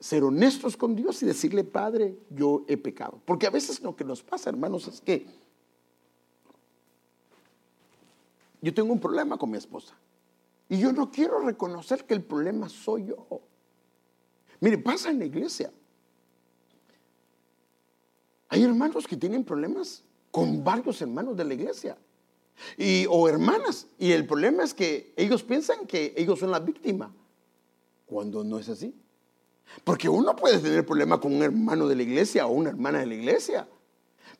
ser 0.00 0.22
honestos 0.22 0.76
con 0.76 0.94
Dios 0.94 1.22
y 1.22 1.26
decirle, 1.26 1.64
Padre, 1.64 2.16
yo 2.30 2.64
he 2.68 2.76
pecado. 2.76 3.20
Porque 3.24 3.46
a 3.46 3.50
veces 3.50 3.80
lo 3.82 3.96
que 3.96 4.04
nos 4.04 4.22
pasa, 4.22 4.50
hermanos, 4.50 4.86
es 4.86 5.00
que 5.00 5.26
yo 8.60 8.72
tengo 8.74 8.92
un 8.92 9.00
problema 9.00 9.36
con 9.36 9.50
mi 9.50 9.58
esposa. 9.58 9.94
Y 10.68 10.78
yo 10.78 10.92
no 10.92 11.10
quiero 11.10 11.40
reconocer 11.40 12.04
que 12.04 12.14
el 12.14 12.22
problema 12.22 12.68
soy 12.68 13.06
yo. 13.06 13.40
Mire, 14.60 14.78
pasa 14.78 15.10
en 15.10 15.18
la 15.18 15.24
iglesia. 15.24 15.72
Hay 18.48 18.62
hermanos 18.62 19.06
que 19.06 19.16
tienen 19.16 19.44
problemas 19.44 20.02
con 20.30 20.62
varios 20.64 21.00
hermanos 21.02 21.36
de 21.36 21.44
la 21.44 21.54
iglesia. 21.54 21.96
Y, 22.76 23.06
o 23.08 23.28
hermanas. 23.28 23.86
Y 23.98 24.12
el 24.12 24.26
problema 24.26 24.64
es 24.64 24.74
que 24.74 25.12
ellos 25.16 25.42
piensan 25.42 25.86
que 25.86 26.14
ellos 26.16 26.38
son 26.38 26.50
la 26.50 26.60
víctima. 26.60 27.12
Cuando 28.06 28.42
no 28.42 28.58
es 28.58 28.68
así. 28.68 28.94
Porque 29.84 30.08
uno 30.08 30.34
puede 30.34 30.58
tener 30.58 30.84
problema 30.84 31.20
con 31.20 31.34
un 31.34 31.42
hermano 31.42 31.86
de 31.86 31.96
la 31.96 32.02
iglesia 32.02 32.46
o 32.46 32.52
una 32.52 32.70
hermana 32.70 33.00
de 33.00 33.06
la 33.06 33.14
iglesia. 33.14 33.68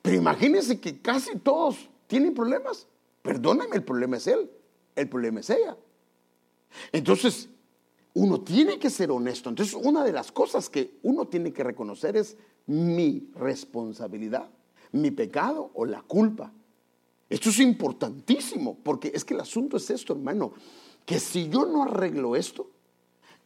Pero 0.00 0.16
imagínense 0.16 0.80
que 0.80 1.00
casi 1.00 1.36
todos 1.38 1.88
tienen 2.06 2.34
problemas. 2.34 2.86
Perdóname, 3.22 3.76
el 3.76 3.84
problema 3.84 4.16
es 4.16 4.26
él. 4.26 4.50
El 4.96 5.09
problema 5.09 5.40
es 5.40 5.50
ella. 5.50 5.76
Entonces, 6.92 7.48
uno 8.14 8.40
tiene 8.40 8.78
que 8.78 8.90
ser 8.90 9.11
honesto. 9.11 9.48
Entonces, 9.48 9.74
una 9.74 10.04
de 10.04 10.12
las 10.12 10.32
cosas 10.32 10.68
que 10.68 10.98
uno 11.02 11.26
tiene 11.26 11.52
que 11.52 11.64
reconocer 11.64 12.16
es 12.16 12.36
mi 12.66 13.30
responsabilidad, 13.34 14.50
mi 14.92 15.11
pecado 15.11 15.70
o 15.74 15.84
la 15.84 16.02
culpa. 16.02 16.52
Esto 17.28 17.50
es 17.50 17.59
importantísimo, 17.61 18.78
porque 18.82 19.12
es 19.14 19.24
que 19.24 19.34
el 19.34 19.40
asunto 19.40 19.76
es 19.76 19.90
esto, 19.90 20.14
hermano, 20.14 20.52
que 21.04 21.20
si 21.20 21.48
yo 21.48 21.66
no 21.66 21.82
arreglo 21.82 22.36
esto, 22.36 22.70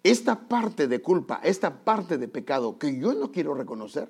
esta 0.02 0.48
parte 0.48 0.88
de 0.88 1.00
culpa, 1.00 1.40
esta 1.44 1.84
parte 1.84 2.18
de 2.18 2.28
pecado 2.28 2.78
que 2.78 2.98
yo 2.98 3.12
no 3.14 3.30
quiero 3.30 3.54
reconocer, 3.54 4.08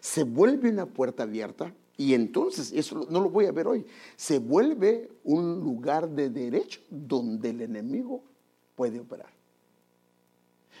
se 0.00 0.24
vuelve 0.24 0.70
una 0.70 0.86
puerta 0.86 1.22
abierta 1.24 1.74
y 1.96 2.14
entonces, 2.14 2.72
eso 2.72 3.06
no 3.10 3.20
lo 3.20 3.28
voy 3.28 3.44
a 3.44 3.52
ver 3.52 3.66
hoy, 3.66 3.84
se 4.16 4.38
vuelve 4.38 5.10
un 5.24 5.60
lugar 5.60 6.08
de 6.08 6.30
derecho 6.30 6.80
donde 6.88 7.50
el 7.50 7.60
enemigo 7.60 8.22
puede 8.74 9.00
operar. 9.00 9.39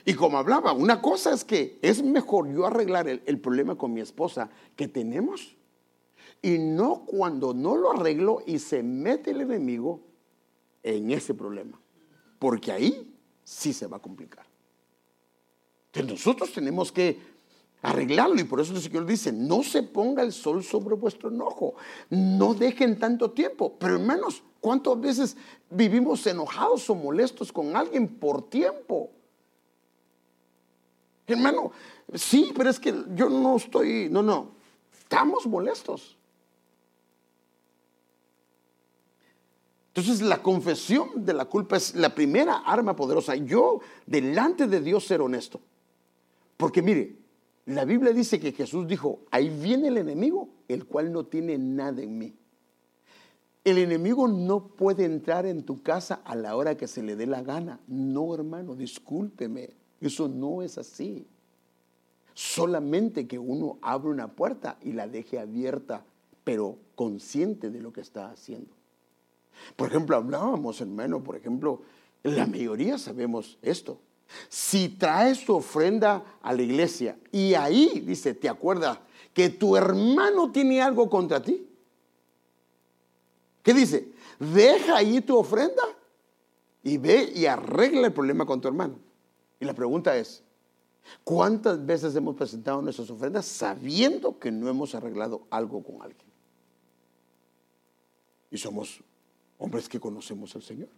Y 0.04 0.14
como 0.14 0.38
hablaba, 0.38 0.72
una 0.72 1.00
cosa 1.00 1.32
es 1.32 1.44
que 1.44 1.78
es 1.82 2.02
mejor 2.02 2.52
yo 2.52 2.66
arreglar 2.66 3.08
el, 3.08 3.40
problema 3.40 3.76
con 3.76 3.92
mi 3.92 4.00
esposa 4.00 4.50
que 4.76 4.88
tenemos 4.88 5.56
y 6.42 6.58
no 6.58 7.04
cuando 7.04 7.52
no 7.52 7.76
lo 7.76 7.92
arreglo 7.92 8.42
y 8.46 8.58
se 8.58 8.82
mete 8.82 9.32
el 9.32 9.42
enemigo 9.42 10.00
en 10.82 11.10
ese 11.10 11.34
problema. 11.34 11.80
Porque 12.38 12.72
ahí 12.72 13.14
sí 13.44 13.72
se 13.72 13.86
va 13.86 13.98
a 13.98 14.02
complicar. 14.02 14.46
Entonces 15.92 16.10
nosotros 16.10 16.52
tenemos 16.52 16.92
que 16.92 17.18
arreglarlo 17.82 18.40
y 18.40 18.44
por 18.44 18.60
eso 18.60 18.74
el 18.74 18.80
Señor 18.80 19.06
dice, 19.06 19.32
no 19.32 19.62
se 19.62 19.82
ponga 19.82 20.22
el 20.22 20.32
sol 20.32 20.62
sobre 20.62 20.94
vuestro 20.94 21.28
enojo, 21.28 21.74
no 22.10 22.54
dejen 22.54 22.98
tanto 22.98 23.32
tiempo. 23.32 23.76
Pero 23.78 23.96
hermanos, 23.96 24.42
¿Cuántas 24.60 25.00
veces 25.00 25.36
vivimos 25.70 26.26
enojados 26.26 26.88
o 26.90 26.94
molestos 26.94 27.50
con 27.50 27.74
alguien 27.74 28.06
por 28.06 28.48
tiempo? 28.48 29.10
Hermano, 31.32 31.72
sí, 32.14 32.52
pero 32.56 32.70
es 32.70 32.78
que 32.78 32.94
yo 33.14 33.28
no 33.28 33.56
estoy, 33.56 34.08
no, 34.10 34.22
no, 34.22 34.52
estamos 34.98 35.46
molestos. 35.46 36.16
Entonces 39.88 40.22
la 40.22 40.40
confesión 40.40 41.24
de 41.24 41.32
la 41.32 41.46
culpa 41.46 41.76
es 41.76 41.94
la 41.96 42.14
primera 42.14 42.58
arma 42.58 42.94
poderosa. 42.94 43.34
Yo 43.34 43.80
delante 44.06 44.66
de 44.66 44.80
Dios 44.80 45.04
ser 45.04 45.20
honesto. 45.20 45.60
Porque 46.56 46.80
mire, 46.80 47.16
la 47.66 47.84
Biblia 47.84 48.12
dice 48.12 48.38
que 48.38 48.52
Jesús 48.52 48.86
dijo, 48.86 49.20
ahí 49.30 49.48
viene 49.48 49.88
el 49.88 49.98
enemigo, 49.98 50.48
el 50.68 50.86
cual 50.86 51.12
no 51.12 51.26
tiene 51.26 51.58
nada 51.58 52.02
en 52.02 52.18
mí. 52.18 52.34
El 53.64 53.78
enemigo 53.78 54.26
no 54.28 54.68
puede 54.68 55.04
entrar 55.04 55.44
en 55.44 55.64
tu 55.64 55.82
casa 55.82 56.22
a 56.24 56.34
la 56.34 56.56
hora 56.56 56.76
que 56.76 56.88
se 56.88 57.02
le 57.02 57.16
dé 57.16 57.26
la 57.26 57.42
gana. 57.42 57.80
No, 57.86 58.34
hermano, 58.34 58.74
discúlpeme. 58.74 59.79
Eso 60.00 60.28
no 60.28 60.62
es 60.62 60.78
así. 60.78 61.26
Solamente 62.34 63.26
que 63.26 63.38
uno 63.38 63.78
abre 63.82 64.10
una 64.10 64.28
puerta 64.28 64.78
y 64.82 64.92
la 64.92 65.06
deje 65.06 65.38
abierta, 65.38 66.04
pero 66.44 66.78
consciente 66.94 67.70
de 67.70 67.80
lo 67.80 67.92
que 67.92 68.00
está 68.00 68.30
haciendo. 68.30 68.70
Por 69.76 69.88
ejemplo, 69.88 70.16
hablábamos, 70.16 70.80
hermano, 70.80 71.22
por 71.22 71.36
ejemplo, 71.36 71.82
la 72.22 72.46
mayoría 72.46 72.98
sabemos 72.98 73.58
esto. 73.60 73.98
Si 74.48 74.88
traes 74.88 75.44
tu 75.44 75.56
ofrenda 75.56 76.24
a 76.40 76.52
la 76.54 76.62
iglesia 76.62 77.18
y 77.32 77.54
ahí, 77.54 78.00
dice, 78.06 78.32
te 78.32 78.48
acuerdas 78.48 78.98
que 79.34 79.50
tu 79.50 79.76
hermano 79.76 80.50
tiene 80.50 80.80
algo 80.80 81.10
contra 81.10 81.42
ti, 81.42 81.66
¿Qué 83.62 83.74
dice? 83.74 84.08
Deja 84.38 84.96
ahí 84.96 85.20
tu 85.20 85.36
ofrenda 85.36 85.82
y 86.82 86.96
ve 86.96 87.30
y 87.34 87.46
arregla 87.46 88.06
el 88.06 88.12
problema 88.12 88.46
con 88.46 88.60
tu 88.60 88.68
hermano. 88.68 88.94
Y 89.60 89.66
la 89.66 89.74
pregunta 89.74 90.16
es, 90.16 90.42
¿cuántas 91.22 91.84
veces 91.84 92.16
hemos 92.16 92.34
presentado 92.34 92.80
nuestras 92.80 93.10
ofrendas 93.10 93.44
sabiendo 93.44 94.38
que 94.38 94.50
no 94.50 94.68
hemos 94.68 94.94
arreglado 94.94 95.46
algo 95.50 95.82
con 95.82 96.02
alguien? 96.02 96.26
Y 98.50 98.56
somos 98.56 99.04
hombres 99.58 99.88
que 99.88 100.00
conocemos 100.00 100.56
al 100.56 100.62
Señor. 100.62 100.88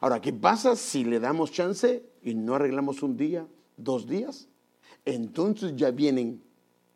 Ahora, 0.00 0.20
¿qué 0.20 0.32
pasa 0.32 0.74
si 0.74 1.04
le 1.04 1.20
damos 1.20 1.52
chance 1.52 2.02
y 2.22 2.34
no 2.34 2.54
arreglamos 2.54 3.02
un 3.02 3.16
día, 3.16 3.46
dos 3.76 4.08
días? 4.08 4.48
Entonces 5.04 5.76
ya 5.76 5.90
vienen 5.90 6.42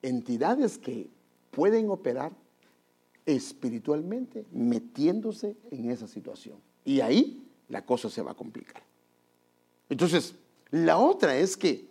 entidades 0.01 0.79
que 0.79 1.09
pueden 1.51 1.91
operar 1.91 2.33
espiritualmente 3.27 4.47
metiéndose 4.51 5.57
en 5.71 5.91
esa 5.91 6.09
situación. 6.09 6.57
Y 6.85 7.01
ahí 7.01 7.47
la 7.69 7.85
cosa 7.85 8.11
se 8.11 8.23
va 8.23 8.33
a 8.33 8.35
complicar. 8.35 8.83
Entonces, 9.93 10.35
la 10.71 10.99
otra 10.99 11.37
es 11.37 11.57
que, 11.57 11.87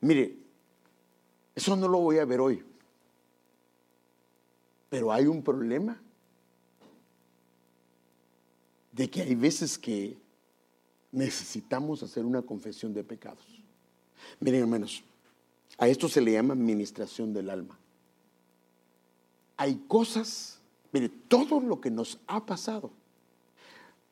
mire, 0.00 0.36
eso 1.54 1.76
no 1.76 1.88
lo 1.88 1.98
voy 1.98 2.18
a 2.18 2.24
ver 2.24 2.40
hoy, 2.40 2.62
pero 4.88 5.12
hay 5.12 5.26
un 5.26 5.42
problema 5.42 6.00
de 8.92 9.08
que 9.08 9.22
hay 9.22 9.34
veces 9.34 9.78
que 9.78 10.18
necesitamos 11.12 12.02
hacer 12.02 12.24
una 12.24 12.42
confesión 12.42 12.92
de 12.92 13.04
pecados. 13.04 13.44
Miren, 14.40 14.62
hermanos, 14.62 15.02
a 15.78 15.88
esto 15.88 16.08
se 16.08 16.20
le 16.20 16.32
llama 16.32 16.54
administración 16.54 17.32
del 17.32 17.50
alma 17.50 17.78
hay 19.60 19.74
cosas, 19.86 20.58
mire, 20.90 21.10
todo 21.10 21.60
lo 21.60 21.82
que 21.82 21.90
nos 21.90 22.18
ha 22.26 22.46
pasado 22.46 22.90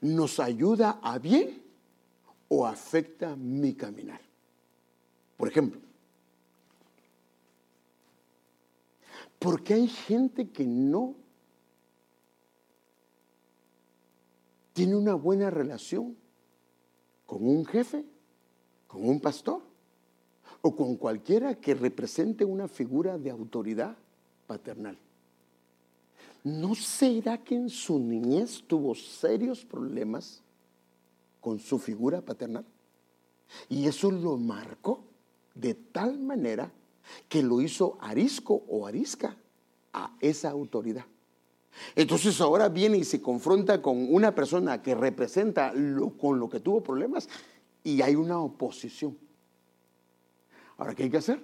nos 0.03 0.39
ayuda 0.41 1.01
a 1.03 1.19
bien 1.19 1.63
o 2.49 2.67
afecta 2.67 3.37
mi 3.37 3.75
caminar. 3.75 4.21
Por 5.37 5.49
ejemplo, 5.49 5.81
porque 9.39 9.75
hay 9.75 9.89
gente 9.89 10.51
que 10.51 10.67
no 10.67 11.15
tiene 14.73 14.97
una 14.97 15.15
buena 15.15 15.51
relación 15.51 16.17
con 17.27 17.47
un 17.47 17.65
jefe, 17.65 18.05
con 18.87 19.09
un 19.09 19.21
pastor 19.21 19.63
o 20.63 20.75
con 20.75 20.97
cualquiera 20.97 21.55
que 21.55 21.75
represente 21.75 22.45
una 22.45 22.67
figura 22.67 23.19
de 23.19 23.31
autoridad 23.31 23.97
paternal. 24.47 24.99
¿no 26.45 26.75
será 26.75 27.43
que 27.43 27.55
en 27.55 27.69
su 27.69 27.99
niñez 27.99 28.63
tuvo 28.67 28.95
serios 28.95 29.65
problemas 29.65 30.43
con 31.49 31.59
su 31.61 31.79
figura 31.79 32.21
paternal? 32.21 32.67
Y 33.71 33.87
eso 33.87 34.11
lo 34.11 34.37
marcó 34.37 35.03
de 35.55 35.73
tal 35.73 36.19
manera 36.19 36.71
que 37.27 37.43
lo 37.43 37.63
hizo 37.63 37.97
arisco 38.03 38.65
o 38.69 38.87
arisca 38.87 39.35
a 39.95 40.15
esa 40.21 40.51
autoridad. 40.51 41.07
Entonces 41.97 42.39
ahora 42.43 42.69
viene 42.69 42.99
y 42.99 43.05
se 43.05 43.23
confronta 43.23 43.81
con 43.81 44.13
una 44.13 44.35
persona 44.35 44.83
que 44.83 44.95
representa 44.95 45.73
con 46.21 46.39
lo 46.39 46.51
que 46.51 46.61
tuvo 46.61 46.83
problemas 46.83 47.31
y 47.83 48.03
hay 48.03 48.15
una 48.15 48.39
oposición. 48.39 49.17
Ahora, 50.77 50.95
¿qué 50.95 51.05
hay 51.05 51.11
que 51.11 51.17
hacer? 51.17 51.43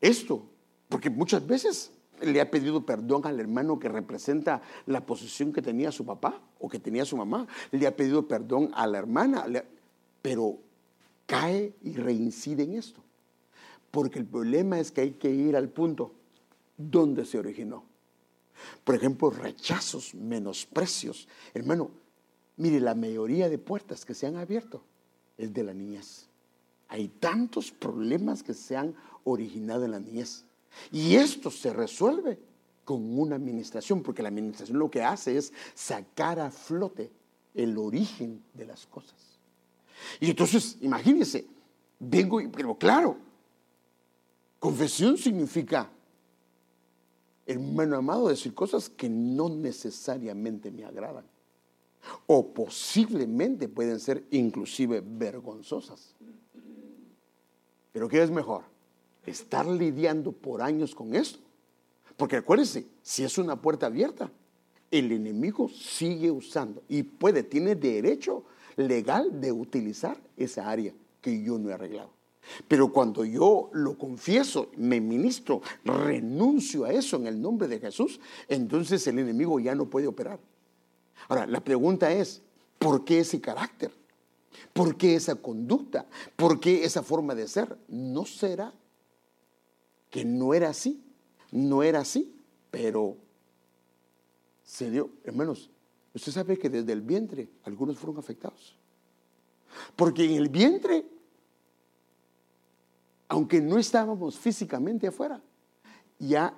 Esto, 0.00 0.42
porque 0.88 1.10
muchas 1.10 1.46
veces 1.46 1.92
le 2.22 2.40
ha 2.40 2.50
pedido 2.50 2.84
perdón 2.84 3.26
al 3.26 3.40
hermano 3.40 3.78
que 3.78 3.88
representa 3.88 4.62
la 4.86 5.04
posición 5.04 5.52
que 5.52 5.62
tenía 5.62 5.92
su 5.92 6.04
papá 6.04 6.40
o 6.58 6.68
que 6.68 6.78
tenía 6.78 7.04
su 7.04 7.16
mamá. 7.16 7.46
Le 7.70 7.86
ha 7.86 7.96
pedido 7.96 8.26
perdón 8.26 8.70
a 8.74 8.86
la 8.86 8.98
hermana. 8.98 9.44
Pero 10.20 10.58
cae 11.26 11.74
y 11.82 11.94
reincide 11.94 12.62
en 12.62 12.74
esto. 12.74 13.02
Porque 13.90 14.18
el 14.18 14.26
problema 14.26 14.78
es 14.78 14.90
que 14.90 15.02
hay 15.02 15.10
que 15.12 15.30
ir 15.30 15.56
al 15.56 15.68
punto 15.68 16.12
donde 16.76 17.24
se 17.24 17.38
originó. 17.38 17.84
Por 18.84 18.94
ejemplo, 18.94 19.30
rechazos, 19.30 20.14
menosprecios. 20.14 21.28
Hermano, 21.54 21.90
mire, 22.56 22.80
la 22.80 22.94
mayoría 22.94 23.48
de 23.48 23.58
puertas 23.58 24.04
que 24.04 24.14
se 24.14 24.26
han 24.26 24.36
abierto 24.36 24.82
es 25.36 25.52
de 25.52 25.64
la 25.64 25.74
niñez. 25.74 26.28
Hay 26.88 27.08
tantos 27.08 27.72
problemas 27.72 28.42
que 28.42 28.54
se 28.54 28.76
han 28.76 28.94
originado 29.24 29.84
en 29.84 29.92
la 29.92 30.00
niñez. 30.00 30.44
Y 30.90 31.16
esto 31.16 31.50
se 31.50 31.72
resuelve 31.72 32.38
con 32.84 33.18
una 33.18 33.36
administración, 33.36 34.02
porque 34.02 34.22
la 34.22 34.28
administración 34.28 34.78
lo 34.78 34.90
que 34.90 35.02
hace 35.02 35.36
es 35.36 35.52
sacar 35.74 36.40
a 36.40 36.50
flote 36.50 37.10
el 37.54 37.76
origen 37.78 38.42
de 38.54 38.66
las 38.66 38.86
cosas. 38.86 39.38
Y 40.20 40.30
entonces, 40.30 40.78
imagínense, 40.80 41.46
vengo, 41.98 42.40
pero 42.50 42.74
claro, 42.76 43.16
confesión 44.58 45.16
significa, 45.16 45.90
hermano 47.46 47.96
amado, 47.96 48.28
decir 48.28 48.54
cosas 48.54 48.88
que 48.88 49.08
no 49.08 49.48
necesariamente 49.48 50.70
me 50.70 50.84
agradan. 50.84 51.24
O 52.26 52.52
posiblemente 52.52 53.68
pueden 53.68 54.00
ser 54.00 54.24
inclusive 54.32 55.00
vergonzosas. 55.04 56.16
Pero 57.92 58.08
¿qué 58.08 58.22
es 58.22 58.30
mejor? 58.30 58.71
Estar 59.26 59.66
lidiando 59.66 60.32
por 60.32 60.62
años 60.62 60.94
con 60.94 61.14
esto. 61.14 61.38
Porque 62.16 62.36
acuérdense, 62.36 62.86
si 63.02 63.24
es 63.24 63.38
una 63.38 63.60
puerta 63.60 63.86
abierta, 63.86 64.30
el 64.90 65.10
enemigo 65.10 65.68
sigue 65.68 66.30
usando 66.30 66.82
y 66.88 67.02
puede, 67.02 67.42
tiene 67.42 67.74
derecho 67.74 68.44
legal 68.76 69.40
de 69.40 69.52
utilizar 69.52 70.20
esa 70.36 70.68
área 70.68 70.92
que 71.20 71.42
yo 71.42 71.58
no 71.58 71.70
he 71.70 71.72
arreglado. 71.72 72.10
Pero 72.68 72.92
cuando 72.92 73.24
yo 73.24 73.70
lo 73.72 73.96
confieso, 73.96 74.70
me 74.76 75.00
ministro, 75.00 75.62
renuncio 75.84 76.84
a 76.84 76.92
eso 76.92 77.16
en 77.16 77.26
el 77.26 77.40
nombre 77.40 77.68
de 77.68 77.78
Jesús, 77.78 78.20
entonces 78.48 79.06
el 79.06 79.18
enemigo 79.18 79.60
ya 79.60 79.74
no 79.74 79.86
puede 79.88 80.08
operar. 80.08 80.40
Ahora, 81.28 81.46
la 81.46 81.60
pregunta 81.60 82.12
es, 82.12 82.42
¿por 82.78 83.04
qué 83.04 83.20
ese 83.20 83.40
carácter? 83.40 83.92
¿Por 84.72 84.96
qué 84.96 85.14
esa 85.14 85.36
conducta? 85.36 86.06
¿Por 86.36 86.58
qué 86.60 86.84
esa 86.84 87.02
forma 87.02 87.34
de 87.34 87.46
ser? 87.46 87.78
¿No 87.88 88.24
será 88.26 88.72
que 90.12 90.26
no 90.26 90.52
era 90.52 90.68
así? 90.68 91.02
No 91.50 91.82
era 91.82 92.00
así, 92.00 92.36
pero 92.70 93.16
se 94.62 94.90
dio, 94.90 95.08
hermanos, 95.24 95.70
usted 96.14 96.30
sabe 96.30 96.58
que 96.58 96.68
desde 96.68 96.92
el 96.92 97.00
vientre 97.00 97.48
algunos 97.64 97.98
fueron 97.98 98.18
afectados. 98.18 98.76
Porque 99.96 100.24
en 100.26 100.32
el 100.32 100.50
vientre, 100.50 101.06
aunque 103.28 103.62
no 103.62 103.78
estábamos 103.78 104.38
físicamente 104.38 105.06
afuera, 105.06 105.42
ya 106.18 106.54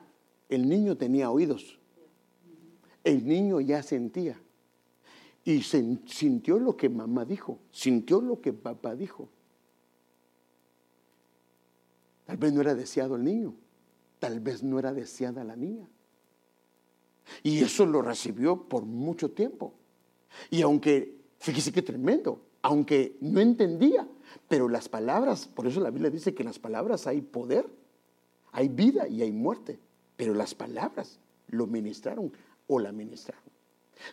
el 0.49 0.69
niño 0.69 0.97
tenía 0.97 1.31
oídos. 1.31 1.79
El 3.05 3.25
niño 3.25 3.61
ya 3.61 3.85
sentía. 3.85 4.37
Y 5.45 5.63
sintió 5.63 6.59
lo 6.59 6.77
que 6.77 6.89
mamá 6.89 7.25
dijo, 7.25 7.61
sintió 7.71 8.21
lo 8.21 8.41
que 8.41 8.53
papá 8.53 8.97
dijo. 8.97 9.29
Tal 12.25 12.37
vez 12.37 12.53
no 12.53 12.61
era 12.61 12.75
deseado 12.75 13.17
el 13.17 13.25
niño, 13.25 13.55
tal 14.19 14.41
vez 14.41 14.63
no 14.63 14.79
era 14.79 14.93
deseada 14.93 15.45
la 15.45 15.57
niña. 15.57 15.89
Y 17.43 17.63
eso 17.63 17.87
lo 17.87 18.03
recibió 18.03 18.69
por 18.69 18.85
mucho 18.85 19.31
tiempo. 19.31 19.75
Y 20.51 20.63
aunque, 20.63 21.17
fíjese 21.39 21.73
qué 21.73 21.83
tremendo, 21.83 22.41
aunque 22.63 23.17
no 23.21 23.41
entendía, 23.41 24.09
pero 24.49 24.69
las 24.69 24.89
palabras, 24.89 25.47
por 25.47 25.67
eso 25.67 25.81
la 25.81 25.91
Biblia 25.91 26.11
dice 26.11 26.35
que 26.35 26.43
en 26.43 26.49
las 26.49 26.59
palabras 26.59 27.07
hay 27.07 27.21
poder, 27.21 27.69
hay 28.53 28.69
vida 28.69 29.07
y 29.09 29.23
hay 29.23 29.33
muerte, 29.33 29.79
pero 30.17 30.35
las 30.35 30.55
palabras 30.55 31.19
lo 31.49 31.67
ministraron 31.67 32.33
o 32.67 32.79
la 32.79 32.93
ministraron. 32.93 33.43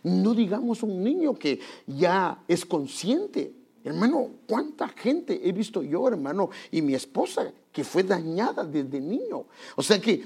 No 0.04 0.34
digamos 0.34 0.84
un 0.84 1.04
niño 1.04 1.34
que 1.34 1.60
ya 1.88 2.44
es 2.48 2.66
consciente. 2.66 3.54
Hermano, 3.84 4.30
¿cuánta 4.48 4.88
gente 4.90 5.48
he 5.48 5.52
visto 5.52 5.82
yo, 5.82 6.08
hermano, 6.08 6.50
y 6.70 6.82
mi 6.82 6.94
esposa 6.94 7.52
que 7.72 7.84
fue 7.84 8.04
dañada 8.04 8.64
desde 8.64 9.00
niño? 9.00 9.46
O 9.76 9.82
sea 9.82 10.00
que 10.00 10.24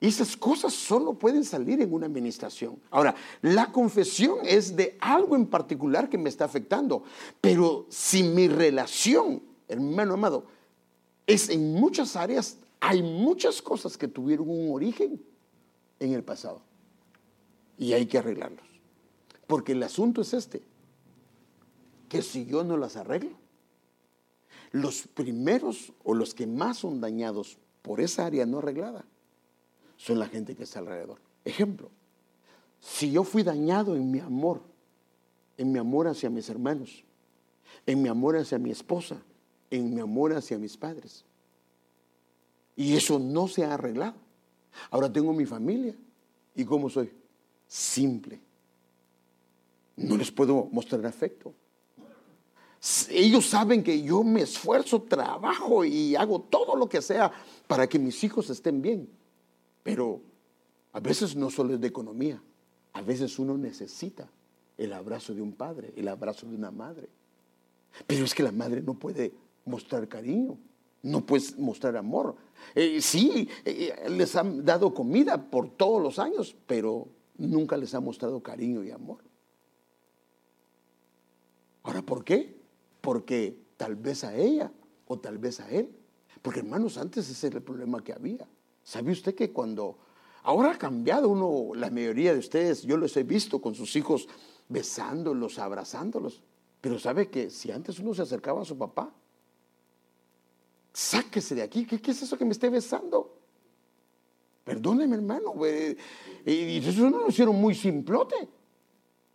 esas 0.00 0.36
cosas 0.36 0.72
solo 0.72 1.14
pueden 1.14 1.44
salir 1.44 1.80
en 1.82 1.92
una 1.92 2.06
administración. 2.06 2.80
Ahora, 2.90 3.14
la 3.42 3.70
confesión 3.70 4.38
es 4.44 4.74
de 4.74 4.96
algo 4.98 5.36
en 5.36 5.46
particular 5.46 6.08
que 6.08 6.16
me 6.16 6.30
está 6.30 6.46
afectando, 6.46 7.04
pero 7.40 7.86
si 7.90 8.22
mi 8.22 8.48
relación, 8.48 9.42
hermano 9.68 10.14
amado, 10.14 10.46
es 11.26 11.50
en 11.50 11.74
muchas 11.74 12.16
áreas, 12.16 12.56
hay 12.80 13.02
muchas 13.02 13.60
cosas 13.60 13.98
que 13.98 14.08
tuvieron 14.08 14.48
un 14.48 14.72
origen 14.72 15.22
en 15.98 16.14
el 16.14 16.24
pasado 16.24 16.62
y 17.76 17.92
hay 17.92 18.06
que 18.06 18.18
arreglarlos. 18.18 18.66
Porque 19.46 19.72
el 19.72 19.82
asunto 19.82 20.22
es 20.22 20.32
este, 20.32 20.62
que 22.10 22.20
si 22.20 22.44
yo 22.44 22.62
no 22.62 22.76
las 22.76 22.96
arreglo, 22.96 23.30
los 24.72 25.06
primeros 25.06 25.94
o 26.04 26.12
los 26.12 26.34
que 26.34 26.46
más 26.46 26.76
son 26.76 27.00
dañados 27.00 27.56
por 27.80 28.00
esa 28.00 28.26
área 28.26 28.44
no 28.44 28.58
arreglada 28.58 29.06
son 29.96 30.18
la 30.18 30.26
gente 30.26 30.54
que 30.54 30.64
está 30.64 30.80
alrededor. 30.80 31.18
Ejemplo, 31.46 31.90
si 32.80 33.10
yo 33.10 33.24
fui 33.24 33.42
dañado 33.42 33.96
en 33.96 34.10
mi 34.10 34.18
amor, 34.18 34.60
en 35.56 35.72
mi 35.72 35.78
amor 35.78 36.08
hacia 36.08 36.28
mis 36.28 36.50
hermanos, 36.50 37.04
en 37.86 38.02
mi 38.02 38.08
amor 38.08 38.36
hacia 38.36 38.58
mi 38.58 38.70
esposa, 38.70 39.16
en 39.70 39.94
mi 39.94 40.00
amor 40.00 40.34
hacia 40.34 40.58
mis 40.58 40.76
padres, 40.76 41.24
y 42.76 42.94
eso 42.94 43.18
no 43.18 43.48
se 43.48 43.64
ha 43.64 43.72
arreglado. 43.72 44.18
Ahora 44.90 45.10
tengo 45.10 45.32
mi 45.32 45.46
familia, 45.46 45.94
¿y 46.54 46.64
cómo 46.64 46.90
soy? 46.90 47.12
simple. 47.70 48.40
No 49.96 50.16
les 50.16 50.32
puedo 50.32 50.68
mostrar 50.72 51.06
afecto. 51.06 51.54
Ellos 53.10 53.46
saben 53.46 53.82
que 53.82 54.02
yo 54.02 54.24
me 54.24 54.42
esfuerzo, 54.42 55.02
trabajo 55.02 55.84
y 55.84 56.16
hago 56.16 56.40
todo 56.40 56.76
lo 56.76 56.88
que 56.88 57.02
sea 57.02 57.30
para 57.66 57.86
que 57.86 57.98
mis 57.98 58.24
hijos 58.24 58.48
estén 58.48 58.80
bien. 58.80 59.08
Pero 59.82 60.22
a 60.92 61.00
veces 61.00 61.36
no 61.36 61.50
solo 61.50 61.74
es 61.74 61.80
de 61.80 61.88
economía, 61.88 62.42
a 62.94 63.02
veces 63.02 63.38
uno 63.38 63.58
necesita 63.58 64.30
el 64.78 64.94
abrazo 64.94 65.34
de 65.34 65.42
un 65.42 65.52
padre, 65.52 65.92
el 65.94 66.08
abrazo 66.08 66.46
de 66.46 66.54
una 66.54 66.70
madre. 66.70 67.08
Pero 68.06 68.24
es 68.24 68.34
que 68.34 68.42
la 68.42 68.52
madre 68.52 68.80
no 68.80 68.94
puede 68.94 69.34
mostrar 69.66 70.08
cariño, 70.08 70.56
no 71.02 71.26
puede 71.26 71.44
mostrar 71.58 71.98
amor. 71.98 72.36
Eh, 72.74 73.02
sí, 73.02 73.46
eh, 73.64 74.08
les 74.08 74.34
han 74.36 74.64
dado 74.64 74.94
comida 74.94 75.50
por 75.50 75.68
todos 75.68 76.02
los 76.02 76.18
años, 76.18 76.56
pero 76.66 77.08
nunca 77.36 77.76
les 77.76 77.94
ha 77.94 78.00
mostrado 78.00 78.42
cariño 78.42 78.82
y 78.84 78.90
amor. 78.90 79.18
Ahora, 81.82 82.00
¿por 82.00 82.24
qué? 82.24 82.59
Porque 83.00 83.56
tal 83.76 83.96
vez 83.96 84.24
a 84.24 84.34
ella 84.36 84.72
o 85.06 85.18
tal 85.18 85.38
vez 85.38 85.60
a 85.60 85.70
él. 85.70 85.90
Porque 86.42 86.60
hermanos, 86.60 86.98
antes 86.98 87.28
ese 87.28 87.48
era 87.48 87.58
el 87.58 87.62
problema 87.62 88.02
que 88.02 88.12
había. 88.12 88.48
¿Sabe 88.82 89.12
usted 89.12 89.34
que 89.34 89.52
cuando... 89.52 89.98
Ahora 90.42 90.72
ha 90.72 90.78
cambiado 90.78 91.28
uno, 91.28 91.74
la 91.74 91.90
mayoría 91.90 92.32
de 92.32 92.38
ustedes, 92.38 92.82
yo 92.82 92.96
los 92.96 93.14
he 93.18 93.24
visto 93.24 93.60
con 93.60 93.74
sus 93.74 93.94
hijos 93.94 94.26
besándolos, 94.68 95.58
abrazándolos. 95.58 96.42
Pero 96.80 96.98
sabe 96.98 97.28
que 97.28 97.50
si 97.50 97.70
antes 97.70 97.98
uno 97.98 98.14
se 98.14 98.22
acercaba 98.22 98.62
a 98.62 98.64
su 98.64 98.78
papá, 98.78 99.12
sáquese 100.94 101.54
de 101.54 101.62
aquí, 101.62 101.84
¿qué, 101.84 102.00
es 102.10 102.22
eso 102.22 102.38
que 102.38 102.46
me 102.46 102.52
esté 102.52 102.70
besando? 102.70 103.36
Perdóneme, 104.64 105.16
hermano. 105.16 105.54
Y 106.46 106.78
eso 106.78 107.10
no 107.10 107.18
lo 107.18 107.28
hicieron 107.28 107.56
muy 107.56 107.74
simplote. 107.74 108.48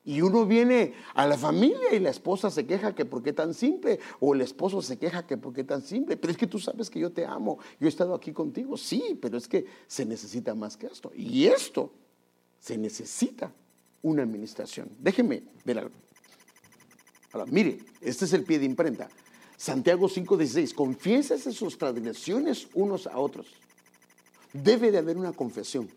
Y 0.05 0.21
uno 0.21 0.45
viene 0.45 0.93
a 1.15 1.25
la 1.25 1.37
familia 1.37 1.93
y 1.93 1.99
la 1.99 2.11
esposa 2.11 2.51
se 2.51 2.65
queja 2.65 2.93
que 2.93 3.05
por 3.05 3.23
qué 3.23 3.33
tan 3.33 3.53
simple, 3.53 3.99
o 4.19 4.35
el 4.35 4.41
esposo 4.41 4.81
se 4.81 4.97
queja 4.97 5.25
que 5.25 5.37
por 5.37 5.53
qué 5.53 5.63
tan 5.63 5.81
simple, 5.81 6.15
pero 6.15 6.31
es 6.31 6.37
que 6.37 6.47
tú 6.47 6.59
sabes 6.59 6.89
que 6.89 6.99
yo 6.99 7.11
te 7.11 7.25
amo, 7.25 7.57
yo 7.79 7.87
he 7.87 7.89
estado 7.89 8.13
aquí 8.13 8.31
contigo, 8.31 8.77
sí, 8.77 9.17
pero 9.19 9.37
es 9.37 9.47
que 9.47 9.65
se 9.87 10.05
necesita 10.05 10.53
más 10.53 10.77
que 10.77 10.87
esto. 10.87 11.11
Y 11.15 11.47
esto 11.47 11.91
se 12.59 12.77
necesita 12.77 13.51
una 14.03 14.23
administración. 14.23 14.89
Déjeme 14.99 15.43
ver 15.63 15.79
algo. 15.79 15.95
Ahora, 17.33 17.45
mire, 17.51 17.79
este 17.99 18.25
es 18.25 18.33
el 18.33 18.43
pie 18.43 18.59
de 18.59 18.65
imprenta. 18.65 19.09
Santiago 19.57 20.07
5:16, 20.07 20.73
confiésese 20.73 21.51
sus 21.51 21.77
transgresiones 21.77 22.67
unos 22.73 23.07
a 23.07 23.17
otros 23.17 23.47
debe 24.63 24.91
de 24.91 24.99
haber 24.99 25.17
una 25.17 25.33
confesión. 25.33 25.89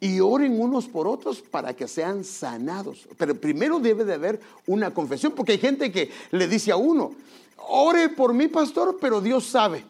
Y 0.00 0.20
oren 0.20 0.60
unos 0.60 0.86
por 0.86 1.08
otros 1.08 1.40
para 1.40 1.74
que 1.74 1.88
sean 1.88 2.22
sanados. 2.24 3.08
Pero 3.16 3.34
primero 3.34 3.78
debe 3.78 4.04
de 4.04 4.14
haber 4.14 4.40
una 4.66 4.92
confesión, 4.92 5.32
porque 5.32 5.52
hay 5.52 5.58
gente 5.58 5.90
que 5.90 6.10
le 6.32 6.46
dice 6.48 6.70
a 6.70 6.76
uno, 6.76 7.12
ore 7.56 8.10
por 8.10 8.34
mí, 8.34 8.48
pastor, 8.48 8.98
pero 9.00 9.20
Dios 9.20 9.46
sabe. 9.46 9.84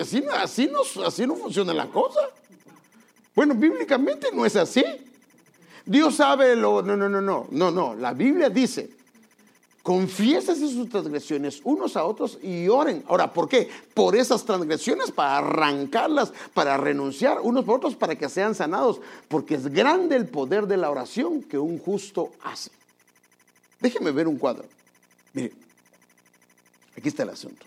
Así, 0.00 0.24
así, 0.32 0.68
no, 0.70 1.04
así 1.04 1.26
no 1.26 1.36
funciona 1.36 1.72
la 1.72 1.86
cosa. 1.86 2.20
Bueno, 3.34 3.54
bíblicamente 3.54 4.28
no 4.32 4.44
es 4.44 4.56
así. 4.56 4.84
Dios 5.86 6.16
sabe 6.16 6.56
lo... 6.56 6.82
No, 6.82 6.96
no, 6.96 7.08
no, 7.08 7.20
no, 7.20 7.46
no, 7.50 7.70
no. 7.70 7.94
La 7.94 8.12
Biblia 8.12 8.50
dice, 8.50 8.90
confiésese 9.90 10.68
sus 10.68 10.88
transgresiones 10.88 11.60
unos 11.64 11.96
a 11.96 12.04
otros 12.04 12.38
y 12.44 12.68
oren. 12.68 13.02
Ahora, 13.08 13.32
¿por 13.32 13.48
qué? 13.48 13.68
Por 13.92 14.14
esas 14.14 14.44
transgresiones, 14.44 15.10
para 15.10 15.38
arrancarlas, 15.38 16.32
para 16.54 16.76
renunciar 16.76 17.40
unos 17.40 17.64
por 17.64 17.78
otros, 17.78 17.96
para 17.96 18.14
que 18.14 18.28
sean 18.28 18.54
sanados. 18.54 19.00
Porque 19.26 19.56
es 19.56 19.66
grande 19.66 20.14
el 20.14 20.28
poder 20.28 20.68
de 20.68 20.76
la 20.76 20.90
oración 20.92 21.42
que 21.42 21.58
un 21.58 21.80
justo 21.80 22.30
hace. 22.44 22.70
Déjeme 23.80 24.12
ver 24.12 24.28
un 24.28 24.38
cuadro. 24.38 24.64
Mire, 25.32 25.50
aquí 26.96 27.08
está 27.08 27.24
el 27.24 27.30
asunto. 27.30 27.66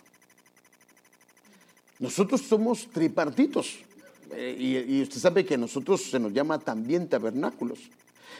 Nosotros 1.99 2.39
somos 2.39 2.87
tripartitos. 2.87 3.79
Eh, 4.31 4.55
y, 4.57 4.77
y, 4.95 5.01
usted 5.01 5.19
sabe 5.19 5.43
que 5.43 5.55
a 5.55 5.57
nosotros 5.57 6.03
se 6.03 6.19
nos 6.19 6.31
llama 6.31 6.57
también 6.57 7.09
tabernáculos. 7.09 7.79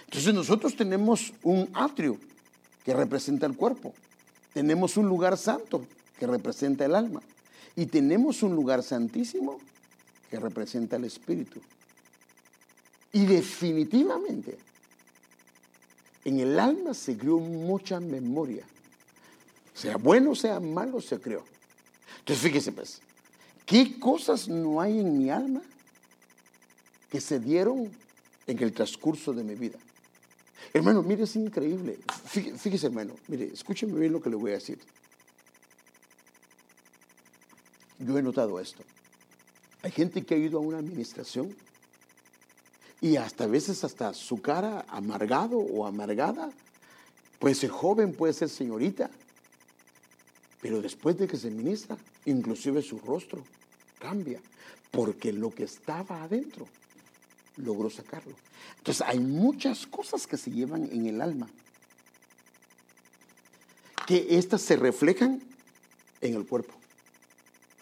Entonces 0.05 0.33
nosotros 0.33 0.73
tenemos 0.73 1.33
un 1.43 1.69
atrio 1.73 2.17
que 2.83 2.93
representa 2.93 3.45
el 3.45 3.55
cuerpo. 3.55 3.93
Tenemos 4.53 4.97
un 4.97 5.07
lugar 5.07 5.37
santo 5.37 5.85
que 6.19 6.27
representa 6.27 6.85
el 6.85 6.95
alma. 6.95 7.21
Y 7.75 7.87
tenemos 7.87 8.43
un 8.43 8.55
lugar 8.55 8.83
santísimo 8.83 9.57
que 10.29 10.39
representa 10.39 10.97
el 10.97 11.05
espíritu. 11.05 11.59
Y 13.11 13.25
definitivamente 13.25 14.57
en 16.25 16.39
el 16.39 16.59
alma 16.59 16.93
se 16.93 17.17
creó 17.17 17.39
mucha 17.39 17.99
memoria. 17.99 18.65
Sea 19.73 19.97
bueno, 19.97 20.35
sea 20.35 20.59
malo, 20.59 21.01
se 21.01 21.19
creó. 21.19 21.43
Entonces 22.19 22.43
fíjese 22.43 22.71
pues, 22.71 23.01
¿qué 23.65 23.99
cosas 23.99 24.47
no 24.47 24.79
hay 24.79 24.99
en 24.99 25.17
mi 25.17 25.29
alma 25.29 25.61
que 27.09 27.19
se 27.19 27.39
dieron 27.39 27.91
en 28.47 28.63
el 28.63 28.71
transcurso 28.71 29.33
de 29.33 29.43
mi 29.43 29.55
vida? 29.55 29.77
Hermano, 30.73 31.03
mire, 31.03 31.23
es 31.23 31.35
increíble. 31.35 31.99
Fíjese, 32.25 32.87
hermano, 32.87 33.13
mire, 33.27 33.45
escúcheme 33.53 33.99
bien 33.99 34.11
lo 34.11 34.21
que 34.21 34.31
le 34.31 34.35
voy 34.35 34.51
a 34.51 34.55
decir. 34.55 34.79
Yo 37.99 38.17
he 38.17 38.23
notado 38.23 38.59
esto. 38.59 38.83
Hay 39.83 39.91
gente 39.91 40.23
que 40.23 40.33
ha 40.33 40.37
ido 40.37 40.57
a 40.57 40.61
una 40.61 40.79
administración 40.79 41.55
y 43.01 43.17
hasta 43.17 43.43
a 43.43 43.47
veces 43.47 43.83
hasta 43.83 44.13
su 44.13 44.41
cara 44.41 44.83
amargado 44.87 45.57
o 45.57 45.85
amargada. 45.85 46.51
Puede 47.37 47.53
ser 47.53 47.69
joven, 47.69 48.13
puede 48.13 48.33
ser 48.33 48.49
señorita, 48.49 49.11
pero 50.61 50.81
después 50.81 51.17
de 51.17 51.27
que 51.27 51.37
se 51.37 51.51
ministra, 51.51 51.97
inclusive 52.25 52.81
su 52.81 52.97
rostro 52.99 53.43
cambia, 53.99 54.39
porque 54.89 55.33
lo 55.33 55.51
que 55.51 55.65
estaba 55.65 56.23
adentro 56.23 56.65
logró 57.57 57.89
sacarlo. 57.89 58.35
Entonces 58.77 59.05
hay 59.05 59.19
muchas 59.19 59.85
cosas 59.85 60.27
que 60.27 60.37
se 60.37 60.51
llevan 60.51 60.89
en 60.91 61.05
el 61.05 61.21
alma, 61.21 61.47
que 64.05 64.37
éstas 64.37 64.61
se 64.61 64.75
reflejan 64.75 65.41
en 66.21 66.35
el 66.35 66.45
cuerpo. 66.45 66.73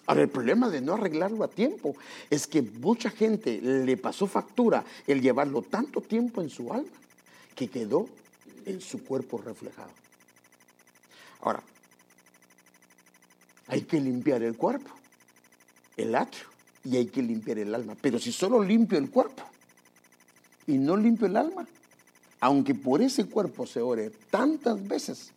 Ahora, 0.08 0.24
el 0.24 0.30
problema 0.30 0.70
de 0.70 0.82
no 0.82 0.94
arreglarlo 0.94 1.44
a 1.44 1.48
tiempo 1.48 1.96
es 2.30 2.48
que 2.48 2.62
mucha 2.62 3.10
gente 3.10 3.62
le 3.62 3.98
pasó 3.98 4.28
factura 4.28 4.84
el 5.08 5.22
llevarlo 5.22 5.62
tanto 5.62 6.02
tiempo 6.02 6.42
en 6.42 6.50
su 6.50 6.74
alma 6.74 6.90
que 7.56 7.70
quedó 7.70 8.10
en 8.66 8.82
su 8.82 9.04
cuerpo 9.04 9.38
reflejado. 9.38 9.92
Ahora, 11.42 11.64
hay 13.68 13.84
que 13.84 14.02
limpiar 14.02 14.44
el 14.44 14.58
cuerpo, 14.58 14.92
el 15.96 16.14
atrio, 16.16 16.48
y 16.84 16.98
hay 16.98 17.06
que 17.06 17.22
limpiar 17.22 17.60
el 17.60 17.74
alma. 17.74 17.96
Pero 18.02 18.20
si 18.20 18.32
solo 18.32 18.64
limpio 18.64 18.98
el 18.98 19.10
cuerpo 19.10 19.44
y 20.68 20.78
no 20.78 20.98
limpio 20.98 21.28
el 21.28 21.38
alma, 21.38 21.68
aunque 22.40 22.76
por 22.76 23.02
ese 23.02 23.26
cuerpo 23.26 23.66
se 23.66 23.82
ore 23.82 24.12
tantas 24.30 24.88
veces, 24.88 25.32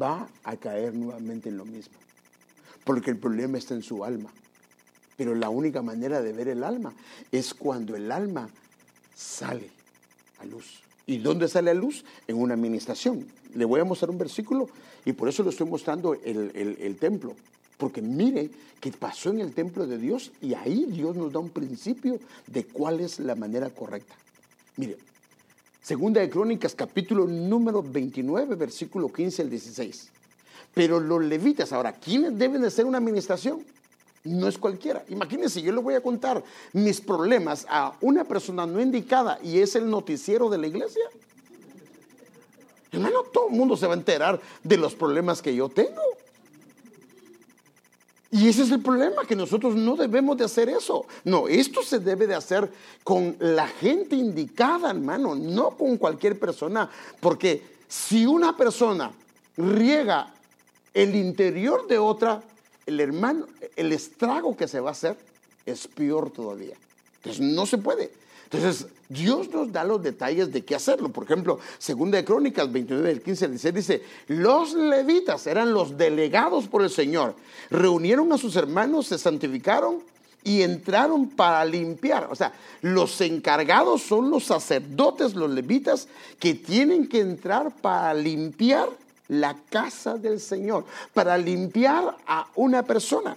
va 0.00 0.28
a 0.44 0.56
caer 0.56 0.94
nuevamente 0.94 1.48
en 1.48 1.56
lo 1.56 1.64
mismo 1.64 2.02
porque 2.84 3.10
el 3.10 3.18
problema 3.18 3.58
está 3.58 3.74
en 3.74 3.82
su 3.82 4.04
alma. 4.04 4.30
Pero 5.16 5.34
la 5.34 5.50
única 5.50 5.82
manera 5.82 6.22
de 6.22 6.32
ver 6.32 6.48
el 6.48 6.64
alma 6.64 6.92
es 7.30 7.54
cuando 7.54 7.94
el 7.96 8.10
alma 8.10 8.48
sale 9.14 9.70
a 10.40 10.44
luz. 10.44 10.82
¿Y 11.06 11.18
dónde 11.18 11.48
sale 11.48 11.70
a 11.70 11.74
luz? 11.74 12.04
En 12.26 12.36
una 12.36 12.54
administración. 12.54 13.26
Le 13.54 13.64
voy 13.64 13.80
a 13.80 13.84
mostrar 13.84 14.10
un 14.10 14.18
versículo 14.18 14.68
y 15.04 15.12
por 15.12 15.28
eso 15.28 15.42
le 15.42 15.50
estoy 15.50 15.68
mostrando 15.68 16.14
el, 16.14 16.50
el 16.54 16.96
templo. 16.96 17.34
Porque 17.76 18.00
mire 18.00 18.50
que 18.80 18.90
pasó 18.92 19.30
en 19.30 19.40
el 19.40 19.52
templo 19.52 19.86
de 19.86 19.98
Dios 19.98 20.32
y 20.40 20.54
ahí 20.54 20.86
Dios 20.88 21.16
nos 21.16 21.32
da 21.32 21.40
un 21.40 21.50
principio 21.50 22.18
de 22.46 22.64
cuál 22.64 23.00
es 23.00 23.18
la 23.18 23.34
manera 23.34 23.70
correcta. 23.70 24.14
Mire, 24.76 24.96
Segunda 25.82 26.20
de 26.20 26.30
Crónicas, 26.30 26.74
capítulo 26.74 27.26
número 27.26 27.82
29, 27.82 28.54
versículo 28.54 29.12
15 29.12 29.42
al 29.42 29.50
16. 29.50 30.10
Pero 30.72 31.00
los 31.00 31.22
levitas, 31.24 31.72
ahora, 31.72 31.92
¿quiénes 31.92 32.38
deben 32.38 32.62
de 32.62 32.70
ser 32.70 32.86
una 32.86 32.98
administración? 32.98 33.64
No 34.24 34.46
es 34.46 34.56
cualquiera. 34.56 35.04
Imagínense, 35.08 35.60
yo 35.60 35.72
le 35.72 35.80
voy 35.80 35.94
a 35.94 36.00
contar 36.00 36.42
mis 36.72 37.00
problemas 37.00 37.66
a 37.68 37.96
una 38.00 38.24
persona 38.24 38.64
no 38.64 38.80
indicada 38.80 39.40
y 39.42 39.58
es 39.58 39.74
el 39.74 39.90
noticiero 39.90 40.48
de 40.48 40.58
la 40.58 40.68
iglesia. 40.68 41.02
Hermano, 42.92 43.24
todo 43.32 43.48
el 43.48 43.56
mundo 43.56 43.76
se 43.76 43.86
va 43.86 43.94
a 43.94 43.96
enterar 43.96 44.40
de 44.62 44.76
los 44.76 44.94
problemas 44.94 45.42
que 45.42 45.54
yo 45.54 45.68
tengo. 45.68 46.00
Y 48.34 48.48
ese 48.48 48.62
es 48.62 48.70
el 48.70 48.80
problema, 48.80 49.26
que 49.26 49.36
nosotros 49.36 49.74
no 49.74 49.94
debemos 49.94 50.38
de 50.38 50.44
hacer 50.44 50.70
eso. 50.70 51.04
No, 51.22 51.48
esto 51.48 51.82
se 51.82 51.98
debe 51.98 52.26
de 52.26 52.34
hacer 52.34 52.72
con 53.04 53.36
la 53.38 53.68
gente 53.68 54.16
indicada, 54.16 54.88
hermano, 54.90 55.34
no 55.34 55.76
con 55.76 55.98
cualquier 55.98 56.38
persona. 56.38 56.88
Porque 57.20 57.62
si 57.86 58.24
una 58.24 58.56
persona 58.56 59.12
riega 59.58 60.32
el 60.94 61.14
interior 61.14 61.86
de 61.86 61.98
otra, 61.98 62.42
el 62.86 63.00
hermano, 63.00 63.46
el 63.76 63.92
estrago 63.92 64.56
que 64.56 64.66
se 64.66 64.80
va 64.80 64.88
a 64.88 64.92
hacer 64.92 65.14
es 65.66 65.86
peor 65.86 66.30
todavía. 66.30 66.76
Entonces 67.16 67.42
no 67.42 67.66
se 67.66 67.76
puede. 67.76 68.21
Entonces 68.52 68.86
Dios 69.08 69.50
nos 69.50 69.72
da 69.72 69.82
los 69.82 70.02
detalles 70.02 70.52
de 70.52 70.64
qué 70.64 70.74
hacerlo. 70.74 71.08
Por 71.08 71.24
ejemplo, 71.24 71.58
segunda 71.78 72.18
de 72.18 72.24
Crónicas 72.24 72.70
29 72.70 73.08
del 73.08 73.22
15 73.22 73.44
al 73.46 73.50
16 73.52 73.74
dice, 73.74 74.02
los 74.28 74.74
levitas 74.74 75.46
eran 75.46 75.72
los 75.72 75.96
delegados 75.96 76.68
por 76.68 76.82
el 76.82 76.90
Señor. 76.90 77.34
Reunieron 77.70 78.32
a 78.32 78.38
sus 78.38 78.56
hermanos, 78.56 79.06
se 79.06 79.18
santificaron 79.18 80.00
y 80.44 80.62
entraron 80.62 81.30
para 81.30 81.64
limpiar. 81.64 82.28
O 82.30 82.34
sea, 82.34 82.52
los 82.82 83.20
encargados 83.20 84.02
son 84.02 84.30
los 84.30 84.44
sacerdotes, 84.44 85.34
los 85.34 85.50
levitas, 85.50 86.08
que 86.38 86.54
tienen 86.54 87.08
que 87.08 87.20
entrar 87.20 87.74
para 87.76 88.12
limpiar 88.12 88.88
la 89.28 89.56
casa 89.70 90.18
del 90.18 90.40
Señor, 90.40 90.84
para 91.14 91.38
limpiar 91.38 92.16
a 92.26 92.48
una 92.56 92.82
persona, 92.82 93.36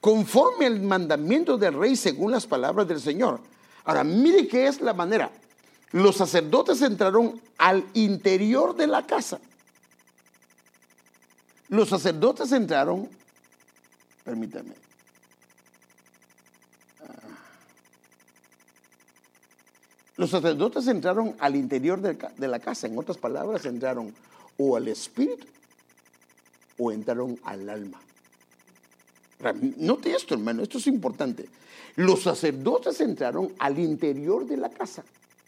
conforme 0.00 0.66
al 0.66 0.80
mandamiento 0.80 1.58
del 1.58 1.74
rey 1.74 1.96
según 1.96 2.30
las 2.30 2.46
palabras 2.46 2.86
del 2.86 3.00
Señor. 3.00 3.40
Ahora, 3.84 4.04
mire 4.04 4.46
qué 4.46 4.66
es 4.66 4.80
la 4.80 4.94
manera. 4.94 5.30
Los 5.92 6.16
sacerdotes 6.16 6.80
entraron 6.82 7.40
al 7.58 7.84
interior 7.94 8.74
de 8.74 8.86
la 8.86 9.06
casa. 9.06 9.40
Los 11.68 11.88
sacerdotes 11.88 12.52
entraron, 12.52 13.08
permítame. 14.24 14.72
Ah. 17.00 17.38
Los 20.16 20.30
sacerdotes 20.30 20.86
entraron 20.86 21.36
al 21.38 21.56
interior 21.56 22.00
de 22.00 22.48
la 22.48 22.58
casa, 22.60 22.86
en 22.86 22.98
otras 22.98 23.18
palabras, 23.18 23.64
entraron 23.64 24.14
o 24.58 24.76
al 24.76 24.88
espíritu 24.88 25.46
o 26.78 26.92
entraron 26.92 27.38
al 27.44 27.68
alma. 27.68 28.00
Note 29.76 30.14
esto, 30.14 30.34
hermano, 30.34 30.62
esto 30.62 30.78
es 30.78 30.86
importante. 30.86 31.48
Los 31.96 32.22
sacerdotes 32.22 33.00
entraron 33.00 33.52
al 33.58 33.78
interior 33.78 34.46
de 34.46 34.56
la 34.56 34.70
casa 34.70 35.04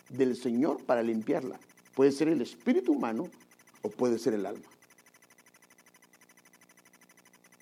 del 0.08 0.36
Señor 0.36 0.82
para 0.82 1.02
limpiarla. 1.02 1.58
Puede 1.94 2.12
ser 2.12 2.28
el 2.28 2.42
espíritu 2.42 2.92
humano 2.92 3.28
o 3.82 3.88
puede 3.88 4.18
ser 4.18 4.34
el 4.34 4.46
alma. 4.46 4.64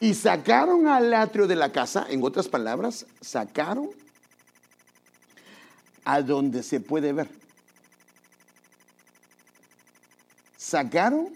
Y 0.00 0.14
sacaron 0.14 0.88
al 0.88 1.12
atrio 1.14 1.46
de 1.46 1.54
la 1.54 1.70
casa, 1.70 2.06
en 2.08 2.24
otras 2.24 2.48
palabras, 2.48 3.06
sacaron 3.20 3.90
a 6.04 6.22
donde 6.22 6.62
se 6.62 6.80
puede 6.80 7.12
ver. 7.12 7.28
Sacaron 10.56 11.28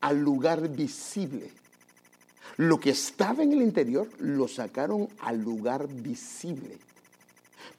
al 0.00 0.20
lugar 0.20 0.68
visible. 0.68 1.50
Lo 2.56 2.80
que 2.80 2.90
estaba 2.90 3.42
en 3.42 3.52
el 3.52 3.62
interior 3.62 4.08
lo 4.18 4.48
sacaron 4.48 5.08
al 5.20 5.42
lugar 5.42 5.88
visible. 5.88 6.78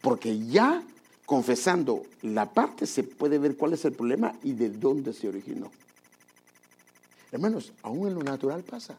Porque 0.02 0.40
ya 0.46 0.84
confesando 1.26 2.04
la 2.22 2.52
parte 2.54 2.86
se 2.86 3.04
puede 3.04 3.40
ver 3.40 3.58
cuál 3.58 3.74
es 3.74 3.84
el 3.86 3.94
problema 3.94 4.34
y 4.44 4.54
de 4.54 4.70
dónde 4.70 5.14
se 5.14 5.28
originó. 5.28 5.72
Hermanos, 7.32 7.74
aún 7.82 8.08
en 8.08 8.16
lo 8.16 8.24
natural 8.24 8.64
pasa. 8.64 8.96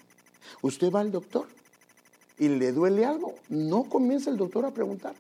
Usted 0.63 0.91
va 0.91 1.01
al 1.01 1.13
doctor 1.13 1.47
y 2.39 2.49
le 2.49 2.73
duele 2.73 3.05
algo, 3.05 3.35
no 3.49 3.85
comienza 3.85 4.31
el 4.31 4.37
doctor 4.37 4.65
a 4.65 4.71
preguntar. 4.71 5.15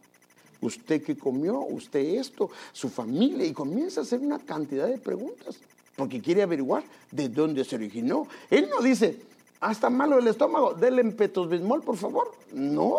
usted 0.61 1.02
qué 1.02 1.16
comió, 1.16 1.61
usted 1.61 2.00
esto, 2.00 2.50
su 2.72 2.88
familia, 2.88 3.46
y 3.46 3.52
comienza 3.52 4.00
a 4.00 4.02
hacer 4.02 4.20
una 4.20 4.40
cantidad 4.40 4.88
de 4.88 4.98
preguntas, 4.98 5.56
porque 5.96 6.20
quiere 6.20 6.42
averiguar 6.42 6.82
de 7.12 7.28
dónde 7.28 7.64
se 7.64 7.76
originó. 7.76 8.26
Él 8.50 8.68
no 8.68 8.82
dice, 8.82 9.20
hasta 9.61 9.90
malo 9.90 10.18
el 10.18 10.28
estómago, 10.28 10.74
denle 10.74 11.02
bismol, 11.02 11.82
por 11.82 11.96
favor. 11.96 12.32
No, 12.52 12.98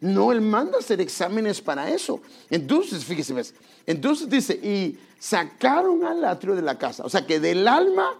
no, 0.00 0.32
él 0.32 0.40
manda 0.40 0.78
hacer 0.78 1.00
exámenes 1.00 1.60
para 1.60 1.90
eso. 1.90 2.20
Entonces, 2.48 3.04
fíjese, 3.04 3.34
¿ves? 3.34 3.54
Entonces 3.86 4.28
dice, 4.28 4.54
y 4.54 4.98
sacaron 5.18 6.04
al 6.04 6.24
atrio 6.24 6.54
de 6.54 6.62
la 6.62 6.78
casa. 6.78 7.04
O 7.04 7.08
sea 7.08 7.26
que 7.26 7.40
del 7.40 7.68
alma 7.68 8.14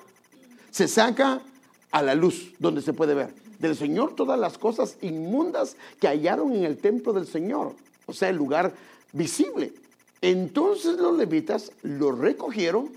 se 0.70 0.88
saca 0.88 1.40
a 1.90 2.02
la 2.02 2.14
luz, 2.14 2.52
donde 2.58 2.82
se 2.82 2.92
puede 2.92 3.14
ver. 3.14 3.34
Del 3.58 3.76
Señor 3.76 4.14
todas 4.14 4.38
las 4.38 4.58
cosas 4.58 4.96
inmundas 5.02 5.76
que 6.00 6.08
hallaron 6.08 6.52
en 6.52 6.64
el 6.64 6.78
templo 6.78 7.12
del 7.12 7.26
Señor. 7.26 7.74
O 8.06 8.12
sea, 8.12 8.28
el 8.28 8.36
lugar 8.36 8.72
visible. 9.12 9.72
Entonces 10.22 10.96
los 10.98 11.16
levitas 11.16 11.72
lo 11.82 12.12
recogieron. 12.12 12.90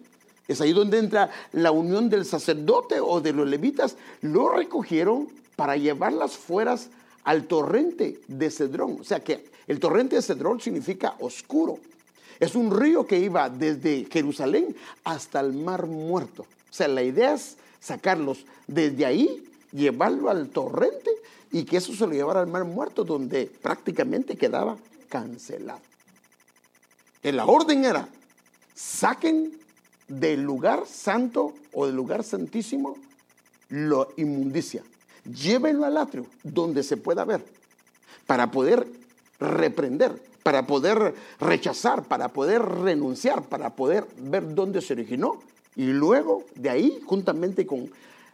Es 0.47 0.59
ahí 0.61 0.73
donde 0.73 0.99
entra 0.99 1.29
la 1.53 1.71
unión 1.71 2.09
del 2.09 2.25
sacerdote 2.25 2.99
o 2.99 3.21
de 3.21 3.33
los 3.33 3.47
levitas. 3.47 3.95
Lo 4.21 4.49
recogieron 4.49 5.29
para 5.55 5.77
llevarlas 5.77 6.33
fuera 6.37 6.75
al 7.23 7.45
torrente 7.45 8.19
de 8.27 8.51
Cedrón. 8.51 8.97
O 8.99 9.03
sea 9.03 9.21
que 9.21 9.45
el 9.67 9.79
torrente 9.79 10.15
de 10.17 10.21
Cedrón 10.21 10.59
significa 10.59 11.15
oscuro. 11.19 11.79
Es 12.39 12.55
un 12.55 12.77
río 12.77 13.07
que 13.07 13.19
iba 13.19 13.49
desde 13.49 14.05
Jerusalén 14.11 14.75
hasta 15.03 15.39
el 15.39 15.53
mar 15.53 15.87
muerto. 15.87 16.41
O 16.41 16.73
sea, 16.73 16.87
la 16.87 17.03
idea 17.03 17.33
es 17.33 17.57
sacarlos 17.79 18.45
desde 18.67 19.05
ahí, 19.05 19.47
llevarlo 19.71 20.29
al 20.29 20.49
torrente 20.49 21.11
y 21.51 21.63
que 21.63 21.77
eso 21.77 21.93
se 21.93 22.05
lo 22.05 22.13
llevara 22.13 22.41
al 22.41 22.47
mar 22.47 22.65
muerto 22.65 23.03
donde 23.03 23.45
prácticamente 23.45 24.35
quedaba 24.35 24.77
cancelado. 25.07 25.79
la 27.21 27.45
orden 27.45 27.85
era, 27.85 28.09
saquen 28.73 29.62
del 30.07 30.41
lugar 30.41 30.85
santo 30.85 31.53
o 31.73 31.85
del 31.85 31.95
lugar 31.95 32.23
santísimo 32.23 32.95
la 33.69 34.07
inmundicia. 34.17 34.83
Llévenlo 35.25 35.85
al 35.85 35.97
atrio 35.97 36.25
donde 36.43 36.83
se 36.83 36.97
pueda 36.97 37.25
ver 37.25 37.43
para 38.27 38.51
poder 38.51 38.85
reprender, 39.39 40.21
para 40.43 40.67
poder 40.67 41.13
rechazar, 41.39 42.03
para 42.03 42.29
poder 42.29 42.61
renunciar, 42.61 43.43
para 43.43 43.75
poder 43.75 44.07
ver 44.17 44.53
dónde 44.53 44.81
se 44.81 44.93
originó 44.93 45.41
y 45.75 45.87
luego 45.87 46.45
de 46.55 46.69
ahí, 46.69 47.01
juntamente 47.05 47.65
con 47.65 47.89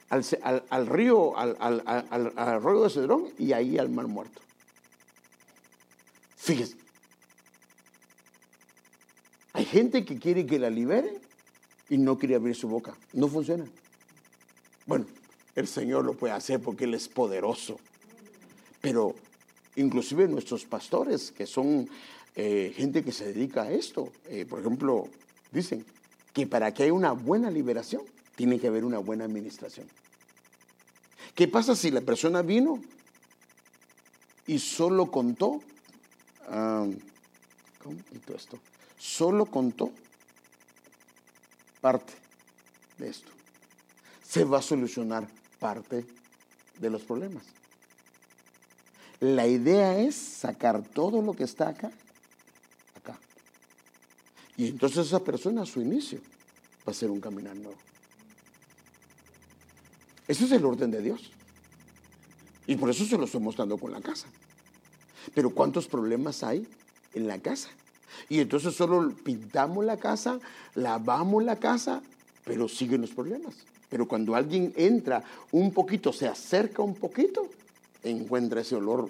al, 0.09 0.88
río, 0.88 1.38
al, 1.38 1.55
al, 1.59 2.34
arroyo 2.36 2.84
de 2.84 2.89
Cedrón 2.89 3.26
y 3.38 3.53
ahí 3.53 3.78
al 3.78 3.89
mar 3.89 4.07
muerto. 4.07 4.41
Fíjese, 6.36 6.76
hay 9.53 9.65
gente 9.65 10.03
que 10.03 10.17
quiere 10.17 10.45
que 10.45 10.57
la 10.57 10.70
libere 10.70 11.20
y 11.89 11.97
no 11.97 12.17
quiere 12.17 12.35
abrir 12.35 12.55
su 12.55 12.67
boca. 12.67 12.95
No 13.13 13.27
funciona. 13.27 13.65
Bueno, 14.85 15.05
el 15.55 15.67
Señor 15.67 16.05
lo 16.05 16.13
puede 16.13 16.33
hacer 16.33 16.59
porque 16.59 16.85
Él 16.85 16.93
es 16.93 17.07
poderoso. 17.07 17.79
Pero 18.81 19.15
inclusive 19.75 20.27
nuestros 20.27 20.65
pastores, 20.65 21.31
que 21.31 21.45
son 21.45 21.89
eh, 22.35 22.73
gente 22.75 23.03
que 23.03 23.11
se 23.11 23.33
dedica 23.33 23.63
a 23.63 23.71
esto, 23.71 24.11
eh, 24.27 24.45
por 24.45 24.59
ejemplo, 24.59 25.07
dicen 25.51 25.83
que 26.33 26.47
para 26.47 26.73
que 26.73 26.83
haya 26.83 26.93
una 26.93 27.11
buena 27.11 27.49
liberación, 27.51 28.03
tiene 28.35 28.59
que 28.59 28.67
haber 28.67 28.85
una 28.85 28.99
buena 28.99 29.25
administración. 29.25 29.87
¿Qué 31.35 31.47
pasa 31.47 31.75
si 31.75 31.91
la 31.91 32.01
persona 32.01 32.41
vino 32.41 32.79
y 34.47 34.59
solo 34.59 35.11
contó? 35.11 35.59
¿Cómo 36.47 37.97
quito 38.11 38.35
esto? 38.35 38.59
Solo 38.97 39.45
contó 39.45 39.91
parte 41.82 42.13
de 42.97 43.09
esto. 43.09 43.32
Se 44.23 44.43
va 44.43 44.59
a 44.59 44.61
solucionar 44.61 45.27
parte 45.59 46.05
de 46.80 46.89
los 46.89 47.03
problemas. 47.03 47.43
La 49.19 49.47
idea 49.47 49.99
es 49.99 50.15
sacar 50.15 50.82
todo 50.82 51.21
lo 51.21 51.34
que 51.34 51.43
está 51.43 51.69
acá, 51.69 51.91
acá. 52.95 53.19
Y 54.55 54.67
entonces 54.67 55.07
esa 55.07 55.19
persona 55.19 55.63
a 55.63 55.65
su 55.65 55.82
inicio 55.82 56.19
va 56.88 56.91
a 56.91 56.93
ser 56.93 57.11
un 57.11 57.19
caminar 57.19 57.55
nuevo. 57.55 57.77
Ese 60.27 60.45
es 60.45 60.51
el 60.51 60.63
orden 60.63 60.91
de 60.91 61.01
Dios. 61.01 61.32
Y 62.67 62.75
por 62.75 62.89
eso 62.89 63.03
se 63.03 63.17
lo 63.17 63.25
estoy 63.25 63.41
mostrando 63.41 63.77
con 63.77 63.91
la 63.91 63.99
casa. 63.99 64.27
Pero 65.34 65.49
¿cuántos 65.49 65.88
problemas 65.88 66.43
hay 66.43 66.67
en 67.13 67.27
la 67.27 67.39
casa? 67.39 67.69
Y 68.28 68.39
entonces 68.39 68.76
solo 68.76 69.14
pintamos 69.24 69.86
la 69.86 69.97
casa, 69.97 70.39
lavamos 70.76 71.43
la 71.43 71.57
casa, 71.57 72.01
pero 72.45 72.68
siguen 72.68 73.01
los 73.01 73.12
problemas. 73.12 73.55
Pero 73.89 74.07
cuando 74.07 74.36
alguien 74.36 74.74
entra 74.76 75.24
un 75.51 75.72
poquito, 75.74 76.14
se 76.14 76.28
acerca 76.28 76.82
un 76.82 76.95
poquito, 76.95 77.49
encuentra 78.03 78.62
ese 78.62 78.76
olor, 78.76 79.10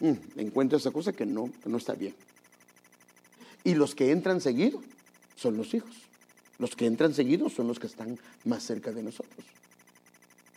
mm, 0.00 0.12
encuentra 0.40 0.78
esa 0.78 0.90
cosa 0.90 1.12
que 1.12 1.26
no, 1.26 1.50
no 1.64 1.76
está 1.76 1.94
bien. 1.94 2.14
Y 3.64 3.74
los 3.74 3.94
que 3.94 4.10
entran 4.10 4.40
seguido 4.40 4.80
son 5.36 5.56
los 5.56 5.74
hijos. 5.74 5.94
Los 6.58 6.76
que 6.76 6.86
entran 6.86 7.14
seguido 7.14 7.48
son 7.48 7.66
los 7.66 7.78
que 7.78 7.86
están 7.88 8.18
más 8.44 8.62
cerca 8.62 8.92
de 8.92 9.02
nosotros. 9.02 9.44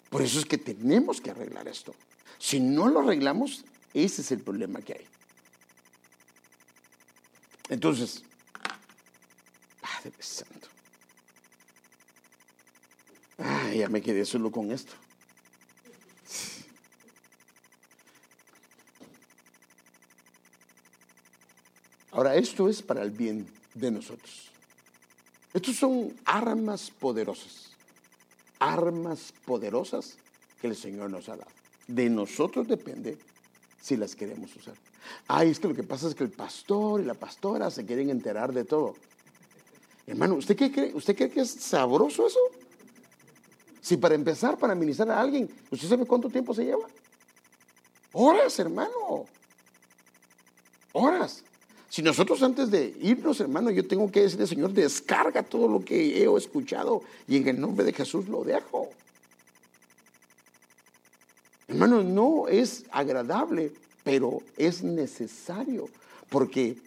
Por 0.09 0.21
eso 0.21 0.39
es 0.39 0.45
que 0.45 0.57
tenemos 0.57 1.19
que 1.19 1.31
arreglar 1.31 1.67
esto. 1.67 1.93
Si 2.37 2.59
no 2.59 2.87
lo 2.87 3.01
arreglamos, 3.01 3.65
ese 3.93 4.21
es 4.21 4.31
el 4.31 4.39
problema 4.39 4.81
que 4.81 4.93
hay. 4.93 5.05
Entonces, 7.69 8.23
Padre 9.81 10.13
Santo. 10.19 10.67
Ya 13.75 13.89
me 13.89 14.01
quedé 14.01 14.23
solo 14.23 14.51
con 14.51 14.71
esto. 14.71 14.93
Ahora, 22.11 22.35
esto 22.35 22.69
es 22.69 22.81
para 22.81 23.01
el 23.01 23.11
bien 23.11 23.45
de 23.73 23.91
nosotros. 23.91 24.49
Estos 25.53 25.75
son 25.75 26.15
armas 26.23 26.89
poderosas. 26.89 27.71
Armas 28.59 29.33
poderosas 29.45 30.17
que 30.61 30.67
el 30.67 30.77
Señor 30.77 31.09
nos 31.09 31.27
ha 31.27 31.35
dado. 31.35 31.51
De 31.87 32.09
nosotros 32.09 32.67
depende 32.67 33.17
si 33.81 33.97
las 33.97 34.15
queremos 34.15 34.55
usar. 34.55 34.75
Ay, 35.27 35.51
es 35.51 35.59
que 35.59 35.67
lo 35.67 35.75
que 35.75 35.83
pasa 35.83 36.07
es 36.07 36.15
que 36.15 36.23
el 36.23 36.31
pastor 36.31 37.01
y 37.01 37.05
la 37.05 37.13
pastora 37.13 37.69
se 37.69 37.85
quieren 37.85 38.09
enterar 38.09 38.53
de 38.53 38.65
todo. 38.65 38.95
Hermano, 40.07 40.35
¿usted 40.35 40.55
qué 40.55 40.71
cree? 40.71 40.93
¿Usted 40.93 41.15
cree 41.15 41.29
que 41.29 41.41
es 41.41 41.49
sabroso 41.49 42.27
eso? 42.27 42.39
Si 43.81 43.97
para 43.97 44.15
empezar, 44.15 44.57
para 44.57 44.75
ministrar 44.75 45.11
a 45.11 45.19
alguien, 45.19 45.49
¿usted 45.71 45.87
sabe 45.87 46.05
cuánto 46.05 46.29
tiempo 46.29 46.53
se 46.53 46.65
lleva? 46.65 46.87
Horas, 48.13 48.57
hermano. 48.59 49.25
Horas. 50.93 51.43
Si 51.89 52.01
nosotros 52.01 52.41
antes 52.43 52.71
de 52.71 52.95
irnos, 53.01 53.39
hermano, 53.39 53.69
yo 53.69 53.87
tengo 53.87 54.11
que 54.11 54.21
decirle, 54.21 54.47
Señor, 54.47 54.73
descarga 54.73 55.43
todo 55.43 55.67
lo 55.67 55.83
que 55.83 56.23
he 56.23 56.37
escuchado 56.37 57.03
y 57.27 57.37
en 57.37 57.47
el 57.47 57.61
nombre 57.61 57.85
de 57.85 57.93
Jesús 57.93 58.27
lo 58.27 58.43
dejo. 58.43 58.89
Hermano, 61.75 62.03
no 62.03 62.47
es 62.47 62.85
agradable, 62.89 63.73
pero 64.05 64.41
es 64.55 64.81
necesario, 64.81 65.89
porque 66.29 66.77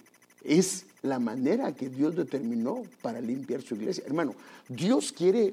es 0.42 0.86
la 1.02 1.18
manera 1.18 1.74
que 1.74 1.90
Dios 1.90 2.16
determinó 2.16 2.84
para 3.02 3.20
limpiar 3.20 3.60
su 3.60 3.74
iglesia. 3.74 4.04
Hermano, 4.06 4.34
Dios 4.66 5.12
quiere 5.12 5.52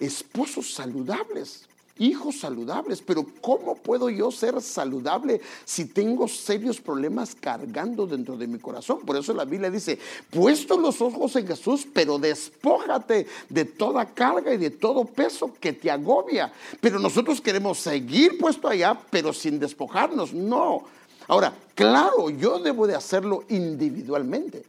esposos 0.00 0.74
saludables 0.74 1.68
hijos 1.98 2.40
saludables, 2.40 3.02
pero 3.02 3.24
¿cómo 3.40 3.74
puedo 3.74 4.10
yo 4.10 4.30
ser 4.30 4.60
saludable 4.60 5.40
si 5.64 5.86
tengo 5.86 6.28
serios 6.28 6.80
problemas 6.80 7.34
cargando 7.34 8.06
dentro 8.06 8.36
de 8.36 8.46
mi 8.46 8.58
corazón? 8.58 9.00
Por 9.00 9.16
eso 9.16 9.32
la 9.34 9.44
Biblia 9.44 9.70
dice, 9.70 9.98
puesto 10.30 10.78
los 10.78 11.00
ojos 11.00 11.36
en 11.36 11.46
Jesús, 11.46 11.86
pero 11.92 12.18
despójate 12.18 13.26
de 13.48 13.64
toda 13.64 14.06
carga 14.06 14.54
y 14.54 14.58
de 14.58 14.70
todo 14.70 15.04
peso 15.04 15.52
que 15.60 15.72
te 15.72 15.90
agobia. 15.90 16.52
Pero 16.80 16.98
nosotros 16.98 17.40
queremos 17.40 17.78
seguir 17.78 18.38
puesto 18.38 18.68
allá, 18.68 18.98
pero 19.10 19.32
sin 19.32 19.58
despojarnos. 19.58 20.32
No. 20.32 20.84
Ahora, 21.26 21.52
claro, 21.74 22.30
yo 22.30 22.58
debo 22.58 22.86
de 22.86 22.94
hacerlo 22.94 23.44
individualmente, 23.48 24.62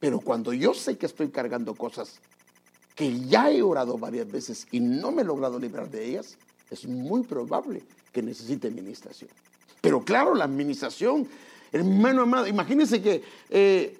pero 0.00 0.20
cuando 0.20 0.52
yo 0.52 0.74
sé 0.74 0.98
que 0.98 1.06
estoy 1.06 1.28
cargando 1.28 1.74
cosas 1.74 2.18
que 2.96 3.20
ya 3.20 3.50
he 3.50 3.62
orado 3.62 3.98
varias 3.98 4.30
veces 4.30 4.66
y 4.72 4.80
no 4.80 5.12
me 5.12 5.22
he 5.22 5.24
logrado 5.24 5.58
librar 5.58 5.88
de 5.90 6.06
ellas, 6.06 6.38
es 6.70 6.86
muy 6.86 7.22
probable 7.22 7.82
que 8.12 8.22
necesite 8.22 8.68
administración. 8.68 9.30
Pero 9.80 10.02
claro, 10.02 10.34
la 10.34 10.44
administración, 10.44 11.28
hermano 11.72 12.22
amado, 12.22 12.46
imagínense 12.46 13.00
que 13.00 13.22
eh, 13.50 13.98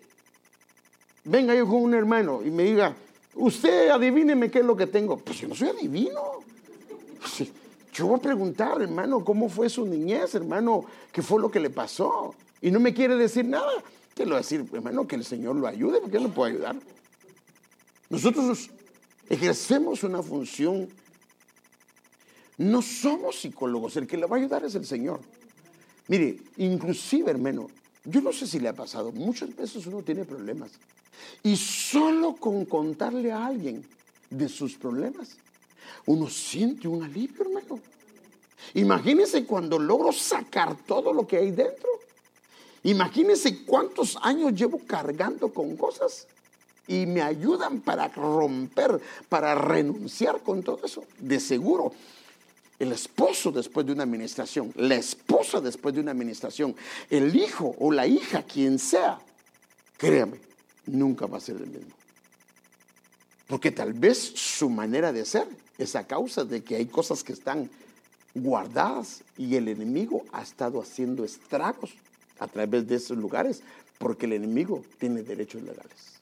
venga 1.25 1.55
yo 1.55 1.67
con 1.67 1.83
un 1.83 1.95
hermano 1.95 2.43
y 2.45 2.51
me 2.51 2.65
diga, 2.65 2.95
usted 3.35 3.91
adivíneme 3.91 4.51
qué 4.51 4.61
es 4.61 4.65
lo 4.65 4.77
que 4.77 4.87
tengo. 4.87 5.17
Pues 5.19 5.39
yo 5.41 5.49
no 5.49 5.55
soy 5.55 5.69
adivino. 5.69 6.21
Yo 7.93 8.07
voy 8.07 8.19
a 8.19 8.23
preguntar, 8.23 8.83
hermano, 8.83 9.25
¿cómo 9.25 9.49
fue 9.49 9.71
su 9.71 9.87
niñez, 9.87 10.35
hermano? 10.35 10.85
¿Qué 11.13 11.23
fue 11.23 11.41
lo 11.41 11.51
que 11.51 11.61
le 11.61 11.71
pasó? 11.71 12.35
Y 12.61 12.71
no 12.71 12.79
me 12.79 12.93
quiere 12.93 13.17
decir 13.17 13.45
nada. 13.45 13.73
Te 14.13 14.25
lo 14.25 14.31
voy 14.31 14.37
a 14.37 14.41
decir, 14.41 14.67
hermano, 14.73 15.07
que 15.07 15.17
el 15.17 15.25
Señor 15.25 15.57
lo 15.57 15.67
ayude, 15.67 16.01
porque 16.01 16.19
Él 16.19 16.25
no 16.25 16.35
puede 16.35 16.53
ayudar. 16.53 16.77
Nosotros 18.11 18.71
ejercemos 19.29 20.03
una 20.05 20.23
función. 20.23 20.89
No 22.59 22.81
somos 22.83 23.41
psicólogos, 23.41 23.97
el 23.97 24.07
que 24.07 24.17
le 24.17 24.27
va 24.27 24.37
a 24.37 24.41
ayudar 24.41 24.65
es 24.65 24.75
el 24.75 24.87
Señor. 24.87 25.21
Mire, 26.09 26.39
inclusive, 26.57 27.31
hermano, 27.31 27.69
yo 28.05 28.21
no 28.21 28.33
sé 28.33 28.47
si 28.47 28.61
le 28.61 28.69
ha 28.69 28.73
pasado, 28.73 29.13
muchas 29.13 29.55
veces 29.55 29.87
uno 29.87 30.03
tiene 30.03 30.25
problemas. 30.25 30.71
Y 31.43 31.57
solo 31.57 32.37
con 32.37 32.65
contarle 32.65 33.33
a 33.33 33.47
alguien 33.47 33.85
de 34.31 34.49
sus 34.49 34.77
problemas, 34.77 35.37
uno 36.07 36.29
siente 36.29 36.89
un 36.89 37.03
alivio, 37.03 37.43
hermano. 37.43 37.81
Imagínense 38.75 39.45
cuando 39.45 39.79
logro 39.79 40.13
sacar 40.13 40.77
todo 40.87 41.13
lo 41.13 41.27
que 41.27 41.37
hay 41.37 41.51
dentro. 41.51 41.89
Imagínense 42.85 43.65
cuántos 43.65 44.17
años 44.23 44.55
llevo 44.55 44.81
cargando 44.87 45.53
con 45.53 45.77
cosas 45.77 46.27
y 46.87 47.07
me 47.07 47.21
ayudan 47.21 47.81
para 47.81 48.09
romper, 48.09 49.01
para 49.29 49.55
renunciar 49.57 50.41
con 50.43 50.63
todo 50.63 50.81
eso. 50.85 51.05
De 51.19 51.41
seguro, 51.41 51.93
el 52.79 52.93
esposo 52.93 53.51
después 53.51 53.87
de 53.87 53.93
una 53.93 54.03
administración, 54.03 54.73
la 54.77 54.97
esposa 54.97 55.61
después 55.61 55.95
de 55.95 56.01
una 56.01 56.11
administración, 56.11 56.75
el 57.11 57.35
hijo 57.35 57.75
o 57.79 57.91
la 57.91 58.07
hija, 58.07 58.43
quien 58.43 58.79
sea, 58.79 59.19
créame, 59.97 60.41
nunca 60.87 61.27
va 61.27 61.39
a 61.39 61.41
ser 61.41 61.57
el 61.57 61.69
mismo. 61.69 61.95
Porque 63.47 63.71
tal 63.71 63.93
vez 63.93 64.19
su 64.19 64.69
manera 64.69 65.13
de 65.13 65.25
ser 65.25 65.47
es 65.79 65.95
a 65.97 66.07
causa 66.07 66.45
de 66.45 66.63
que 66.63 66.77
hay 66.77 66.87
cosas 66.87 67.23
que 67.23 67.33
están 67.33 67.71
guardadas 68.35 69.23
y 69.39 69.55
el 69.57 69.69
enemigo 69.69 70.25
ha 70.33 70.43
estado 70.43 70.81
haciendo 70.81 71.25
estragos 71.25 71.93
a 72.39 72.47
través 72.47 72.87
de 72.87 72.97
esos 72.97 73.17
lugares 73.17 73.63
porque 73.99 74.27
el 74.27 74.35
enemigo 74.35 74.83
tiene 74.99 75.23
derechos 75.23 75.63
legales. 75.63 76.17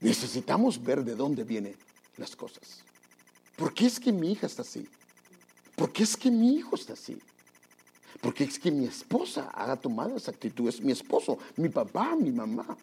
Necesitamos 0.00 0.82
ver 0.82 1.02
de 1.02 1.16
dónde 1.16 1.42
vienen 1.42 1.74
las 2.16 2.36
cosas. 2.36 2.85
¿Por 3.56 3.72
qué 3.72 3.86
es 3.86 3.98
que 3.98 4.12
mi 4.12 4.32
hija 4.32 4.46
está 4.46 4.62
así? 4.62 4.86
¿Por 5.74 5.92
qué 5.92 6.02
es 6.02 6.16
que 6.16 6.30
mi 6.30 6.54
hijo 6.56 6.76
está 6.76 6.92
así? 6.92 7.18
¿Por 8.20 8.34
qué 8.34 8.44
es 8.44 8.58
que 8.58 8.70
mi 8.70 8.86
esposa 8.86 9.50
ha 9.52 9.76
tomado 9.76 10.16
esa 10.16 10.30
actitud? 10.30 10.68
Es 10.68 10.80
mi 10.80 10.92
esposo, 10.92 11.38
mi 11.56 11.68
papá, 11.68 12.14
mi 12.16 12.30
mamá. 12.30 12.76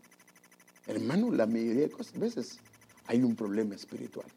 Hermano, 0.86 1.32
la 1.32 1.46
mayoría 1.46 1.88
de 1.88 1.96
veces 2.16 2.60
hay 3.08 3.22
un 3.24 3.36
problema 3.36 3.76
espiritual. 3.76 4.28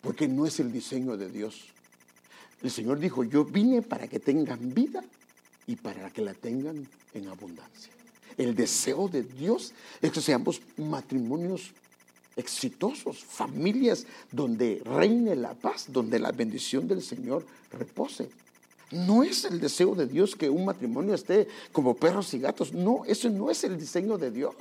Porque 0.00 0.28
no 0.28 0.46
es 0.46 0.60
el 0.60 0.72
diseño 0.72 1.16
de 1.16 1.28
Dios. 1.28 1.66
El 2.62 2.70
Señor 2.70 2.98
dijo, 2.98 3.24
yo 3.24 3.44
vine 3.44 3.82
para 3.82 4.08
que 4.08 4.18
tengan 4.18 4.72
vida 4.74 5.04
y 5.66 5.76
para 5.76 6.10
que 6.10 6.22
la 6.22 6.34
tengan 6.34 6.88
en 7.14 7.28
abundancia. 7.28 7.92
El 8.36 8.54
deseo 8.54 9.08
de 9.08 9.22
Dios 9.22 9.74
es 10.00 10.12
que 10.12 10.20
seamos 10.20 10.62
matrimonios 10.76 11.72
exitosos, 12.38 13.18
familias 13.18 14.06
donde 14.32 14.80
reine 14.84 15.36
la 15.36 15.54
paz, 15.54 15.86
donde 15.88 16.18
la 16.18 16.32
bendición 16.32 16.88
del 16.88 17.02
Señor 17.02 17.44
repose. 17.72 18.30
No 18.90 19.22
es 19.22 19.44
el 19.44 19.60
deseo 19.60 19.94
de 19.94 20.06
Dios 20.06 20.34
que 20.34 20.48
un 20.48 20.64
matrimonio 20.64 21.14
esté 21.14 21.46
como 21.72 21.94
perros 21.94 22.32
y 22.32 22.38
gatos. 22.38 22.72
No, 22.72 23.02
eso 23.06 23.28
no 23.28 23.50
es 23.50 23.64
el 23.64 23.78
diseño 23.78 24.16
de 24.16 24.30
Dios. 24.30 24.54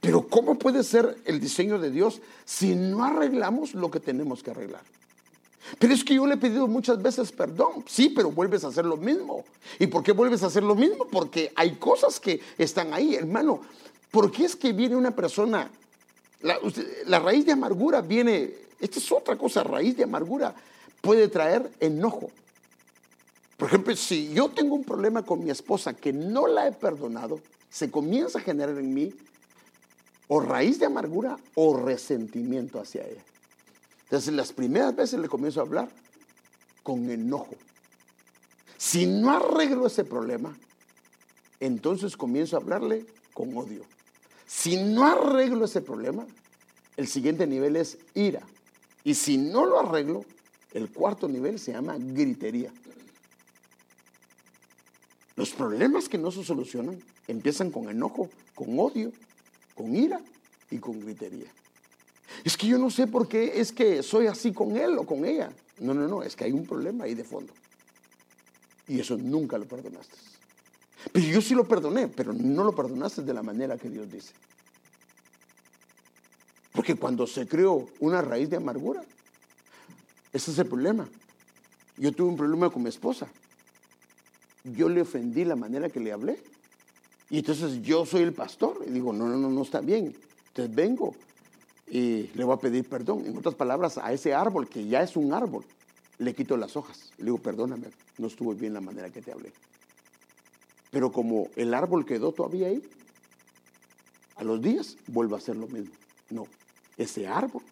Pero 0.00 0.26
¿cómo 0.26 0.58
puede 0.58 0.82
ser 0.82 1.16
el 1.24 1.40
diseño 1.40 1.78
de 1.78 1.90
Dios 1.90 2.20
si 2.44 2.74
no 2.74 3.04
arreglamos 3.04 3.74
lo 3.74 3.90
que 3.90 4.00
tenemos 4.00 4.42
que 4.42 4.50
arreglar? 4.50 4.82
Pero 5.78 5.94
es 5.94 6.02
que 6.02 6.14
yo 6.14 6.26
le 6.26 6.34
he 6.34 6.38
pedido 6.38 6.66
muchas 6.66 7.00
veces 7.00 7.32
perdón. 7.32 7.84
Sí, 7.86 8.08
pero 8.08 8.30
vuelves 8.30 8.64
a 8.64 8.68
hacer 8.68 8.84
lo 8.84 8.96
mismo. 8.96 9.44
¿Y 9.78 9.86
por 9.86 10.02
qué 10.02 10.12
vuelves 10.12 10.42
a 10.42 10.46
hacer 10.46 10.62
lo 10.62 10.74
mismo? 10.74 11.06
Porque 11.10 11.52
hay 11.54 11.76
cosas 11.76 12.18
que 12.18 12.40
están 12.58 12.92
ahí, 12.92 13.14
hermano. 13.14 13.60
¿Por 14.10 14.32
qué 14.32 14.44
es 14.46 14.56
que 14.56 14.72
viene 14.72 14.96
una 14.96 15.14
persona? 15.14 15.70
La, 16.42 17.18
raíz 17.18 17.44
de 17.44 17.52
amargura 17.52 18.00
viene, 18.00 18.54
esta 18.80 18.98
es 18.98 19.12
otra 19.12 19.36
cosa, 19.36 19.62
raíz 19.62 19.96
de 19.96 20.04
amargura 20.04 20.54
puede 21.00 21.28
traer 21.28 21.70
enojo. 21.80 22.30
Por 23.56 23.68
ejemplo, 23.68 23.94
si 23.94 24.32
yo 24.32 24.48
tengo 24.48 24.74
un 24.74 24.84
problema 24.84 25.22
con 25.22 25.44
mi 25.44 25.50
esposa 25.50 25.94
que 25.94 26.12
no 26.12 26.46
la 26.46 26.66
he 26.66 26.72
perdonado, 26.72 27.40
se 27.68 27.90
comienza 27.90 28.38
a 28.38 28.42
generar 28.42 28.78
en 28.78 28.94
mí 28.94 29.12
o 30.28 30.40
raíz 30.40 30.78
de 30.78 30.86
amargura 30.86 31.38
o 31.54 31.76
resentimiento 31.76 32.80
hacia 32.80 33.06
ella. 33.06 33.22
Entonces, 34.04 34.32
las 34.32 34.52
primeras 34.52 34.96
veces 34.96 35.20
le 35.20 35.28
comienzo 35.28 35.60
a 35.60 35.64
hablar 35.64 35.88
con 36.82 37.10
enojo. 37.10 37.54
Si 38.78 39.06
no 39.06 39.30
arreglo 39.30 39.86
ese 39.86 40.04
problema, 40.04 40.56
entonces 41.60 42.16
comienzo 42.16 42.56
a 42.56 42.60
hablarle 42.60 43.04
con 43.34 43.54
odio. 43.56 43.84
Si 44.50 44.76
no 44.76 45.06
arreglo 45.06 45.64
ese 45.64 45.80
problema, 45.80 46.26
el 46.96 47.06
siguiente 47.06 47.46
nivel 47.46 47.76
es 47.76 47.98
ira. 48.14 48.42
Y 49.04 49.14
si 49.14 49.38
no 49.38 49.64
lo 49.64 49.78
arreglo, 49.78 50.24
el 50.74 50.90
cuarto 50.90 51.28
nivel 51.28 51.60
se 51.60 51.72
llama 51.72 51.96
gritería. 51.98 52.72
Los 55.36 55.50
problemas 55.50 56.08
que 56.08 56.18
no 56.18 56.32
se 56.32 56.42
solucionan 56.42 57.00
empiezan 57.28 57.70
con 57.70 57.88
enojo, 57.88 58.28
con 58.56 58.76
odio, 58.80 59.12
con 59.76 59.94
ira 59.94 60.20
y 60.68 60.78
con 60.78 60.98
gritería. 60.98 61.50
Es 62.42 62.56
que 62.56 62.66
yo 62.66 62.76
no 62.76 62.90
sé 62.90 63.06
por 63.06 63.28
qué 63.28 63.60
es 63.60 63.70
que 63.70 64.02
soy 64.02 64.26
así 64.26 64.52
con 64.52 64.76
él 64.76 64.98
o 64.98 65.06
con 65.06 65.24
ella. 65.24 65.52
No, 65.78 65.94
no, 65.94 66.08
no, 66.08 66.24
es 66.24 66.34
que 66.34 66.44
hay 66.44 66.52
un 66.52 66.66
problema 66.66 67.04
ahí 67.04 67.14
de 67.14 67.24
fondo. 67.24 67.52
Y 68.88 68.98
eso 68.98 69.16
nunca 69.16 69.56
lo 69.56 69.66
perdonaste. 69.66 70.29
Pero 71.12 71.26
yo 71.26 71.40
sí 71.40 71.54
lo 71.54 71.66
perdoné, 71.66 72.08
pero 72.08 72.32
no 72.32 72.64
lo 72.64 72.74
perdonaste 72.74 73.22
de 73.22 73.34
la 73.34 73.42
manera 73.42 73.76
que 73.76 73.88
Dios 73.88 74.10
dice. 74.10 74.32
Porque 76.72 76.94
cuando 76.94 77.26
se 77.26 77.46
creó 77.46 77.88
una 77.98 78.22
raíz 78.22 78.48
de 78.48 78.56
amargura, 78.56 79.02
ese 80.32 80.52
es 80.52 80.58
el 80.58 80.66
problema. 80.66 81.08
Yo 81.96 82.12
tuve 82.12 82.28
un 82.28 82.36
problema 82.36 82.70
con 82.70 82.82
mi 82.82 82.88
esposa. 82.88 83.26
Yo 84.64 84.88
le 84.88 85.02
ofendí 85.02 85.44
la 85.44 85.56
manera 85.56 85.88
que 85.88 86.00
le 86.00 86.12
hablé. 86.12 86.40
Y 87.28 87.38
entonces 87.38 87.82
yo 87.82 88.06
soy 88.06 88.22
el 88.22 88.32
pastor. 88.32 88.78
Y 88.86 88.90
digo, 88.90 89.12
no, 89.12 89.26
no, 89.26 89.36
no, 89.36 89.50
no 89.50 89.62
está 89.62 89.80
bien. 89.80 90.14
Entonces 90.48 90.74
vengo 90.74 91.14
y 91.90 92.30
le 92.34 92.44
voy 92.44 92.54
a 92.54 92.60
pedir 92.60 92.88
perdón. 92.88 93.26
En 93.26 93.36
otras 93.36 93.56
palabras, 93.56 93.98
a 93.98 94.12
ese 94.12 94.32
árbol 94.32 94.68
que 94.68 94.86
ya 94.86 95.02
es 95.02 95.16
un 95.16 95.34
árbol, 95.34 95.64
le 96.18 96.34
quito 96.34 96.56
las 96.56 96.76
hojas. 96.76 97.10
Le 97.18 97.26
digo, 97.26 97.38
perdóname, 97.38 97.88
no 98.18 98.28
estuvo 98.28 98.54
bien 98.54 98.74
la 98.74 98.80
manera 98.80 99.10
que 99.10 99.20
te 99.20 99.32
hablé. 99.32 99.52
Pero 100.90 101.12
como 101.12 101.48
el 101.56 101.74
árbol 101.74 102.04
quedó 102.04 102.32
todavía 102.32 102.68
ahí, 102.68 102.82
a 104.36 104.44
los 104.44 104.60
días 104.60 104.96
vuelvo 105.06 105.34
a 105.34 105.38
hacer 105.38 105.56
lo 105.56 105.66
mismo. 105.68 105.94
No, 106.30 106.46
ese 106.96 107.26
árbol 107.26 107.62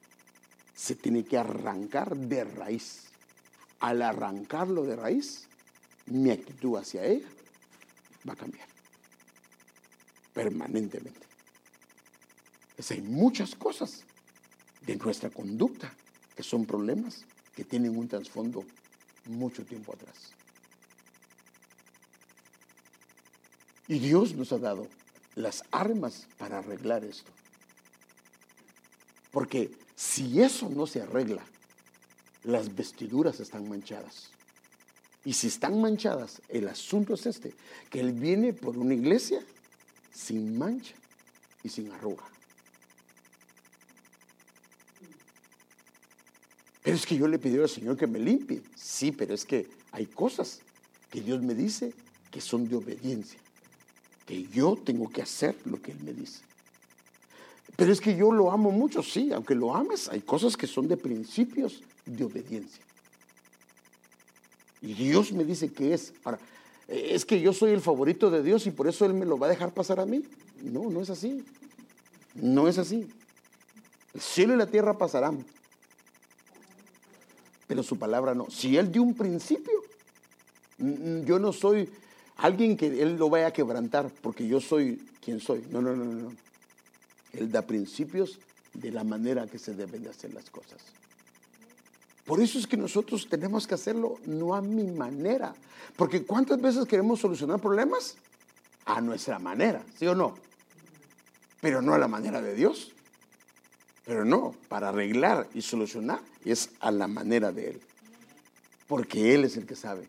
se 0.74 0.94
tiene 0.94 1.24
que 1.24 1.38
arrancar 1.38 2.16
de 2.16 2.44
raíz. 2.44 3.04
Al 3.80 4.02
arrancarlo 4.02 4.84
de 4.84 4.96
raíz, 4.96 5.48
mi 6.06 6.30
actitud 6.30 6.76
hacia 6.76 7.04
ella 7.04 7.28
va 8.28 8.32
a 8.32 8.36
cambiar 8.36 8.68
permanentemente. 10.38 11.26
Es 12.76 12.92
hay 12.92 13.02
muchas 13.02 13.56
cosas 13.56 14.04
de 14.86 14.94
nuestra 14.94 15.30
conducta, 15.30 15.92
que 16.36 16.44
son 16.44 16.64
problemas 16.64 17.24
que 17.56 17.64
tienen 17.64 17.98
un 17.98 18.06
trasfondo 18.06 18.64
mucho 19.26 19.64
tiempo 19.64 19.92
atrás. 19.92 20.37
Y 23.88 23.98
Dios 23.98 24.34
nos 24.34 24.52
ha 24.52 24.58
dado 24.58 24.86
las 25.34 25.64
armas 25.70 26.28
para 26.36 26.58
arreglar 26.58 27.04
esto. 27.04 27.32
Porque 29.30 29.70
si 29.96 30.42
eso 30.42 30.68
no 30.68 30.86
se 30.86 31.02
arregla, 31.02 31.42
las 32.44 32.74
vestiduras 32.74 33.40
están 33.40 33.68
manchadas. 33.68 34.30
Y 35.24 35.32
si 35.32 35.48
están 35.48 35.80
manchadas, 35.80 36.40
el 36.48 36.68
asunto 36.68 37.14
es 37.14 37.26
este, 37.26 37.54
que 37.90 38.00
Él 38.00 38.12
viene 38.12 38.52
por 38.52 38.78
una 38.78 38.94
iglesia 38.94 39.44
sin 40.12 40.56
mancha 40.56 40.94
y 41.62 41.68
sin 41.68 41.90
arruga. 41.90 42.24
Pero 46.82 46.96
es 46.96 47.04
que 47.04 47.16
yo 47.16 47.28
le 47.28 47.38
pedí 47.38 47.58
al 47.58 47.68
Señor 47.68 47.96
que 47.96 48.06
me 48.06 48.18
limpie. 48.18 48.62
Sí, 48.74 49.12
pero 49.12 49.34
es 49.34 49.44
que 49.44 49.68
hay 49.92 50.06
cosas 50.06 50.60
que 51.10 51.20
Dios 51.20 51.42
me 51.42 51.54
dice 51.54 51.92
que 52.30 52.40
son 52.40 52.68
de 52.68 52.76
obediencia. 52.76 53.38
Que 54.28 54.44
yo 54.44 54.76
tengo 54.76 55.08
que 55.08 55.22
hacer 55.22 55.56
lo 55.64 55.82
que 55.82 55.90
Él 55.92 55.98
me 56.04 56.12
dice. 56.12 56.42
Pero 57.76 57.92
es 57.92 58.00
que 58.00 58.14
yo 58.14 58.30
lo 58.30 58.52
amo 58.52 58.70
mucho, 58.70 59.02
sí, 59.02 59.32
aunque 59.32 59.54
lo 59.54 59.74
ames, 59.74 60.08
hay 60.08 60.20
cosas 60.20 60.56
que 60.56 60.66
son 60.66 60.86
de 60.86 60.96
principios 60.96 61.82
de 62.04 62.24
obediencia. 62.24 62.82
Y 64.82 64.92
Dios 64.94 65.32
me 65.32 65.44
dice 65.44 65.72
que 65.72 65.94
es. 65.94 66.12
Ahora, 66.24 66.38
es 66.86 67.24
que 67.24 67.40
yo 67.40 67.52
soy 67.52 67.72
el 67.72 67.80
favorito 67.80 68.30
de 68.30 68.42
Dios 68.42 68.66
y 68.66 68.70
por 68.70 68.86
eso 68.86 69.06
Él 69.06 69.14
me 69.14 69.24
lo 69.24 69.38
va 69.38 69.46
a 69.46 69.50
dejar 69.50 69.72
pasar 69.72 69.98
a 69.98 70.06
mí. 70.06 70.22
No, 70.62 70.90
no 70.90 71.00
es 71.00 71.10
así. 71.10 71.44
No 72.34 72.68
es 72.68 72.78
así. 72.78 73.08
El 74.14 74.20
cielo 74.20 74.54
y 74.54 74.56
la 74.56 74.66
tierra 74.66 74.96
pasarán, 74.96 75.44
pero 77.66 77.82
su 77.82 77.98
palabra 77.98 78.34
no. 78.34 78.50
Si 78.50 78.76
Él 78.76 78.90
dio 78.90 79.02
un 79.02 79.14
principio, 79.14 79.82
yo 80.78 81.38
no 81.38 81.52
soy 81.52 81.88
alguien 82.38 82.76
que 82.76 82.86
Él 83.02 83.16
lo 83.16 83.28
vaya 83.28 83.48
a 83.48 83.52
quebrantar 83.52 84.10
porque 84.22 84.46
yo 84.46 84.60
soy 84.60 84.96
quien 85.22 85.40
soy. 85.40 85.64
No, 85.70 85.82
no, 85.82 85.94
no, 85.94 86.04
no. 86.04 86.32
Él 87.34 87.52
da 87.52 87.62
principios 87.62 88.38
de 88.72 88.90
la 88.90 89.04
manera 89.04 89.46
que 89.46 89.58
se 89.58 89.74
deben 89.74 90.02
de 90.02 90.08
hacer 90.08 90.32
las 90.32 90.48
cosas. 90.48 90.80
Por 92.24 92.40
eso 92.40 92.58
es 92.58 92.66
que 92.66 92.76
nosotros 92.76 93.28
tenemos 93.28 93.66
que 93.66 93.74
hacerlo 93.74 94.16
no 94.26 94.54
a 94.54 94.62
mi 94.62 94.90
manera. 94.90 95.54
Porque 95.96 96.24
¿cuántas 96.24 96.60
veces 96.60 96.86
queremos 96.86 97.20
solucionar 97.20 97.60
problemas? 97.60 98.16
A 98.84 99.00
nuestra 99.00 99.38
manera, 99.38 99.84
¿sí 99.98 100.06
o 100.06 100.14
no? 100.14 100.34
Pero 101.60 101.82
no 101.82 101.94
a 101.94 101.98
la 101.98 102.08
manera 102.08 102.40
de 102.40 102.54
Dios. 102.54 102.92
Pero 104.04 104.24
no, 104.24 104.54
para 104.68 104.90
arreglar 104.90 105.48
y 105.52 105.60
solucionar 105.60 106.20
es 106.44 106.70
a 106.80 106.90
la 106.90 107.08
manera 107.08 107.52
de 107.52 107.70
Él. 107.70 107.80
Porque 108.86 109.34
Él 109.34 109.44
es 109.44 109.56
el 109.56 109.66
que 109.66 109.76
sabe 109.76 110.08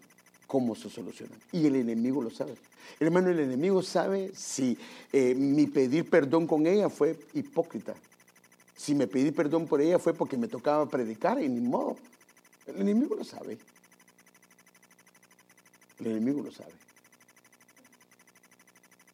cómo 0.49 0.73
se 0.73 0.89
soluciona. 0.89 1.35
Y 1.51 1.67
el 1.67 1.75
enemigo 1.75 2.23
lo 2.23 2.31
sabe. 2.31 2.55
Hermano, 2.99 3.29
el 3.29 3.39
enemigo 3.39 3.83
sabe 3.83 4.31
si 4.33 4.75
eh, 5.13 5.35
mi 5.35 5.67
pedir 5.67 6.09
perdón 6.09 6.47
con 6.47 6.65
ella 6.65 6.89
fue 6.89 7.19
hipócrita. 7.35 7.93
Si 8.75 8.95
me 8.95 9.05
pedí 9.05 9.29
perdón 9.29 9.67
por 9.67 9.79
ella 9.79 9.99
fue 9.99 10.15
porque 10.15 10.37
me 10.37 10.47
tocaba 10.47 10.89
predicar 10.89 11.39
y 11.39 11.47
ni 11.47 11.61
modo. 11.61 11.97
El 12.65 12.81
enemigo 12.81 13.15
lo 13.15 13.23
sabe. 13.23 13.59
El 15.99 16.07
enemigo 16.07 16.41
lo 16.41 16.51
sabe. 16.51 16.73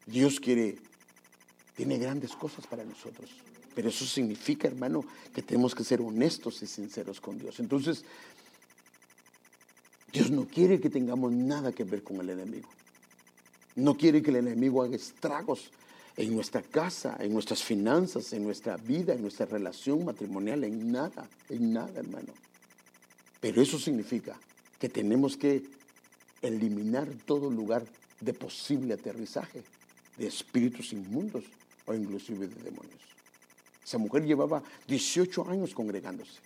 Dios 0.05 0.39
quiere, 0.39 0.77
tiene 1.75 1.97
grandes 1.97 2.33
cosas 2.33 2.65
para 2.65 2.85
nosotros. 2.85 3.29
Pero 3.75 3.89
eso 3.89 4.05
significa, 4.05 4.69
hermano, 4.69 5.03
que 5.33 5.41
tenemos 5.41 5.75
que 5.75 5.83
ser 5.83 5.99
honestos 5.99 6.63
y 6.63 6.67
sinceros 6.67 7.19
con 7.19 7.37
Dios. 7.37 7.59
Entonces, 7.59 8.05
Dios 10.15 10.31
no 10.31 10.47
quiere 10.47 10.79
que 10.79 10.89
tengamos 10.89 11.33
nada 11.33 11.73
que 11.73 11.83
ver 11.83 12.01
con 12.01 12.21
el 12.21 12.29
enemigo. 12.29 12.69
No 13.75 13.97
quiere 13.97 14.21
que 14.21 14.29
el 14.29 14.37
enemigo 14.37 14.81
haga 14.81 14.95
estragos 14.95 15.71
en 16.15 16.33
nuestra 16.33 16.61
casa, 16.61 17.17
en 17.19 17.33
nuestras 17.33 17.61
finanzas, 17.61 18.31
en 18.31 18.45
nuestra 18.45 18.77
vida, 18.77 19.13
en 19.13 19.21
nuestra 19.21 19.45
relación 19.45 20.05
matrimonial, 20.05 20.63
en 20.63 20.89
nada, 20.89 21.27
en 21.49 21.73
nada, 21.73 21.99
hermano. 21.99 22.31
Pero 23.41 23.61
eso 23.61 23.77
significa 23.77 24.39
que 24.79 24.87
tenemos 24.87 25.35
que 25.35 25.63
eliminar 26.41 27.09
todo 27.25 27.49
lugar 27.49 27.83
de 28.21 28.33
posible 28.33 28.93
aterrizaje 28.93 29.63
de 30.17 30.27
espíritus 30.27 30.93
inmundos 30.93 31.43
o 31.87 31.93
inclusive 31.93 32.47
de 32.47 32.55
demonios. 32.55 33.01
Esa 33.83 33.97
mujer 33.97 34.23
llevaba 34.23 34.63
18 34.87 35.49
años 35.49 35.73
congregándose 35.73 36.39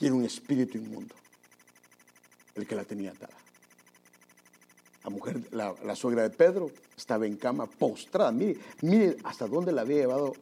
y 0.00 0.06
era 0.06 0.16
un 0.16 0.24
espíritu 0.24 0.78
inmundo 0.78 1.21
el 2.54 2.66
que 2.66 2.74
la 2.74 2.84
tenía 2.84 3.10
atada. 3.10 3.36
La 5.04 5.10
mujer, 5.10 5.40
la, 5.50 5.96
suegra 5.96 6.22
de 6.22 6.30
Pedro, 6.30 6.70
estaba 6.96 7.26
en 7.26 7.36
cama 7.36 7.66
postrada. 7.66 8.30
Mire, 8.30 8.58
mire 8.82 9.16
hasta 9.24 9.48
dónde 9.48 9.72
la 9.72 9.80
había 9.82 9.96
llevado 9.96 10.32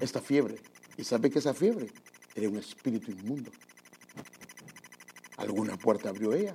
esta 0.00 0.20
fiebre. 0.20 0.56
Y 0.96 1.04
sabe 1.04 1.30
que 1.30 1.38
esa 1.38 1.54
fiebre 1.54 1.88
era 2.34 2.48
un 2.48 2.56
espíritu 2.56 3.12
inmundo. 3.12 3.50
Alguna 5.36 5.76
puerta 5.76 6.08
abrió 6.08 6.32
ella. 6.32 6.54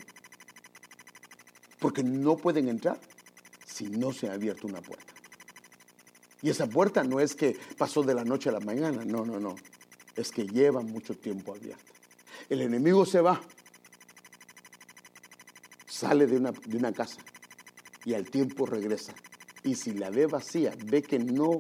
Porque 1.80 2.04
no 2.04 2.36
pueden 2.36 2.68
entrar 2.68 3.00
si 3.66 3.86
no 3.86 4.12
se 4.12 4.30
ha 4.30 4.34
abierto 4.34 4.68
una 4.68 4.82
puerta. 4.82 5.12
Y 6.42 6.50
esa 6.50 6.68
puerta 6.68 7.04
no 7.04 7.20
es 7.20 7.36
que 7.36 7.58
pasó 7.78 8.04
de 8.04 8.14
la 8.14 8.24
noche 8.24 8.50
a 8.50 8.52
la 8.52 8.60
mañana, 8.60 9.06
no, 9.06 9.26
no, 9.26 9.40
no. 9.40 9.56
Es 10.16 10.32
que 10.32 10.46
lleva 10.46 10.82
mucho 10.82 11.16
tiempo 11.16 11.54
abierta. 11.54 11.84
El 12.50 12.62
enemigo 12.62 13.06
se 13.06 13.22
va, 13.22 13.42
sale 16.02 16.26
de 16.26 16.38
una, 16.38 16.52
de 16.52 16.78
una 16.78 16.92
casa 16.92 17.22
y 18.06 18.16
al 18.16 18.30
tiempo 18.30 18.66
regresa. 18.66 19.14
Y 19.64 19.76
si 19.76 19.94
la 19.94 20.10
ve 20.10 20.26
vacía, 20.26 20.74
ve 20.86 21.04
que 21.04 21.20
no 21.20 21.60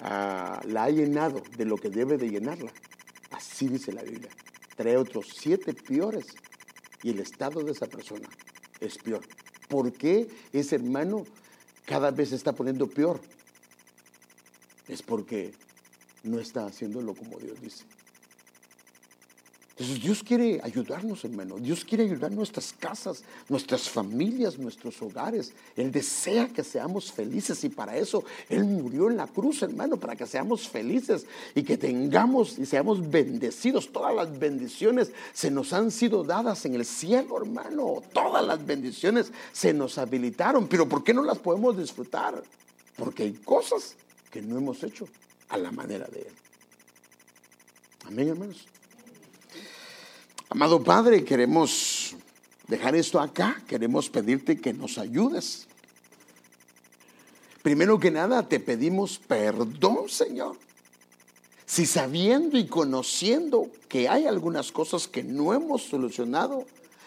ah, 0.00 0.60
la 0.66 0.84
ha 0.84 0.90
llenado 0.90 1.42
de 1.56 1.64
lo 1.64 1.76
que 1.76 1.88
debe 1.88 2.18
de 2.18 2.28
llenarla. 2.28 2.70
Así 3.30 3.66
dice 3.66 3.92
la 3.92 4.02
Biblia. 4.02 4.28
Trae 4.76 4.98
otros 4.98 5.28
siete 5.34 5.72
peores 5.72 6.26
y 7.02 7.10
el 7.10 7.20
estado 7.20 7.62
de 7.62 7.72
esa 7.72 7.86
persona 7.86 8.28
es 8.78 8.98
peor. 8.98 9.22
¿Por 9.68 9.90
qué 9.92 10.28
ese 10.52 10.76
hermano 10.76 11.24
cada 11.86 12.10
vez 12.10 12.28
se 12.28 12.36
está 12.36 12.52
poniendo 12.52 12.88
peor? 12.88 13.18
Es 14.86 15.02
porque 15.02 15.52
no 16.24 16.38
está 16.38 16.66
haciéndolo 16.66 17.14
como 17.14 17.38
Dios 17.38 17.58
dice. 17.62 17.84
Entonces 19.78 20.02
Dios 20.02 20.24
quiere 20.24 20.60
ayudarnos, 20.64 21.24
hermano. 21.24 21.56
Dios 21.58 21.84
quiere 21.84 22.02
ayudar 22.02 22.32
nuestras 22.32 22.72
casas, 22.72 23.22
nuestras 23.48 23.88
familias, 23.88 24.58
nuestros 24.58 25.00
hogares. 25.00 25.52
Él 25.76 25.92
desea 25.92 26.48
que 26.48 26.64
seamos 26.64 27.12
felices 27.12 27.62
y 27.62 27.68
para 27.68 27.96
eso 27.96 28.24
Él 28.48 28.64
murió 28.64 29.08
en 29.08 29.16
la 29.16 29.28
cruz, 29.28 29.62
hermano, 29.62 29.96
para 29.96 30.16
que 30.16 30.26
seamos 30.26 30.68
felices 30.68 31.26
y 31.54 31.62
que 31.62 31.76
tengamos 31.76 32.58
y 32.58 32.66
seamos 32.66 33.08
bendecidos. 33.08 33.92
Todas 33.92 34.16
las 34.16 34.36
bendiciones 34.36 35.12
se 35.32 35.48
nos 35.48 35.72
han 35.72 35.92
sido 35.92 36.24
dadas 36.24 36.64
en 36.64 36.74
el 36.74 36.84
cielo, 36.84 37.36
hermano. 37.36 38.02
Todas 38.12 38.44
las 38.44 38.66
bendiciones 38.66 39.30
se 39.52 39.72
nos 39.72 39.96
habilitaron. 39.96 40.66
Pero 40.66 40.88
¿por 40.88 41.04
qué 41.04 41.14
no 41.14 41.22
las 41.22 41.38
podemos 41.38 41.78
disfrutar? 41.78 42.42
Porque 42.96 43.22
hay 43.22 43.32
cosas 43.32 43.94
que 44.32 44.42
no 44.42 44.58
hemos 44.58 44.82
hecho 44.82 45.06
a 45.50 45.56
la 45.56 45.70
manera 45.70 46.08
de 46.08 46.22
Él. 46.22 46.34
Amén, 48.08 48.28
hermanos. 48.30 48.66
Amado 50.50 50.82
Padre, 50.82 51.24
queremos 51.24 52.16
dejar 52.68 52.96
esto 52.96 53.20
acá, 53.20 53.62
queremos 53.68 54.08
pedirte 54.08 54.58
que 54.58 54.72
nos 54.72 54.96
ayudes. 54.96 55.68
Primero 57.62 58.00
que 58.00 58.10
nada, 58.10 58.48
te 58.48 58.58
pedimos 58.58 59.18
perdón, 59.18 60.08
Señor. 60.08 60.56
Si 61.66 61.84
sabiendo 61.84 62.56
y 62.56 62.66
conociendo 62.66 63.70
que 63.88 64.08
hay 64.08 64.26
algunas 64.26 64.72
cosas 64.72 65.06
que 65.06 65.22
no 65.22 65.52
hemos 65.52 65.82
solucionado, 65.82 66.64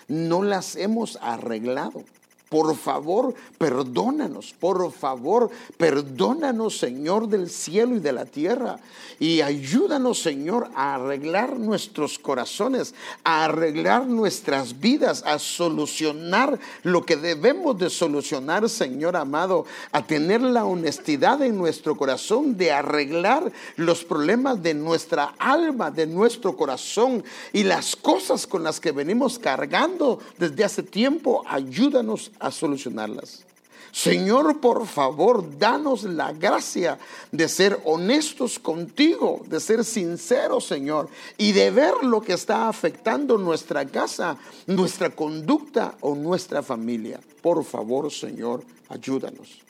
no 0.08 0.44
las 0.44 0.76
hemos 0.76 1.18
arreglado. 1.20 2.04
Por 2.52 2.76
favor, 2.76 3.34
perdónanos, 3.58 4.54
por 4.60 4.92
favor, 4.92 5.50
perdónanos, 5.78 6.78
Señor 6.78 7.30
del 7.30 7.50
cielo 7.50 7.96
y 7.96 8.02
de 8.02 8.12
la 8.12 8.26
tierra. 8.26 8.78
Y 9.22 9.40
ayúdanos, 9.40 10.22
Señor, 10.22 10.68
a 10.76 10.96
arreglar 10.96 11.58
nuestros 11.58 12.20
corazones, 12.20 12.94
a 13.24 13.46
arreglar 13.46 14.06
nuestras 14.06 14.82
vidas, 14.82 15.24
a 15.26 15.40
solucionar 15.40 16.60
lo 16.84 17.06
que 17.06 17.16
debemos 17.16 17.78
de 17.78 17.90
solucionar, 17.90 18.68
Señor 18.68 19.16
amado, 19.16 19.66
a 19.94 20.06
tener 20.06 20.42
la 20.42 20.66
honestidad 20.66 21.42
en 21.44 21.58
nuestro 21.58 21.96
corazón 21.96 22.58
de 22.58 22.74
arreglar 22.74 23.50
los 23.78 24.04
problemas 24.04 24.62
de 24.62 24.74
nuestra 24.74 25.36
alma, 25.40 25.90
de 25.90 26.06
nuestro 26.06 26.58
corazón 26.58 27.24
y 27.54 27.64
las 27.64 27.96
cosas 27.96 28.46
con 28.46 28.62
las 28.62 28.82
que 28.82 28.92
venimos 28.92 29.40
cargando 29.40 30.20
desde 30.38 30.66
hace 30.66 30.84
tiempo. 30.84 31.46
Ayúdanos 31.48 32.32
a 32.42 32.52
solucionarlas. 32.52 33.46
Señor, 33.92 34.62
por 34.62 34.88
favor, 34.88 35.58
danos 35.60 36.04
la 36.04 36.32
gracia 36.32 36.98
de 37.32 37.50
ser 37.50 37.82
honestos 37.84 38.58
contigo, 38.58 39.42
de 39.48 39.60
ser 39.60 39.84
sinceros, 39.84 40.66
Señor, 40.66 41.10
y 41.38 41.52
de 41.52 41.72
ver 41.72 41.96
lo 42.04 42.22
que 42.22 42.34
está 42.34 42.70
afectando 42.70 43.38
nuestra 43.38 43.86
casa, 43.86 44.38
nuestra 44.66 45.10
conducta 45.10 45.96
o 46.00 46.16
nuestra 46.16 46.64
familia. 46.64 47.20
Por 47.42 47.64
favor, 47.66 48.10
Señor, 48.12 48.64
ayúdanos. 48.88 49.62